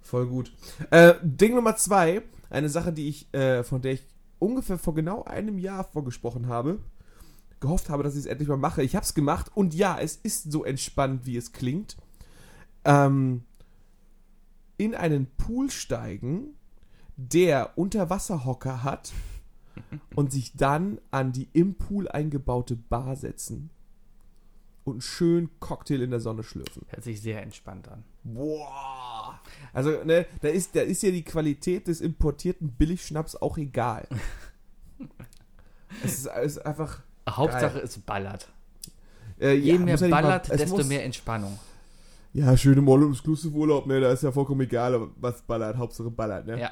Voll 0.02 0.28
gut. 0.28 0.52
Äh, 0.92 1.16
Ding 1.22 1.56
Nummer 1.56 1.76
zwei, 1.76 2.22
eine 2.50 2.70
Sache, 2.70 2.92
die 2.94 3.08
ich, 3.10 3.34
äh, 3.34 3.64
von 3.64 3.82
der 3.82 3.94
ich 3.94 4.04
ungefähr 4.40 4.78
vor 4.78 4.94
genau 4.94 5.24
einem 5.24 5.58
Jahr 5.58 5.84
vorgesprochen 5.86 6.48
habe, 6.48 6.80
gehofft 7.60 7.90
habe, 7.90 8.04
dass 8.04 8.14
ich 8.14 8.22
es 8.22 8.26
endlich 8.26 8.50
mal 8.50 8.58
mache. 8.58 8.84
Ich 8.84 8.96
habe 8.96 9.06
es 9.06 9.14
gemacht 9.14 9.52
und 9.56 9.74
ja, 9.74 9.98
es 10.00 10.18
ist 10.18 10.52
so 10.52 10.66
entspannt, 10.66 11.26
wie 11.26 11.38
es 11.38 11.54
klingt. 11.54 11.96
Ähm, 12.86 13.44
in 14.78 14.96
einen 14.96 15.28
Pool 15.38 15.70
steigen, 15.72 16.56
der 17.18 17.78
Unterwasserhocker 17.78 18.84
hat 18.84 19.12
und 20.16 20.32
sich 20.32 20.56
dann 20.56 21.00
an 21.12 21.32
die 21.32 21.48
im 21.54 21.76
Pool 21.76 22.08
eingebaute 22.08 22.76
Bar 22.76 23.16
setzen 23.16 23.70
und 24.84 24.94
einen 24.94 25.02
schönen 25.02 25.50
Cocktail 25.60 26.02
in 26.02 26.12
der 26.12 26.20
Sonne 26.20 26.44
schlürfen. 26.44 26.84
Hört 26.90 27.04
sich 27.04 27.22
sehr 27.22 27.42
entspannt 27.42 27.88
an. 27.88 28.04
Boah. 28.24 29.40
Also, 29.72 30.04
ne, 30.04 30.26
da 30.42 30.50
ist, 30.50 30.76
da 30.76 30.82
ist 30.82 31.04
ja 31.04 31.12
die 31.12 31.24
Qualität 31.24 31.88
des 31.88 32.02
importierten 32.02 32.70
Billigschnaps 32.72 33.36
auch 33.36 33.58
egal. 33.58 34.08
es, 36.04 36.14
ist, 36.20 36.28
es 36.28 36.58
ist 36.58 36.66
einfach. 36.66 37.02
Hauptsache 37.30 37.80
es 37.80 37.98
ballert. 38.00 38.50
Äh, 39.40 39.54
Je 39.54 39.74
ja, 39.74 39.80
mehr 39.80 39.96
ja 39.96 40.08
ballert, 40.10 40.50
mal- 40.50 40.54
es 40.56 40.62
desto 40.62 40.78
muss- 40.78 40.88
mehr 40.88 41.04
Entspannung. 41.04 41.58
Ja, 42.34 42.58
schöne 42.58 42.82
Moll 42.82 43.04
und 43.04 43.28
Urlaub, 43.54 43.86
ne, 43.86 44.02
da 44.02 44.12
ist 44.12 44.24
ja 44.24 44.32
vollkommen 44.32 44.62
egal, 44.62 45.08
was 45.18 45.44
ballert, 45.44 45.78
Hauptsache 45.78 46.10
ballert, 46.10 46.48
ne? 46.48 46.60
Ja. 46.60 46.72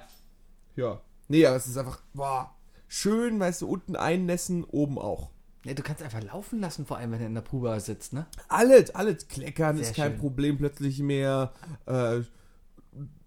Ja. 0.76 1.02
Nee, 1.28 1.46
aber 1.46 1.56
es 1.56 1.68
ist 1.68 1.78
einfach, 1.78 2.02
boah, 2.14 2.56
schön, 2.88 3.40
weißt 3.40 3.62
du, 3.62 3.68
unten 3.68 3.96
einnässen, 3.96 4.64
oben 4.64 4.98
auch. 4.98 5.30
Ja, 5.64 5.74
du 5.74 5.84
kannst 5.84 6.02
einfach 6.02 6.24
laufen 6.24 6.60
lassen, 6.60 6.86
vor 6.86 6.98
allem 6.98 7.12
wenn 7.12 7.20
du 7.20 7.26
in 7.26 7.36
der 7.36 7.42
Puba 7.42 7.80
sitzt, 7.80 8.14
ne? 8.14 8.26
Alles, 8.48 8.96
alles 8.96 9.28
kleckern 9.28 9.78
Sehr 9.78 9.88
ist 9.88 9.96
kein 9.96 10.12
schön. 10.14 10.20
Problem 10.20 10.58
plötzlich 10.58 11.00
mehr. 11.00 11.54
Äh, 11.86 12.22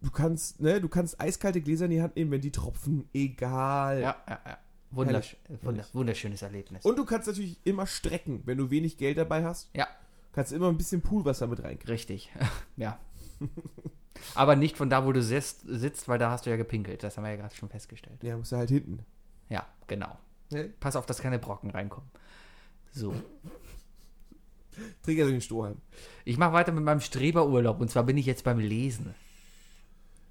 du 0.02 0.10
kannst, 0.12 0.60
ne, 0.60 0.80
du 0.80 0.88
kannst 0.88 1.20
eiskalte 1.20 1.60
Gläser 1.60 1.84
in 1.84 1.92
die 1.92 2.02
Hand 2.02 2.16
nehmen, 2.16 2.30
wenn 2.32 2.40
die 2.40 2.50
tropfen, 2.50 3.08
egal. 3.14 4.00
Ja, 4.00 4.16
ja, 4.28 4.40
ja. 4.46 4.58
Wundersch 4.90 5.36
wunder 5.62 5.84
wunderschönes 5.92 6.42
Erlebnis. 6.42 6.84
Und 6.84 6.96
du 6.98 7.04
kannst 7.04 7.26
natürlich 7.26 7.58
immer 7.64 7.86
strecken, 7.86 8.42
wenn 8.44 8.58
du 8.58 8.70
wenig 8.70 8.96
Geld 8.96 9.18
dabei 9.18 9.44
hast. 9.44 9.70
ja, 9.74 9.88
Kannst 10.32 10.52
immer 10.52 10.68
ein 10.68 10.76
bisschen 10.76 11.00
Poolwasser 11.00 11.46
mit 11.46 11.62
reinkriegen. 11.62 11.92
richtig. 11.92 12.32
ja. 12.76 12.98
Aber 14.34 14.56
nicht 14.56 14.76
von 14.76 14.90
da, 14.90 15.04
wo 15.04 15.12
du 15.12 15.22
sitzt, 15.22 15.62
sitzt, 15.66 16.08
weil 16.08 16.18
da 16.18 16.30
hast 16.30 16.46
du 16.46 16.50
ja 16.50 16.56
gepinkelt. 16.56 17.02
Das 17.02 17.16
haben 17.16 17.24
wir 17.24 17.30
ja 17.30 17.36
gerade 17.36 17.54
schon 17.54 17.68
festgestellt. 17.68 18.22
Ja, 18.22 18.36
musst 18.36 18.52
du 18.52 18.56
halt 18.56 18.70
hinten. 18.70 19.04
Ja, 19.48 19.66
genau. 19.86 20.18
Ne? 20.50 20.70
Pass 20.80 20.96
auf, 20.96 21.06
dass 21.06 21.20
keine 21.20 21.38
Brocken 21.38 21.70
reinkommen. 21.70 22.10
So. 22.92 23.14
Trink 25.02 25.20
also 25.20 25.30
den 25.30 25.40
Strohhalm. 25.40 25.76
Ich 26.24 26.38
mache 26.38 26.52
weiter 26.52 26.72
mit 26.72 26.84
meinem 26.84 27.00
Streberurlaub 27.00 27.80
und 27.80 27.90
zwar 27.90 28.04
bin 28.04 28.16
ich 28.16 28.26
jetzt 28.26 28.44
beim 28.44 28.58
Lesen. 28.58 29.14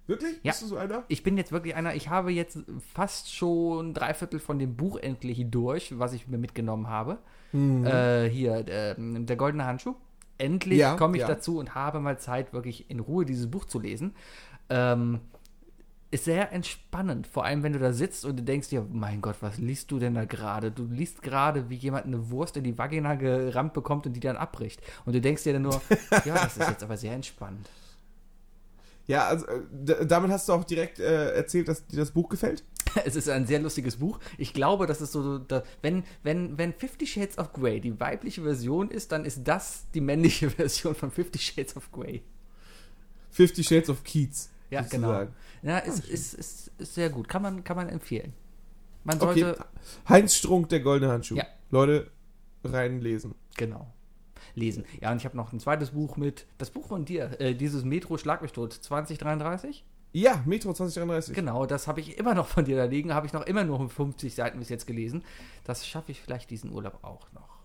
Wirklich? 0.06 0.36
Ja. 0.44 0.52
Bist 0.52 0.64
du 0.64 0.68
so 0.68 0.78
einer? 0.78 1.04
Ich 1.08 1.24
bin 1.24 1.38
jetzt 1.38 1.52
wirklich 1.52 1.76
einer, 1.76 1.96
ich 1.96 2.10
habe 2.10 2.32
jetzt 2.32 2.60
fast 2.94 3.34
schon 3.34 3.94
drei 3.94 4.14
Viertel 4.14 4.40
von 4.40 4.60
dem 4.60 4.76
Buch 4.76 4.98
endlich 4.98 5.46
durch, 5.50 5.98
was 5.98 6.14
ich 6.14 6.28
mir 6.28 6.38
mitgenommen 6.38 6.88
habe. 6.88 7.20
Mhm. 7.54 7.86
Äh, 7.86 8.30
hier, 8.30 8.68
äh, 8.68 8.96
der 8.98 9.36
goldene 9.38 9.66
Handschuh. 9.66 9.96
Endlich 10.38 10.80
Ja, 10.80 10.96
komme 10.96 11.18
ich 11.18 11.22
ja. 11.22 11.28
dazu 11.28 11.60
und 11.60 11.76
habe 11.76 12.00
mal 12.00 12.18
Zeit, 12.18 12.54
wirklich 12.54 12.90
in 12.90 13.00
Ruhe 13.00 13.26
dieses 13.26 13.50
Buch 13.50 13.66
zu 13.66 13.80
lesen. 13.80 14.16
Ähm, 14.70 15.20
ist 16.14 16.26
sehr 16.26 16.52
entspannend, 16.52 17.26
vor 17.26 17.44
allem 17.44 17.64
wenn 17.64 17.74
du 17.74 17.80
da 17.80 17.92
sitzt 17.92 18.24
und 18.24 18.38
du 18.38 18.44
denkst 18.44 18.70
dir, 18.70 18.86
mein 18.92 19.20
Gott, 19.20 19.38
was 19.42 19.58
liest 19.58 19.90
du 19.90 19.98
denn 19.98 20.14
da 20.14 20.26
gerade? 20.26 20.70
Du 20.70 20.86
liest 20.86 21.24
gerade, 21.24 21.72
wie 21.72 21.76
jemand 21.76 22.06
eine 22.06 22.30
Wurst 22.30 22.56
in 22.56 22.64
die 22.64 22.78
Vagina 22.78 23.16
gerammt 23.16 23.74
bekommt 23.74 24.06
und 24.06 24.14
die 24.14 24.20
dann 24.20 24.38
abbricht. 24.38 24.80
Und 25.06 25.14
du 25.14 25.22
denkst 25.22 25.44
dir 25.44 25.54
dann 25.54 25.64
nur, 25.64 25.82
ja, 26.26 26.36
das 26.36 26.58
ist 26.58 26.70
jetzt 26.70 26.84
aber 26.84 26.98
sehr 26.98 27.14
entspannt. 27.14 27.68
Ja, 29.08 29.28
also 29.28 29.46
äh, 29.48 30.06
damit 30.06 30.32
hast 30.32 30.48
du 30.48 30.54
auch 30.54 30.64
direkt 30.64 31.00
äh, 31.00 31.32
erzählt, 31.34 31.68
dass 31.68 31.86
dir 31.88 31.98
das 31.98 32.12
Buch 32.12 32.30
gefällt. 32.30 32.64
Es 33.06 33.16
ist 33.16 33.30
ein 33.30 33.46
sehr 33.46 33.60
lustiges 33.60 33.98
Buch. 33.98 34.20
Ich 34.38 34.54
glaube, 34.54 34.86
das 34.88 35.02
ist 35.02 35.12
so, 35.12 35.38
da, 35.40 35.64
wenn, 35.82 36.04
wenn, 36.24 36.58
wenn 36.58 36.74
Fifty 36.74 37.06
Shades 37.08 37.38
of 37.38 37.54
Grey 37.54 37.80
die 37.82 38.00
weibliche 38.00 38.42
Version 38.44 38.90
ist, 38.90 39.12
dann 39.12 39.26
ist 39.26 39.44
das 39.48 39.86
die 39.94 40.02
männliche 40.02 40.50
Version 40.52 40.96
von 40.96 41.12
Fifty 41.12 41.40
Shades 41.40 41.76
of 41.76 41.92
Grey. 41.92 42.24
Fifty 43.30 43.64
Shades 43.64 43.90
of 43.90 44.04
Keats. 44.04 44.50
Ja, 44.70 44.84
sozusagen. 44.84 45.34
genau. 45.62 45.74
Ja, 45.74 45.80
ist, 45.80 46.08
ist, 46.08 46.34
ist, 46.34 46.72
ist 46.78 46.94
sehr 46.96 47.10
gut. 47.10 47.28
Kann 47.28 47.42
man, 47.42 47.64
kann 47.64 47.76
man 47.78 47.90
empfehlen. 47.90 48.34
Man 49.04 49.20
Okay. 49.22 49.42
sollte, 49.42 49.66
Heinz 50.08 50.36
Strunk, 50.36 50.70
der 50.70 50.80
goldene 50.80 51.12
Handschuh. 51.12 51.36
Ja. 51.36 51.46
Leute, 51.72 52.10
reinlesen. 52.64 53.36
genau, 53.58 53.92
lesen. 54.56 54.86
Ja, 55.02 55.12
und 55.12 55.18
ich 55.18 55.26
habe 55.26 55.36
noch 55.36 55.52
ein 55.52 55.60
zweites 55.60 55.92
Buch 55.92 56.16
mit, 56.16 56.46
das 56.58 56.70
Buch 56.70 56.88
von 56.88 57.04
dir, 57.06 57.40
äh, 57.42 57.54
dieses 57.56 57.84
Metro 57.84 58.18
Schlag 58.18 58.42
mich 58.42 58.52
tot 58.54 58.72
2033. 58.74 59.84
Ja, 60.14 60.44
Metro 60.46 60.72
2033. 60.72 61.34
Genau, 61.34 61.66
das 61.66 61.88
habe 61.88 62.00
ich 62.00 62.20
immer 62.20 62.36
noch 62.36 62.48
von 62.48 62.66
dir 62.66 62.78
da 62.78 62.86
liegen, 62.86 63.14
habe 63.14 63.26
ich 63.26 63.34
noch 63.34 63.46
immer 63.48 63.64
nur 63.64 63.90
50 63.90 64.34
Seiten 64.34 64.60
bis 64.60 64.70
jetzt 64.70 64.86
gelesen. 64.86 65.24
Das 65.64 65.88
schaffe 65.88 66.12
ich 66.12 66.22
vielleicht 66.22 66.52
diesen 66.52 66.72
Urlaub 66.72 67.00
auch 67.04 67.32
noch. 67.34 67.58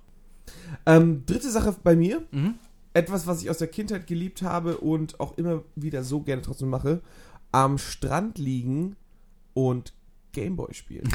Ähm, 0.87 1.27
dritte 1.27 1.51
Sache 1.51 1.77
bei 1.83 1.95
mir. 1.95 2.23
Mhm. 2.31 2.55
Etwas, 2.95 3.27
was 3.27 3.43
ich 3.43 3.51
aus 3.51 3.59
der 3.59 3.69
Kindheit 3.69 4.07
geliebt 4.07 4.41
habe 4.41 4.79
und 4.79 5.21
auch 5.21 5.37
immer 5.37 5.63
wieder 5.77 6.03
so 6.03 6.23
gerne 6.23 6.41
trotzdem 6.41 6.71
mache. 6.71 7.03
Am 7.53 7.77
Strand 7.77 8.39
liegen 8.39 8.97
und 9.53 9.93
Gameboy 10.33 10.73
spielen. 10.73 11.09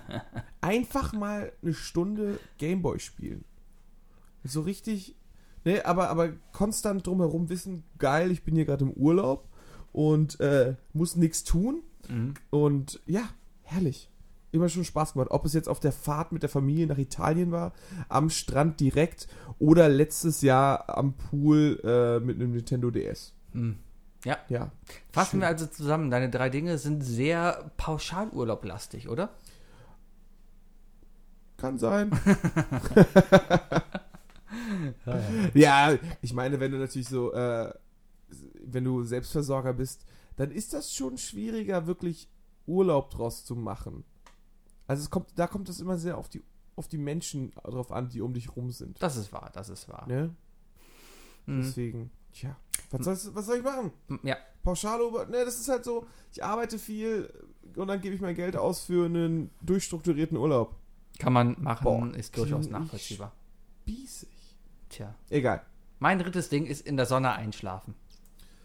Einfach 0.60 1.12
mal 1.12 1.52
eine 1.62 1.74
Stunde 1.74 2.38
Gameboy 2.58 3.00
spielen. 3.00 3.44
So 4.44 4.60
richtig, 4.60 5.16
ne, 5.64 5.84
aber, 5.84 6.10
aber 6.10 6.30
konstant 6.52 7.04
drumherum 7.04 7.48
wissen, 7.48 7.82
geil, 7.98 8.30
ich 8.30 8.44
bin 8.44 8.54
hier 8.54 8.66
gerade 8.66 8.84
im 8.84 8.92
Urlaub 8.92 9.48
und 9.96 10.38
äh, 10.40 10.74
muss 10.92 11.16
nichts 11.16 11.42
tun. 11.42 11.82
Mhm. 12.08 12.34
Und 12.50 13.00
ja, 13.06 13.22
herrlich. 13.62 14.10
Immer 14.52 14.68
schon 14.68 14.84
Spaß 14.84 15.14
gemacht. 15.14 15.30
Ob 15.30 15.46
es 15.46 15.54
jetzt 15.54 15.70
auf 15.70 15.80
der 15.80 15.90
Fahrt 15.92 16.32
mit 16.32 16.42
der 16.42 16.50
Familie 16.50 16.86
nach 16.86 16.98
Italien 16.98 17.50
war, 17.50 17.72
am 18.10 18.28
Strand 18.28 18.78
direkt 18.78 19.26
oder 19.58 19.88
letztes 19.88 20.42
Jahr 20.42 20.98
am 20.98 21.14
Pool 21.14 21.80
äh, 21.82 22.20
mit 22.20 22.36
einem 22.36 22.52
Nintendo 22.52 22.90
DS. 22.90 23.32
Mhm. 23.54 23.78
Ja. 24.24 24.36
Ja. 24.50 24.70
Fassen 25.12 25.30
Schön. 25.30 25.40
wir 25.40 25.46
also 25.46 25.66
zusammen, 25.66 26.10
deine 26.10 26.28
drei 26.28 26.50
Dinge 26.50 26.76
sind 26.76 27.02
sehr 27.02 27.70
pauschalurlaublastig, 27.78 29.08
oder? 29.08 29.30
Kann 31.56 31.78
sein. 31.78 32.10
ja, 35.54 35.96
ich 36.20 36.34
meine, 36.34 36.60
wenn 36.60 36.72
du 36.72 36.78
natürlich 36.78 37.08
so, 37.08 37.32
äh, 37.32 37.72
wenn 38.62 38.84
du 38.84 39.04
Selbstversorger 39.04 39.72
bist, 39.74 40.04
dann 40.36 40.50
ist 40.50 40.72
das 40.72 40.94
schon 40.94 41.18
schwieriger, 41.18 41.86
wirklich 41.86 42.28
Urlaub 42.66 43.10
draus 43.10 43.44
zu 43.44 43.54
machen. 43.56 44.04
Also 44.86 45.02
es 45.02 45.10
kommt, 45.10 45.28
da 45.36 45.46
kommt 45.46 45.68
es 45.68 45.80
immer 45.80 45.98
sehr 45.98 46.18
auf 46.18 46.28
die, 46.28 46.42
auf 46.76 46.88
die 46.88 46.98
Menschen 46.98 47.52
drauf 47.64 47.90
an, 47.92 48.08
die 48.08 48.20
um 48.20 48.34
dich 48.34 48.54
rum 48.54 48.70
sind. 48.70 49.02
Das 49.02 49.16
ist 49.16 49.32
wahr, 49.32 49.50
das 49.54 49.68
ist 49.68 49.88
wahr. 49.88 50.06
Ne? 50.08 50.34
Mhm. 51.46 51.62
Deswegen, 51.62 52.10
tja, 52.32 52.56
was, 52.90 53.04
soll's- 53.04 53.34
was 53.34 53.46
soll 53.46 53.56
ich 53.58 53.62
machen? 53.64 53.92
Ja, 54.22 54.36
Pauschalo, 54.62 55.24
ne, 55.26 55.44
das 55.44 55.58
ist 55.60 55.68
halt 55.68 55.84
so, 55.84 56.06
ich 56.32 56.42
arbeite 56.44 56.78
viel 56.78 57.32
und 57.76 57.86
dann 57.88 58.00
gebe 58.00 58.14
ich 58.14 58.20
mein 58.20 58.34
Geld 58.34 58.56
aus 58.56 58.82
für 58.82 59.06
einen 59.06 59.50
durchstrukturierten 59.62 60.36
Urlaub. 60.36 60.74
kann 61.18 61.32
man 61.32 61.56
machen, 61.62 61.84
Boah, 61.84 62.14
ist 62.16 62.36
durchaus 62.36 62.68
nachvollziehbar. 62.68 63.32
Biesig. 63.84 64.28
Tja. 64.88 65.14
Egal. 65.30 65.62
Mein 65.98 66.18
drittes 66.18 66.48
Ding 66.48 66.66
ist 66.66 66.84
in 66.86 66.96
der 66.96 67.06
Sonne 67.06 67.32
einschlafen. 67.32 67.94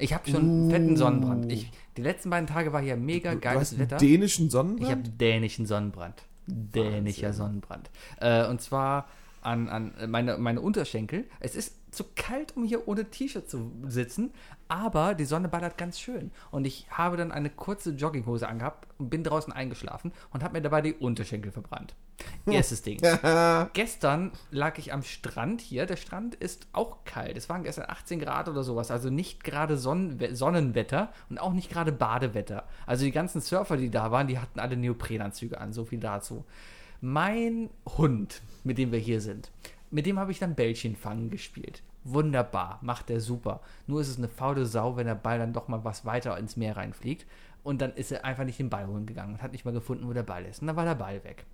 Ich 0.02 0.14
habe 0.14 0.30
schon 0.30 0.42
einen 0.42 0.70
fetten 0.70 0.98
Sonnenbrand. 0.98 1.52
Ich, 1.52 1.72
die 1.98 2.02
letzten 2.02 2.30
beiden 2.30 2.48
Tage 2.48 2.74
war 2.74 2.82
hier 2.82 2.96
mega 2.98 3.32
Du 3.32 3.36
hast 3.38 3.42
geiles 3.42 3.72
einen 3.72 3.82
Wetter. 3.82 3.98
dänischen 3.98 4.48
Ich 4.48 4.54
habe 4.56 4.68
Sonnenbrand? 4.68 5.22
dänischen 5.22 5.66
Sonnenbrand. 5.66 6.24
Dänischer 6.48 7.34
Sonnenbrand. 7.34 7.90
Äh, 8.20 8.48
und 8.48 8.62
zwar 8.62 9.08
an, 9.42 9.70
an 9.70 9.94
meine, 10.08 10.38
meine 10.38 10.62
Unterschenkel. 10.62 11.26
Es 11.40 11.56
ist 11.56 11.76
zu 11.94 12.06
kalt, 12.16 12.56
um 12.56 12.64
hier 12.64 12.88
ohne 12.88 13.10
T-Shirt 13.10 13.50
zu 13.50 13.72
sitzen, 13.88 14.32
aber 14.68 15.14
die 15.14 15.26
Sonne 15.26 15.50
ballert 15.50 15.78
ganz 15.78 16.00
schön. 16.00 16.32
Und 16.52 16.66
ich 16.66 16.88
habe 16.90 17.18
dann 17.18 17.32
eine 17.32 17.50
kurze 17.50 17.92
Jogginghose 17.92 18.48
angehabt 18.48 18.88
und 18.98 19.10
bin 19.10 19.24
draußen 19.24 19.52
eingeschlafen 19.52 20.14
und 20.32 20.44
habe 20.44 20.54
mir 20.54 20.62
dabei 20.62 20.82
die 20.82 20.94
Unterschenkel 20.94 21.52
verbrannt. 21.52 21.96
Erstes 22.46 22.82
Ding. 22.82 23.00
Gestern 23.74 24.32
lag 24.50 24.78
ich 24.78 24.94
am 24.94 25.04
Strand 25.04 25.62
hier. 25.62 25.86
Der 25.86 25.96
Strand 25.96 26.36
ist 26.36 26.68
auch 26.74 27.04
kalt. 27.06 27.38
Es 27.38 27.50
waren 27.50 27.64
gestern 27.64 27.86
18 27.88 28.20
Grad 28.20 28.50
oder 28.50 28.64
sowas. 28.64 28.92
Also 28.92 29.10
nicht 29.10 29.44
gerade 29.44 29.78
Sonnenwe 29.78 30.36
Sonnenwetter 30.36 31.12
und 31.30 31.40
auch 31.40 31.54
nicht 31.54 31.70
gerade 31.70 31.92
Badewetter. 31.92 32.64
Also 32.86 33.06
die 33.06 33.12
ganzen 33.12 33.42
Surfer, 33.42 33.78
die 33.78 33.92
da 33.92 34.12
waren, 34.12 34.28
die 34.28 34.40
hatten 34.40 34.60
alle 34.60 34.78
Neoprenanzüge 34.78 35.60
an. 35.60 35.74
So 35.74 35.86
viel 35.86 36.00
dazu. 36.00 36.46
Mein 37.02 37.70
Hund, 37.98 38.42
mit 38.64 38.78
dem 38.78 38.92
wir 38.92 39.00
hier 39.00 39.22
sind, 39.22 39.52
mit 39.90 40.06
dem 40.06 40.20
habe 40.20 40.32
ich 40.32 40.40
dann 40.40 40.56
Bällchenfangen 40.56 41.30
gespielt. 41.30 41.84
Wunderbar, 42.04 42.80
macht 42.82 43.10
er 43.10 43.20
super. 43.20 43.62
Nur 43.88 44.02
ist 44.02 44.08
es 44.08 44.18
eine 44.18 44.30
faule 44.30 44.66
Sau, 44.66 44.98
wenn 44.98 45.06
der 45.06 45.16
Ball 45.16 45.38
dann 45.38 45.54
doch 45.54 45.68
mal 45.68 45.84
was 45.84 46.06
weiter 46.06 46.38
ins 46.38 46.58
Meer 46.58 46.78
reinfliegt. 46.78 47.26
Und 47.64 47.82
dann 47.82 47.94
ist 47.94 48.12
er 48.12 48.26
einfach 48.26 48.44
nicht 48.44 48.58
den 48.58 48.70
Ball 48.70 48.88
holen 48.88 49.06
gegangen 49.06 49.34
und 49.34 49.44
hat 49.44 49.52
nicht 49.52 49.66
mal 49.66 49.74
gefunden, 49.74 50.08
wo 50.08 50.14
der 50.14 50.24
Ball 50.24 50.46
ist. 50.46 50.62
Und 50.62 50.68
dann 50.68 50.76
war 50.76 50.86
der 50.86 50.96
Ball 50.96 51.24
weg. 51.24 51.46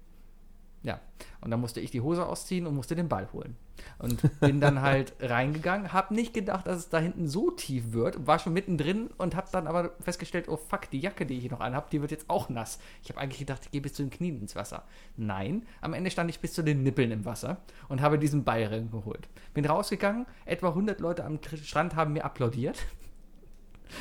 Ja, 0.83 0.99
und 1.41 1.51
dann 1.51 1.59
musste 1.59 1.79
ich 1.79 1.91
die 1.91 2.01
Hose 2.01 2.25
ausziehen 2.25 2.67
und 2.67 2.75
musste 2.75 2.95
den 2.95 3.09
Ball 3.09 3.27
holen. 3.33 3.55
Und 3.99 4.21
bin 4.39 4.59
dann 4.61 4.81
halt 4.81 5.13
reingegangen, 5.19 5.91
habe 5.91 6.13
nicht 6.13 6.33
gedacht, 6.33 6.65
dass 6.67 6.77
es 6.77 6.89
da 6.89 6.99
hinten 6.99 7.27
so 7.27 7.51
tief 7.51 7.91
wird, 7.93 8.25
war 8.25 8.39
schon 8.39 8.53
mittendrin 8.53 9.09
und 9.17 9.35
habe 9.35 9.47
dann 9.51 9.67
aber 9.67 9.91
festgestellt, 9.99 10.47
oh 10.49 10.57
fuck, 10.57 10.89
die 10.91 10.99
Jacke, 10.99 11.25
die 11.25 11.35
ich 11.35 11.41
hier 11.41 11.51
noch 11.51 11.59
anhabe, 11.59 11.87
die 11.91 12.01
wird 12.01 12.11
jetzt 12.11 12.29
auch 12.29 12.49
nass. 12.49 12.79
Ich 13.03 13.09
habe 13.09 13.19
eigentlich 13.19 13.39
gedacht, 13.39 13.61
ich 13.65 13.71
gehe 13.71 13.81
bis 13.81 13.93
zu 13.93 14.03
den 14.03 14.11
Knien 14.11 14.39
ins 14.39 14.55
Wasser. 14.55 14.83
Nein, 15.15 15.65
am 15.81 15.93
Ende 15.93 16.11
stand 16.11 16.29
ich 16.29 16.39
bis 16.39 16.53
zu 16.53 16.63
den 16.63 16.83
Nippeln 16.83 17.11
im 17.11 17.25
Wasser 17.25 17.57
und 17.89 18.01
habe 18.01 18.17
diesen 18.19 18.43
Ball 18.43 18.63
reingeholt. 18.63 19.27
Bin 19.53 19.65
rausgegangen, 19.65 20.25
etwa 20.45 20.69
100 20.69 20.99
Leute 20.99 21.25
am 21.25 21.37
Tr- 21.37 21.57
Strand 21.63 21.95
haben 21.95 22.13
mir 22.13 22.23
applaudiert. 22.25 22.77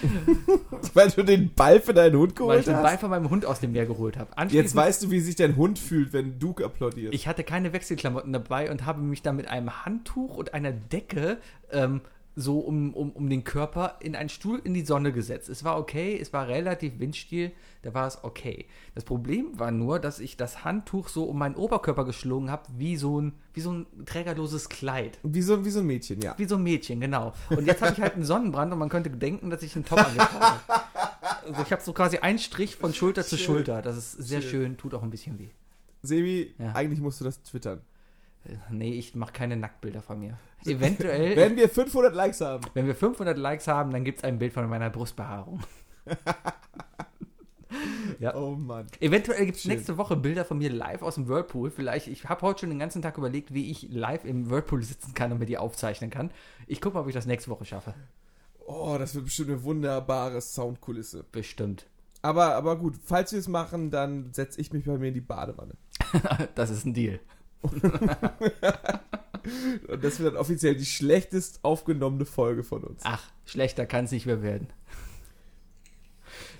Weil 0.94 1.10
du 1.10 1.22
den 1.22 1.52
Ball 1.54 1.80
für 1.80 1.94
deinen 1.94 2.16
Hund 2.16 2.32
weil 2.32 2.46
geholt 2.46 2.58
ich 2.60 2.64
den 2.66 2.76
hast? 2.76 2.82
Ball 2.82 2.98
von 2.98 3.10
meinem 3.10 3.30
Hund 3.30 3.46
aus 3.46 3.60
dem 3.60 3.72
Meer 3.72 3.86
geholt 3.86 4.16
habe. 4.16 4.30
Jetzt 4.48 4.74
weißt 4.74 5.02
du, 5.04 5.10
wie 5.10 5.20
sich 5.20 5.36
dein 5.36 5.56
Hund 5.56 5.78
fühlt, 5.78 6.12
wenn 6.12 6.38
du 6.38 6.50
applaudierst. 6.50 7.14
Ich 7.14 7.26
hatte 7.28 7.44
keine 7.44 7.72
Wechselklamotten 7.72 8.32
dabei 8.32 8.70
und 8.70 8.84
habe 8.84 9.00
mich 9.00 9.22
dann 9.22 9.36
mit 9.36 9.48
einem 9.48 9.84
Handtuch 9.84 10.36
und 10.36 10.54
einer 10.54 10.72
Decke 10.72 11.38
ähm, 11.70 12.00
so 12.38 12.58
um, 12.58 12.92
um, 12.92 13.12
um 13.12 13.30
den 13.30 13.44
Körper 13.44 13.96
in 14.00 14.14
einen 14.14 14.28
Stuhl 14.28 14.60
in 14.62 14.74
die 14.74 14.84
Sonne 14.84 15.10
gesetzt. 15.10 15.48
Es 15.48 15.64
war 15.64 15.78
okay, 15.78 16.18
es 16.20 16.34
war 16.34 16.46
relativ 16.48 16.98
windstill, 16.98 17.50
da 17.80 17.94
war 17.94 18.06
es 18.06 18.22
okay. 18.24 18.66
Das 18.94 19.04
Problem 19.04 19.58
war 19.58 19.70
nur, 19.70 19.98
dass 19.98 20.20
ich 20.20 20.36
das 20.36 20.62
Handtuch 20.62 21.08
so 21.08 21.24
um 21.24 21.38
meinen 21.38 21.54
Oberkörper 21.54 22.04
geschlungen 22.04 22.50
habe, 22.50 22.64
wie 22.76 22.96
so 22.96 23.20
ein, 23.22 23.32
wie 23.54 23.60
so 23.62 23.72
ein 23.72 23.86
trägerloses 24.04 24.68
Kleid. 24.68 25.18
wie, 25.22 25.40
so, 25.40 25.64
wie 25.64 25.70
so 25.70 25.80
ein 25.80 25.86
Mädchen, 25.86 26.20
ja. 26.20 26.34
Wie 26.36 26.44
so 26.44 26.56
ein 26.56 26.62
Mädchen, 26.62 27.00
genau. 27.00 27.32
Und 27.48 27.66
jetzt 27.66 27.80
habe 27.80 27.94
ich 27.94 28.00
halt 28.02 28.14
einen 28.14 28.24
Sonnenbrand 28.24 28.70
und 28.70 28.78
man 28.78 28.90
könnte 28.90 29.08
denken, 29.08 29.48
dass 29.48 29.62
ich 29.62 29.74
einen 29.74 29.86
Top 29.86 29.98
angetragen 30.06 30.60
habe. 30.68 30.82
Also 31.46 31.62
ich 31.62 31.72
habe 31.72 31.82
so 31.82 31.92
quasi 31.94 32.18
einen 32.18 32.38
Strich 32.38 32.76
von 32.76 32.92
Schulter 32.92 33.24
zu 33.24 33.38
Schön. 33.38 33.46
Schulter. 33.46 33.80
Das 33.80 33.96
ist 33.96 34.12
sehr 34.12 34.42
Schön. 34.42 34.50
schön, 34.50 34.76
tut 34.76 34.92
auch 34.94 35.02
ein 35.02 35.10
bisschen 35.10 35.38
weh. 35.38 35.48
Sebi, 36.02 36.54
Ja. 36.58 36.74
eigentlich 36.74 37.00
musst 37.00 37.20
du 37.20 37.24
das 37.24 37.42
twittern. 37.42 37.80
Nee, 38.70 38.92
ich 38.92 39.14
mache 39.14 39.32
keine 39.32 39.56
Nacktbilder 39.56 40.02
von 40.02 40.18
mir. 40.18 40.38
Eventuell, 40.64 41.36
Wenn 41.36 41.56
wir 41.56 41.68
500 41.68 42.14
Likes 42.14 42.40
haben. 42.40 42.64
wenn 42.74 42.86
wir 42.86 42.94
500 42.94 43.36
Likes 43.38 43.68
haben, 43.68 43.90
dann 43.92 44.04
gibt 44.04 44.18
es 44.18 44.24
ein 44.24 44.38
Bild 44.38 44.52
von 44.52 44.68
meiner 44.68 44.90
Brustbehaarung. 44.90 45.60
ja. 48.18 48.34
Oh 48.34 48.56
Mann. 48.56 48.86
Eventuell 49.00 49.46
gibt 49.46 49.58
es 49.58 49.64
nächste 49.64 49.96
Woche 49.96 50.16
Bilder 50.16 50.44
von 50.44 50.58
mir 50.58 50.70
live 50.70 51.02
aus 51.02 51.16
dem 51.16 51.28
Whirlpool. 51.28 51.70
Vielleicht, 51.70 52.08
ich 52.08 52.28
habe 52.28 52.42
heute 52.42 52.60
schon 52.60 52.70
den 52.70 52.78
ganzen 52.78 53.02
Tag 53.02 53.18
überlegt, 53.18 53.52
wie 53.54 53.70
ich 53.70 53.88
live 53.90 54.24
im 54.24 54.50
Whirlpool 54.50 54.82
sitzen 54.82 55.14
kann 55.14 55.32
und 55.32 55.38
mir 55.38 55.46
die 55.46 55.58
aufzeichnen 55.58 56.10
kann. 56.10 56.30
Ich 56.66 56.80
gucke 56.80 56.94
mal, 56.94 57.02
ob 57.02 57.08
ich 57.08 57.14
das 57.14 57.26
nächste 57.26 57.50
Woche 57.50 57.64
schaffe. 57.64 57.94
Oh, 58.66 58.96
das 58.98 59.14
wird 59.14 59.26
bestimmt 59.26 59.50
eine 59.50 59.62
wunderbare 59.62 60.40
Soundkulisse. 60.40 61.24
Bestimmt. 61.30 61.86
Aber, 62.22 62.54
aber 62.56 62.76
gut, 62.76 62.96
falls 63.04 63.32
wir 63.32 63.38
es 63.38 63.46
machen, 63.46 63.90
dann 63.90 64.32
setze 64.32 64.60
ich 64.60 64.72
mich 64.72 64.84
bei 64.84 64.98
mir 64.98 65.08
in 65.08 65.14
die 65.14 65.20
Badewanne. 65.20 65.74
Das 66.54 66.70
ist 66.70 66.84
ein 66.84 66.94
Deal. 66.94 67.20
Und 69.88 70.02
das 70.02 70.18
wird 70.18 70.34
dann 70.34 70.40
offiziell 70.40 70.74
die 70.74 70.86
schlechtest 70.86 71.60
aufgenommene 71.62 72.24
Folge 72.24 72.64
von 72.64 72.82
uns. 72.82 73.02
Ach, 73.04 73.22
schlechter 73.44 73.86
kann 73.86 74.06
es 74.06 74.10
nicht 74.10 74.26
mehr 74.26 74.42
werden. 74.42 74.68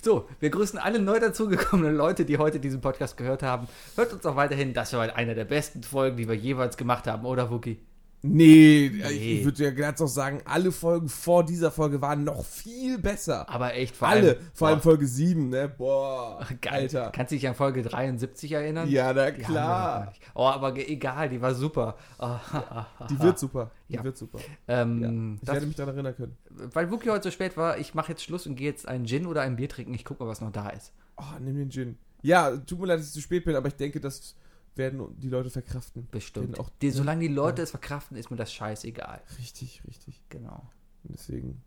So, 0.02 0.28
wir 0.38 0.50
grüßen 0.50 0.78
alle 0.78 1.00
neu 1.00 1.18
dazugekommenen 1.18 1.96
Leute, 1.96 2.24
die 2.24 2.38
heute 2.38 2.60
diesen 2.60 2.80
Podcast 2.80 3.16
gehört 3.16 3.42
haben. 3.42 3.66
Hört 3.96 4.12
uns 4.12 4.24
auch 4.24 4.36
weiterhin. 4.36 4.72
Das 4.72 4.92
war 4.92 5.16
eine 5.16 5.34
der 5.34 5.46
besten 5.46 5.82
Folgen, 5.82 6.16
die 6.16 6.28
wir 6.28 6.36
jeweils 6.36 6.76
gemacht 6.76 7.08
haben, 7.08 7.26
oder 7.26 7.50
Wookie? 7.50 7.80
Nee, 8.22 8.90
Nee. 8.92 9.38
ich 9.38 9.44
würde 9.44 9.64
ja 9.64 9.70
ganz 9.70 10.00
auch 10.00 10.08
sagen, 10.08 10.40
alle 10.46 10.72
Folgen 10.72 11.08
vor 11.08 11.44
dieser 11.44 11.70
Folge 11.70 12.00
waren 12.00 12.24
noch 12.24 12.44
viel 12.44 12.98
besser. 12.98 13.48
Aber 13.48 13.74
echt 13.74 13.94
vor 13.94 14.08
Alle, 14.08 14.30
allem. 14.30 14.38
vor 14.52 14.68
allem 14.68 14.78
Boah, 14.78 14.82
Folge 14.82 15.06
7, 15.06 15.48
ne? 15.48 15.68
Boah, 15.68 16.44
geil. 16.60 16.72
Alter. 16.82 17.12
Kannst 17.14 17.30
du 17.32 17.36
dich 17.36 17.46
an 17.46 17.54
Folge 17.54 17.82
73 17.82 18.50
erinnern? 18.52 18.88
Ja, 18.88 19.12
na 19.12 19.30
Die 19.30 19.42
klar. 19.42 20.12
Oh, 20.34 20.42
aber 20.46 20.76
egal, 20.76 21.28
die 21.28 21.40
war 21.40 21.54
super. 21.54 21.96
Oh, 22.18 22.36
Die 23.10 23.20
wird 23.20 23.38
super. 23.38 23.70
Die 23.88 23.94
Ja. 23.94 24.04
wird 24.04 24.16
super. 24.16 24.38
ähm, 24.66 25.02
Ja. 25.02 25.34
Ich 25.36 25.40
das, 25.46 25.54
werde 25.54 25.66
mich 25.66 25.76
daran 25.76 25.94
erinnern 25.94 26.16
können. 26.16 26.36
weil 26.72 26.90
Wookie 26.90 27.10
heute 27.10 27.24
so 27.24 27.30
spät 27.30 27.56
war, 27.56 27.78
ich 27.78 27.94
mache 27.94 28.12
jetzt 28.12 28.24
Schluss 28.24 28.46
und 28.46 28.56
gehe 28.56 28.68
jetzt 28.68 28.88
einen 28.88 29.06
Gin 29.06 29.26
oder 29.26 29.42
ein 29.42 29.56
Bier 29.56 29.68
trinken. 29.68 29.94
Ich 29.94 30.04
gucke 30.04 30.24
mal, 30.24 30.28
was 30.28 30.40
noch 30.40 30.52
da 30.52 30.70
ist. 30.70 30.92
Oh, 31.16 31.22
nimm 31.40 31.56
den 31.56 31.70
Gin. 31.70 31.96
Ja, 32.22 32.56
tut 32.56 32.80
mir 32.80 32.86
leid, 32.86 32.98
dass 32.98 33.06
ich 33.08 33.12
zu 33.12 33.20
spät 33.20 33.44
bin, 33.44 33.54
aber 33.54 33.68
ich 33.68 33.76
denke, 33.76 34.00
das 34.00 34.34
werden 34.78 35.18
die 35.18 35.28
Leute 35.28 35.50
verkraften. 35.50 36.08
Bestimmt. 36.10 36.58
Auch- 36.60 36.70
die, 36.82 36.90
solange 36.90 37.20
die 37.22 37.28
Leute 37.34 37.62
es 37.62 37.70
verkraften, 37.70 38.16
ist 38.16 38.30
mir 38.30 38.36
das 38.36 38.52
scheißegal. 38.52 39.22
Richtig, 39.38 39.82
richtig. 39.86 40.22
Genau. 40.28 40.68
Und 41.04 41.14
deswegen 41.14 41.62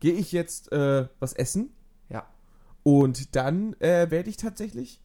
gehe 0.00 0.14
ich 0.14 0.32
jetzt 0.32 0.70
äh, 0.72 1.08
was 1.18 1.32
essen 1.32 1.70
Ja. 2.08 2.26
und 2.82 3.34
dann 3.36 3.74
äh, 3.80 4.10
werde 4.10 4.30
ich 4.30 4.36
tatsächlich 4.36 5.00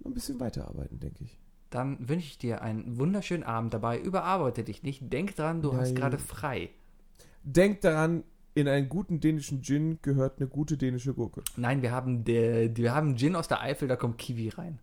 noch 0.00 0.06
ein 0.10 0.14
bisschen 0.14 0.40
weiterarbeiten, 0.40 0.98
denke 1.00 1.24
ich. 1.24 1.38
Dann 1.70 2.08
wünsche 2.08 2.26
ich 2.26 2.38
dir 2.38 2.62
einen 2.62 2.96
wunderschönen 2.98 3.42
Abend 3.42 3.74
dabei. 3.74 3.98
Überarbeite 3.98 4.62
dich 4.64 4.82
nicht. 4.82 5.12
Denk 5.12 5.34
dran, 5.36 5.62
du 5.62 5.74
hast 5.74 5.88
Nein. 5.88 5.94
gerade 5.96 6.18
frei. 6.18 6.70
Denkt 7.42 7.84
daran, 7.84 8.22
in 8.54 8.68
einen 8.68 8.88
guten 8.88 9.20
dänischen 9.20 9.62
Gin 9.62 9.98
gehört 10.00 10.38
eine 10.38 10.48
gute 10.48 10.78
dänische 10.78 11.12
Gurke. 11.12 11.42
Nein, 11.56 11.82
wir 11.82 11.90
haben, 11.90 12.24
der, 12.24 12.74
wir 12.76 12.94
haben 12.94 13.16
Gin 13.16 13.36
aus 13.36 13.48
der 13.48 13.60
Eifel, 13.60 13.88
da 13.88 13.96
kommt 13.96 14.16
Kiwi 14.16 14.48
rein. 14.50 14.78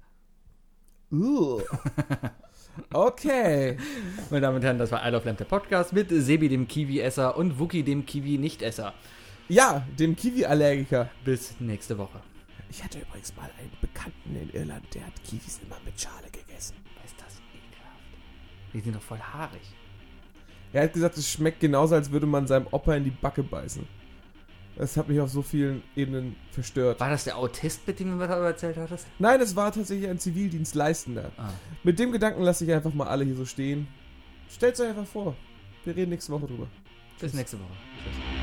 Uh. 1.13 1.61
okay. 2.91 3.77
Meine 4.31 4.41
Damen 4.41 4.55
und 4.55 4.63
Herren, 4.63 4.79
das 4.79 4.91
war 4.91 5.07
I 5.07 5.11
Love 5.11 5.25
Lamp, 5.27 5.37
der 5.37 5.45
Podcast 5.45 5.93
mit 5.93 6.09
Sebi, 6.09 6.49
dem 6.49 6.67
Kiwi-Esser 6.67 7.37
und 7.37 7.59
Wookie, 7.59 7.83
dem 7.83 8.03
Kiwi-Nicht-Esser. 8.03 8.95
Ja, 9.47 9.85
dem 9.99 10.15
Kiwi-Allergiker. 10.15 11.11
Bis 11.23 11.59
nächste 11.59 11.99
Woche. 11.99 12.19
Ich 12.71 12.83
hatte 12.83 12.97
übrigens 12.97 13.35
mal 13.35 13.47
einen 13.59 13.71
Bekannten 13.79 14.35
in 14.35 14.49
Irland, 14.59 14.85
der 14.95 15.05
hat 15.05 15.23
Kiwis 15.23 15.59
immer 15.63 15.77
mit 15.85 16.01
Schale 16.01 16.31
gegessen. 16.31 16.77
Ist 17.05 17.15
das 17.19 17.39
ekelhaft. 17.53 18.73
Die 18.73 18.79
sind 18.79 18.95
doch 18.95 19.01
voll 19.01 19.19
haarig. 19.19 19.61
Er 20.71 20.85
hat 20.85 20.93
gesagt, 20.93 21.15
es 21.17 21.29
schmeckt 21.29 21.59
genauso, 21.59 21.93
als 21.93 22.09
würde 22.09 22.25
man 22.25 22.47
seinem 22.47 22.65
Opa 22.71 22.95
in 22.95 23.03
die 23.03 23.11
Backe 23.11 23.43
beißen. 23.43 23.87
Das 24.75 24.97
hat 24.97 25.07
mich 25.07 25.19
auf 25.19 25.29
so 25.29 25.41
vielen 25.41 25.83
Ebenen 25.95 26.35
verstört. 26.51 26.99
War 26.99 27.09
das 27.09 27.25
der 27.25 27.37
Autist, 27.37 27.85
mit 27.85 27.99
dem 27.99 28.17
du 28.17 28.27
darüber 28.27 28.47
erzählt 28.47 28.77
hattest? 28.77 29.05
Nein, 29.19 29.39
es 29.39 29.55
war 29.55 29.71
tatsächlich 29.71 30.09
ein 30.09 30.17
Zivildienstleistender. 30.17 31.31
Ah. 31.37 31.49
Mit 31.83 31.99
dem 31.99 32.11
Gedanken 32.11 32.41
lasse 32.41 32.65
ich 32.65 32.71
einfach 32.71 32.93
mal 32.93 33.07
alle 33.07 33.23
hier 33.23 33.35
so 33.35 33.45
stehen. 33.45 33.87
Stellt 34.49 34.79
euch 34.79 34.89
einfach 34.89 35.05
vor. 35.05 35.35
Wir 35.83 35.95
reden 35.95 36.09
nächste 36.09 36.31
Woche 36.31 36.47
drüber. 36.47 36.67
Bis 37.19 37.33
nächste 37.33 37.57
Woche. 37.59 38.42